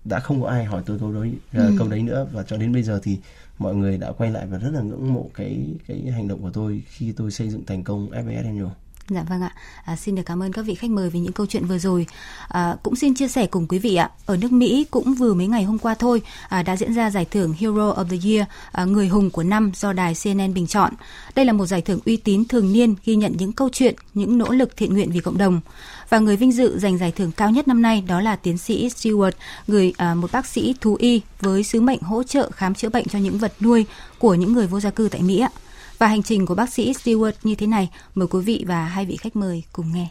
đã 0.04 0.20
không 0.20 0.42
có 0.42 0.48
ai 0.48 0.64
hỏi 0.64 0.82
tôi 0.86 0.98
câu 0.98 1.12
đấy 1.12 1.34
ừ. 1.52 1.74
câu 1.78 1.88
đấy 1.88 2.02
nữa 2.02 2.26
và 2.32 2.42
cho 2.42 2.56
đến 2.56 2.72
bây 2.72 2.82
giờ 2.82 3.00
thì 3.02 3.18
mọi 3.58 3.74
người 3.74 3.98
đã 3.98 4.12
quay 4.12 4.30
lại 4.30 4.46
và 4.46 4.58
rất 4.58 4.70
là 4.74 4.80
ngưỡng 4.80 5.14
mộ 5.14 5.30
cái 5.34 5.66
cái 5.86 6.00
hành 6.12 6.28
động 6.28 6.42
của 6.42 6.50
tôi 6.50 6.82
khi 6.86 7.12
tôi 7.12 7.30
xây 7.30 7.50
dựng 7.50 7.64
thành 7.66 7.84
công 7.84 8.10
FBS 8.10 8.44
Angel. 8.44 8.66
Dạ 9.08 9.22
vâng 9.22 9.42
ạ. 9.42 9.52
À, 9.84 9.96
xin 9.96 10.14
được 10.14 10.22
cảm 10.26 10.42
ơn 10.42 10.52
các 10.52 10.62
vị 10.62 10.74
khách 10.74 10.90
mời 10.90 11.10
về 11.10 11.20
những 11.20 11.32
câu 11.32 11.46
chuyện 11.46 11.66
vừa 11.66 11.78
rồi. 11.78 12.06
À, 12.48 12.76
cũng 12.82 12.96
xin 12.96 13.14
chia 13.14 13.28
sẻ 13.28 13.46
cùng 13.46 13.66
quý 13.66 13.78
vị 13.78 13.96
ạ. 13.96 14.10
Ở 14.26 14.36
nước 14.36 14.52
Mỹ 14.52 14.86
cũng 14.90 15.14
vừa 15.14 15.34
mấy 15.34 15.46
ngày 15.46 15.64
hôm 15.64 15.78
qua 15.78 15.94
thôi 15.94 16.22
à, 16.48 16.62
đã 16.62 16.76
diễn 16.76 16.94
ra 16.94 17.10
giải 17.10 17.24
thưởng 17.24 17.54
Hero 17.58 17.92
of 17.92 18.04
the 18.04 18.16
Year, 18.30 18.48
à, 18.72 18.84
người 18.84 19.08
hùng 19.08 19.30
của 19.30 19.42
năm 19.42 19.72
do 19.74 19.92
đài 19.92 20.14
CNN 20.24 20.54
bình 20.54 20.66
chọn. 20.66 20.92
Đây 21.34 21.44
là 21.44 21.52
một 21.52 21.66
giải 21.66 21.82
thưởng 21.82 21.98
uy 22.06 22.16
tín 22.16 22.44
thường 22.44 22.72
niên 22.72 22.94
ghi 23.04 23.16
nhận 23.16 23.34
những 23.38 23.52
câu 23.52 23.68
chuyện, 23.72 23.94
những 24.14 24.38
nỗ 24.38 24.48
lực 24.48 24.76
thiện 24.76 24.94
nguyện 24.94 25.10
vì 25.10 25.20
cộng 25.20 25.38
đồng. 25.38 25.60
Và 26.08 26.18
người 26.18 26.36
vinh 26.36 26.52
dự 26.52 26.78
giành 26.78 26.98
giải 26.98 27.12
thưởng 27.12 27.32
cao 27.32 27.50
nhất 27.50 27.68
năm 27.68 27.82
nay 27.82 28.04
đó 28.08 28.20
là 28.20 28.36
tiến 28.36 28.58
sĩ 28.58 28.88
Stewart, 28.88 29.32
người 29.66 29.92
à, 29.96 30.14
một 30.14 30.32
bác 30.32 30.46
sĩ 30.46 30.74
thú 30.80 30.96
y 31.00 31.20
với 31.40 31.62
sứ 31.62 31.80
mệnh 31.80 32.00
hỗ 32.00 32.22
trợ 32.22 32.50
khám 32.50 32.74
chữa 32.74 32.88
bệnh 32.88 33.08
cho 33.08 33.18
những 33.18 33.38
vật 33.38 33.52
nuôi 33.60 33.86
của 34.18 34.34
những 34.34 34.52
người 34.52 34.66
vô 34.66 34.80
gia 34.80 34.90
cư 34.90 35.08
tại 35.12 35.22
Mỹ 35.22 35.38
ạ. 35.38 35.50
Và 35.98 36.06
hành 36.06 36.22
trình 36.22 36.46
của 36.46 36.54
bác 36.54 36.72
sĩ 36.72 36.92
Stewart 36.92 37.32
như 37.42 37.54
thế 37.54 37.66
này, 37.66 37.90
mời 38.14 38.28
quý 38.30 38.40
vị 38.40 38.64
và 38.66 38.84
hai 38.84 39.06
vị 39.06 39.16
khách 39.16 39.36
mời 39.36 39.62
cùng 39.72 39.92
nghe. 39.94 40.08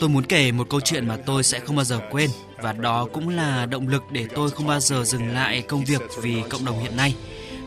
Tôi 0.00 0.08
muốn 0.08 0.24
kể 0.28 0.52
một 0.52 0.66
câu 0.70 0.80
chuyện 0.80 1.08
mà 1.08 1.16
tôi 1.26 1.42
sẽ 1.42 1.60
không 1.60 1.76
bao 1.76 1.84
giờ 1.84 2.00
quên 2.10 2.30
và 2.62 2.72
đó 2.72 3.08
cũng 3.12 3.28
là 3.28 3.66
động 3.66 3.88
lực 3.88 4.02
để 4.10 4.26
tôi 4.34 4.50
không 4.50 4.66
bao 4.66 4.80
giờ 4.80 5.04
dừng 5.04 5.28
lại 5.28 5.62
công 5.62 5.84
việc 5.84 6.02
vì 6.22 6.42
cộng 6.50 6.64
đồng 6.64 6.80
hiện 6.80 6.96
nay. 6.96 7.14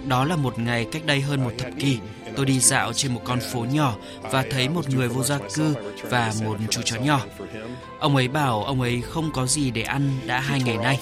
Đó 0.08 0.26
là 0.26 0.36
một 0.36 0.60
ngày 0.60 0.88
cách 0.92 1.06
đây 1.06 1.22
hơn 1.22 1.44
một 1.44 1.52
thập 1.58 1.72
kỷ, 1.80 1.98
tôi 2.36 2.46
đi 2.46 2.60
dạo 2.60 2.94
trên 2.94 3.14
một 3.14 3.22
con 3.24 3.40
phố 3.54 3.66
nhỏ 3.72 3.96
và 4.22 4.46
thấy 4.52 4.70
một 4.70 4.90
người 4.90 5.08
vô 5.08 5.24
gia 5.24 5.40
cư 5.54 5.76
và 6.04 6.34
một 6.44 6.58
chú 6.70 6.82
chó 6.86 7.00
nhỏ. 7.00 7.22
Ông 8.00 8.16
ấy 8.16 8.28
bảo 8.28 8.64
ông 8.64 8.82
ấy 8.82 9.02
không 9.02 9.32
có 9.34 9.46
gì 9.46 9.72
để 9.72 9.82
ăn 9.82 10.12
đã 10.26 10.40
hai 10.40 10.62
ngày 10.62 10.78
nay 10.78 11.00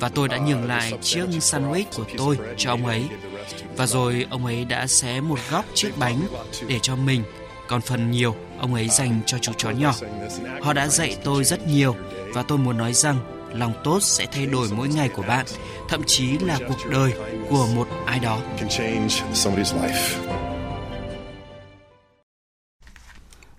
và 0.00 0.08
tôi 0.08 0.28
đã 0.28 0.38
nhường 0.38 0.64
lại 0.64 0.92
chiếc 1.02 1.26
sandwich 1.28 1.84
của 1.96 2.04
tôi 2.18 2.38
cho 2.56 2.70
ông 2.70 2.86
ấy. 2.86 3.04
Và 3.76 3.86
rồi 3.86 4.26
ông 4.30 4.46
ấy 4.46 4.64
đã 4.64 4.86
xé 4.86 5.20
một 5.20 5.38
góc 5.50 5.64
chiếc 5.74 5.98
bánh 5.98 6.20
để 6.66 6.78
cho 6.82 6.96
mình, 6.96 7.22
còn 7.68 7.80
phần 7.80 8.10
nhiều 8.10 8.34
ông 8.58 8.74
ấy 8.74 8.88
dành 8.88 9.20
cho 9.26 9.38
chú 9.38 9.52
chó 9.56 9.70
nhỏ. 9.70 9.94
Họ 10.62 10.72
đã 10.72 10.88
dạy 10.88 11.16
tôi 11.24 11.44
rất 11.44 11.68
nhiều 11.68 11.94
và 12.34 12.42
tôi 12.42 12.58
muốn 12.58 12.78
nói 12.78 12.92
rằng 12.92 13.18
lòng 13.52 13.72
tốt 13.84 14.02
sẽ 14.02 14.26
thay 14.32 14.46
đổi 14.46 14.68
mỗi 14.76 14.88
ngày 14.88 15.08
của 15.08 15.22
bạn, 15.22 15.46
thậm 15.88 16.02
chí 16.06 16.38
là 16.38 16.58
cuộc 16.68 16.90
đời 16.90 17.12
của 17.50 17.66
một 17.66 17.88
ai 18.06 18.18
đó. 18.18 18.40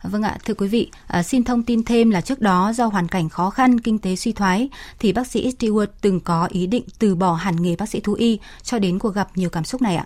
Vâng 0.04 0.24
ạ, 0.24 0.38
thưa 0.46 0.54
quý 0.54 0.68
vị, 0.68 0.92
à, 1.08 1.24
xin 1.24 1.44
thông 1.44 1.64
tin 1.64 1.84
thêm 1.84 2.10
là 2.10 2.22
trước 2.22 2.42
đó 2.42 2.74
do 2.76 2.86
hoàn 2.86 3.08
cảnh 3.08 3.30
khó 3.30 3.50
khăn, 3.50 3.80
kinh 3.80 4.00
tế 4.00 4.16
suy 4.16 4.32
thoái, 4.32 4.70
thì 5.00 5.14
bác 5.14 5.28
sĩ 5.28 5.52
Stewart 5.60 5.88
từng 6.02 6.20
có 6.20 6.48
ý 6.52 6.68
định 6.68 6.84
từ 7.00 7.16
bỏ 7.16 7.34
hẳn 7.34 7.56
nghề 7.62 7.76
bác 7.76 7.90
sĩ 7.90 8.00
thú 8.00 8.14
y 8.14 8.40
cho 8.64 8.80
đến 8.80 9.00
cuộc 9.00 9.16
gặp 9.16 9.30
nhiều 9.36 9.50
cảm 9.50 9.64
xúc 9.64 9.82
này 9.82 9.96
ạ. 9.96 10.06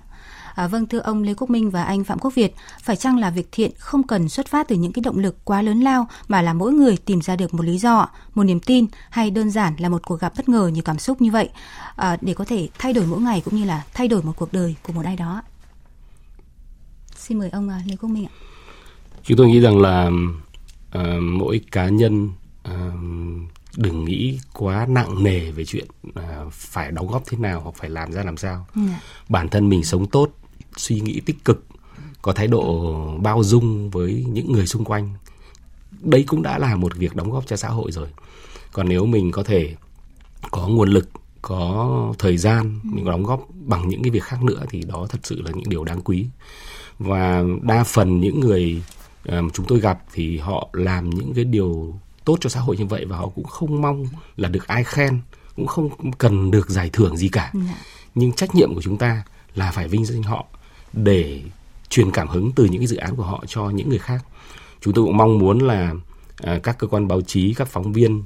À, 0.56 0.68
vâng 0.68 0.88
thưa 0.88 1.00
ông 1.00 1.24
Lê 1.24 1.34
Quốc 1.34 1.50
Minh 1.50 1.70
và 1.70 1.84
anh 1.84 2.04
Phạm 2.04 2.20
Quốc 2.20 2.36
Việt, 2.36 2.56
phải 2.82 2.96
chăng 2.96 3.18
là 3.18 3.30
việc 3.30 3.48
thiện 3.52 3.72
không 3.78 4.04
cần 4.04 4.30
xuất 4.30 4.48
phát 4.48 4.68
từ 4.68 4.76
những 4.76 4.92
cái 4.92 5.02
động 5.02 5.18
lực 5.18 5.46
quá 5.46 5.62
lớn 5.62 5.82
lao 5.82 6.08
mà 6.28 6.42
là 6.42 6.54
mỗi 6.54 6.74
người 6.74 6.98
tìm 6.98 7.22
ra 7.22 7.36
được 7.36 7.54
một 7.54 7.64
lý 7.64 7.78
do, 7.78 8.10
một 8.34 8.44
niềm 8.44 8.60
tin 8.60 8.86
hay 9.10 9.32
đơn 9.32 9.52
giản 9.52 9.74
là 9.78 9.90
một 9.90 10.02
cuộc 10.06 10.20
gặp 10.20 10.34
bất 10.38 10.50
ngờ 10.50 10.68
nhiều 10.74 10.84
cảm 10.84 11.00
xúc 11.00 11.22
như 11.22 11.32
vậy 11.32 11.50
à, 11.96 12.18
để 12.22 12.34
có 12.34 12.46
thể 12.46 12.70
thay 12.80 12.94
đổi 12.94 13.06
mỗi 13.06 13.22
ngày 13.22 13.42
cũng 13.46 13.56
như 13.56 13.66
là 13.66 13.84
thay 13.94 14.08
đổi 14.08 14.22
một 14.22 14.34
cuộc 14.36 14.54
đời 14.54 14.76
của 14.84 14.94
một 14.94 15.06
ai 15.06 15.16
đó. 15.16 15.42
Xin 17.16 17.40
mời 17.40 17.50
ông 17.50 17.70
à, 17.70 17.82
Lê 17.88 17.96
Quốc 17.96 18.10
Minh 18.10 18.26
ạ 18.26 18.53
chúng 19.24 19.38
tôi 19.38 19.48
nghĩ 19.48 19.60
rằng 19.60 19.82
là 19.82 20.12
uh, 20.98 21.22
mỗi 21.22 21.62
cá 21.72 21.90
nhân 21.90 22.30
uh, 22.68 22.74
đừng 23.78 24.06
nghĩ 24.06 24.40
quá 24.54 24.86
nặng 24.90 25.24
nề 25.24 25.52
về 25.52 25.66
chuyện 25.66 25.88
uh, 26.10 26.52
phải 26.52 26.92
đóng 26.92 27.08
góp 27.08 27.24
thế 27.26 27.38
nào 27.38 27.62
hoặc 27.62 27.76
phải 27.76 27.90
làm 27.90 28.12
ra 28.12 28.24
làm 28.24 28.38
sao 28.38 28.66
yeah. 28.76 28.90
Dạ. 28.90 29.00
bản 29.30 29.50
thân 29.50 29.70
mình 29.70 29.84
sống 29.84 30.06
tốt 30.06 30.30
suy 30.78 31.00
nghĩ 31.00 31.20
tích 31.20 31.46
cực 31.46 31.66
có 32.22 32.34
thái 32.34 32.48
độ 32.48 32.94
bao 33.22 33.44
dung 33.44 33.90
với 33.90 34.26
những 34.30 34.52
người 34.52 34.68
xung 34.68 34.86
quanh 34.86 35.14
đấy 36.02 36.24
cũng 36.28 36.42
đã 36.42 36.58
là 36.58 36.76
một 36.76 36.96
việc 36.96 37.16
đóng 37.16 37.32
góp 37.32 37.48
cho 37.48 37.56
xã 37.56 37.68
hội 37.68 37.92
rồi 37.92 38.08
còn 38.74 38.90
nếu 38.90 39.06
mình 39.06 39.32
có 39.32 39.44
thể 39.44 39.76
có 40.52 40.68
nguồn 40.68 40.90
lực 40.90 41.10
có 41.42 42.14
thời 42.20 42.38
gian 42.38 42.80
ừ. 42.84 42.90
mình 42.94 43.06
có 43.06 43.12
đóng 43.12 43.24
góp 43.24 43.48
bằng 43.52 43.88
những 43.88 44.04
cái 44.04 44.12
việc 44.12 44.24
khác 44.24 44.44
nữa 44.44 44.64
thì 44.70 44.84
đó 44.84 45.08
thật 45.10 45.20
sự 45.24 45.42
là 45.42 45.52
những 45.52 45.70
điều 45.70 45.84
đáng 45.84 46.02
quý 46.02 46.28
và 47.00 47.44
đa 47.62 47.84
phần 47.84 48.22
những 48.22 48.40
người 48.40 48.84
chúng 49.26 49.66
tôi 49.68 49.80
gặp 49.80 50.00
thì 50.14 50.38
họ 50.38 50.70
làm 50.74 51.10
những 51.10 51.34
cái 51.34 51.44
điều 51.44 51.94
tốt 52.26 52.38
cho 52.42 52.50
xã 52.50 52.60
hội 52.60 52.78
như 52.78 52.86
vậy 52.86 53.06
và 53.06 53.18
họ 53.18 53.30
cũng 53.36 53.46
không 53.46 53.82
mong 53.82 54.06
là 54.38 54.50
được 54.50 54.68
ai 54.68 54.84
khen 54.84 55.22
cũng 55.56 55.68
không 55.68 56.12
cần 56.18 56.52
được 56.52 56.70
giải 56.70 56.90
thưởng 56.94 57.18
gì 57.18 57.28
cả 57.28 57.52
dạ. 57.54 57.76
nhưng 58.16 58.34
trách 58.34 58.56
nhiệm 58.56 58.76
của 58.76 58.82
chúng 58.82 58.98
ta 58.98 59.24
là 59.56 59.72
phải 59.72 59.88
vinh 59.88 60.06
danh 60.06 60.24
họ 60.24 60.46
để 60.94 61.42
truyền 61.90 62.12
cảm 62.12 62.28
hứng 62.28 62.52
từ 62.56 62.66
những 62.66 62.82
cái 62.82 62.88
dự 62.88 62.98
án 62.98 63.16
của 63.16 63.24
họ 63.24 63.44
cho 63.48 63.70
những 63.70 63.90
người 63.90 64.00
khác 64.00 64.26
chúng 64.82 64.94
tôi 64.94 65.06
cũng 65.06 65.18
mong 65.18 65.38
muốn 65.38 65.60
là 65.60 65.94
à, 66.38 66.60
các 66.64 66.78
cơ 66.78 66.88
quan 66.88 67.08
báo 67.08 67.22
chí 67.22 67.54
các 67.54 67.68
phóng 67.68 67.94
viên 67.94 68.24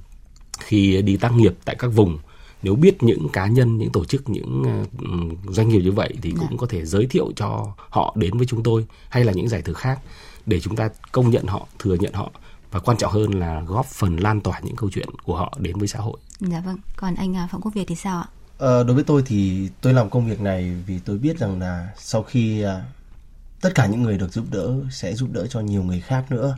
khi 0.59 1.01
đi 1.01 1.17
tác 1.17 1.33
nghiệp 1.33 1.53
tại 1.65 1.75
các 1.79 1.87
vùng 1.87 2.17
nếu 2.63 2.75
biết 2.75 3.03
những 3.03 3.29
cá 3.33 3.47
nhân 3.47 3.77
những 3.77 3.91
tổ 3.91 4.05
chức 4.05 4.29
những 4.29 4.61
uh, 4.61 5.53
doanh 5.53 5.69
nghiệp 5.69 5.79
như 5.79 5.91
vậy 5.91 6.13
thì 6.21 6.33
dạ. 6.39 6.45
cũng 6.49 6.57
có 6.57 6.67
thể 6.69 6.85
giới 6.85 7.05
thiệu 7.05 7.31
cho 7.35 7.73
họ 7.89 8.13
đến 8.17 8.37
với 8.37 8.47
chúng 8.47 8.63
tôi 8.63 8.85
hay 9.09 9.23
là 9.23 9.31
những 9.31 9.49
giải 9.49 9.61
thưởng 9.61 9.75
khác 9.75 9.99
để 10.45 10.59
chúng 10.59 10.75
ta 10.75 10.89
công 11.11 11.29
nhận 11.29 11.45
họ 11.45 11.67
thừa 11.79 11.95
nhận 11.95 12.13
họ 12.13 12.31
và 12.71 12.79
quan 12.79 12.97
trọng 12.97 13.11
hơn 13.11 13.31
là 13.31 13.61
góp 13.61 13.85
phần 13.85 14.17
lan 14.17 14.41
tỏa 14.41 14.59
những 14.59 14.75
câu 14.75 14.89
chuyện 14.89 15.09
của 15.23 15.37
họ 15.37 15.53
đến 15.59 15.77
với 15.77 15.87
xã 15.87 15.99
hội. 15.99 16.17
Dạ 16.39 16.59
vâng. 16.65 16.77
Còn 16.95 17.15
anh 17.15 17.35
à, 17.35 17.47
Phạm 17.51 17.61
Quốc 17.61 17.73
Việt 17.73 17.83
thì 17.87 17.95
sao 17.95 18.17
ạ? 18.17 18.27
Ờ, 18.57 18.83
đối 18.83 18.95
với 18.95 19.03
tôi 19.03 19.23
thì 19.25 19.69
tôi 19.81 19.93
làm 19.93 20.09
công 20.09 20.29
việc 20.29 20.41
này 20.41 20.75
vì 20.87 20.99
tôi 20.99 21.17
biết 21.17 21.39
rằng 21.39 21.59
là 21.59 21.89
sau 21.97 22.23
khi 22.23 22.61
à, 22.61 22.85
tất 23.61 23.69
cả 23.75 23.85
những 23.85 24.03
người 24.03 24.17
được 24.17 24.33
giúp 24.33 24.45
đỡ 24.51 24.75
sẽ 24.91 25.13
giúp 25.13 25.29
đỡ 25.31 25.47
cho 25.47 25.59
nhiều 25.59 25.83
người 25.83 26.01
khác 26.01 26.25
nữa 26.29 26.57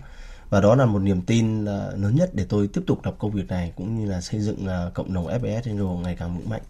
và 0.49 0.61
đó 0.61 0.75
là 0.75 0.85
một 0.85 0.99
niềm 0.99 1.21
tin 1.21 1.65
à, 1.65 1.91
lớn 1.97 2.15
nhất 2.15 2.29
để 2.33 2.45
tôi 2.49 2.67
tiếp 2.67 2.81
tục 2.87 3.05
làm 3.05 3.13
công 3.17 3.31
việc 3.31 3.47
này, 3.47 3.73
cũng 3.75 3.99
như 3.99 4.11
là 4.11 4.21
xây 4.21 4.41
dựng 4.41 4.67
à, 4.67 4.89
cộng 4.93 5.13
đồng 5.13 5.27
FBS 5.27 5.61
Angel 5.65 6.03
ngày 6.03 6.15
càng 6.15 6.37
vững 6.37 6.49
mạnh. 6.49 6.61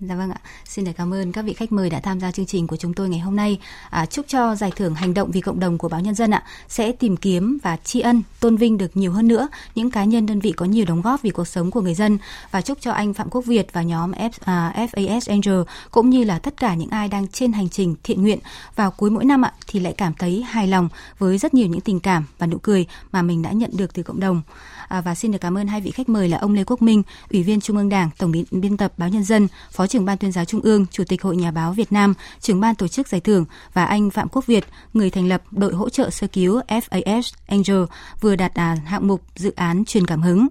Dạ 0.00 0.14
vâng 0.14 0.30
ạ. 0.30 0.40
Xin 0.64 0.84
được 0.84 0.92
cảm 0.96 1.14
ơn 1.14 1.32
các 1.32 1.42
vị 1.42 1.52
khách 1.52 1.72
mời 1.72 1.90
đã 1.90 2.00
tham 2.00 2.20
gia 2.20 2.32
chương 2.32 2.46
trình 2.46 2.66
của 2.66 2.76
chúng 2.76 2.94
tôi 2.94 3.08
ngày 3.08 3.20
hôm 3.20 3.36
nay. 3.36 3.58
À, 3.90 4.06
chúc 4.06 4.26
cho 4.28 4.54
giải 4.54 4.72
thưởng 4.76 4.94
hành 4.94 5.14
động 5.14 5.30
vì 5.30 5.40
cộng 5.40 5.60
đồng 5.60 5.78
của 5.78 5.88
báo 5.88 6.00
Nhân 6.00 6.14
dân 6.14 6.30
ạ 6.30 6.42
sẽ 6.68 6.92
tìm 6.92 7.16
kiếm 7.16 7.58
và 7.62 7.76
tri 7.76 8.00
ân, 8.00 8.22
tôn 8.40 8.56
vinh 8.56 8.78
được 8.78 8.96
nhiều 8.96 9.12
hơn 9.12 9.28
nữa 9.28 9.48
những 9.74 9.90
cá 9.90 10.04
nhân 10.04 10.26
đơn 10.26 10.40
vị 10.40 10.52
có 10.52 10.66
nhiều 10.66 10.84
đóng 10.84 11.02
góp 11.02 11.22
vì 11.22 11.30
cuộc 11.30 11.48
sống 11.48 11.70
của 11.70 11.80
người 11.80 11.94
dân 11.94 12.18
và 12.50 12.60
chúc 12.60 12.78
cho 12.80 12.92
anh 12.92 13.14
Phạm 13.14 13.30
Quốc 13.30 13.44
Việt 13.44 13.72
và 13.72 13.82
nhóm 13.82 14.12
F, 14.12 14.30
à, 14.44 14.72
FAS 14.76 15.20
Angel 15.28 15.62
cũng 15.90 16.10
như 16.10 16.24
là 16.24 16.38
tất 16.38 16.56
cả 16.56 16.74
những 16.74 16.90
ai 16.90 17.08
đang 17.08 17.28
trên 17.28 17.52
hành 17.52 17.68
trình 17.68 17.94
thiện 18.02 18.22
nguyện 18.22 18.38
vào 18.74 18.90
cuối 18.90 19.10
mỗi 19.10 19.24
năm 19.24 19.44
ạ 19.44 19.52
thì 19.66 19.80
lại 19.80 19.92
cảm 19.92 20.12
thấy 20.18 20.42
hài 20.42 20.66
lòng 20.66 20.88
với 21.18 21.38
rất 21.38 21.54
nhiều 21.54 21.66
những 21.66 21.80
tình 21.80 22.00
cảm 22.00 22.24
và 22.38 22.46
nụ 22.46 22.58
cười 22.58 22.86
mà 23.12 23.22
mình 23.22 23.42
đã 23.42 23.52
nhận 23.52 23.70
được 23.74 23.94
từ 23.94 24.02
cộng 24.02 24.20
đồng. 24.20 24.42
À, 24.88 25.00
và 25.00 25.14
xin 25.14 25.32
được 25.32 25.38
cảm 25.40 25.58
ơn 25.58 25.66
hai 25.66 25.80
vị 25.80 25.90
khách 25.90 26.08
mời 26.08 26.28
là 26.28 26.38
ông 26.38 26.54
Lê 26.54 26.64
Quốc 26.64 26.82
Minh, 26.82 27.02
Ủy 27.30 27.42
viên 27.42 27.60
Trung 27.60 27.76
ương 27.76 27.88
Đảng, 27.88 28.10
Tổng 28.18 28.32
biên 28.50 28.76
tập 28.76 28.92
báo 28.96 29.08
Nhân 29.08 29.24
dân, 29.24 29.48
Phó 29.72 29.86
trưởng 29.86 30.04
ban 30.04 30.18
tuyên 30.18 30.32
giáo 30.32 30.44
Trung 30.44 30.60
ương, 30.60 30.86
Chủ 30.90 31.04
tịch 31.04 31.22
Hội 31.22 31.36
Nhà 31.36 31.50
báo 31.50 31.72
Việt 31.72 31.92
Nam, 31.92 32.14
trưởng 32.40 32.60
ban 32.60 32.74
tổ 32.74 32.88
chức 32.88 33.08
giải 33.08 33.20
thưởng 33.20 33.44
và 33.72 33.84
anh 33.84 34.10
Phạm 34.10 34.28
Quốc 34.28 34.46
Việt, 34.46 34.64
người 34.94 35.10
thành 35.10 35.28
lập 35.28 35.42
đội 35.50 35.74
hỗ 35.74 35.88
trợ 35.88 36.10
sơ 36.10 36.26
cứu 36.26 36.60
FAS 36.68 37.32
Angel 37.46 37.84
vừa 38.20 38.36
đạt 38.36 38.54
à, 38.54 38.76
hạng 38.84 39.06
mục 39.06 39.22
dự 39.36 39.52
án 39.56 39.84
truyền 39.84 40.06
cảm 40.06 40.22
hứng. 40.22 40.46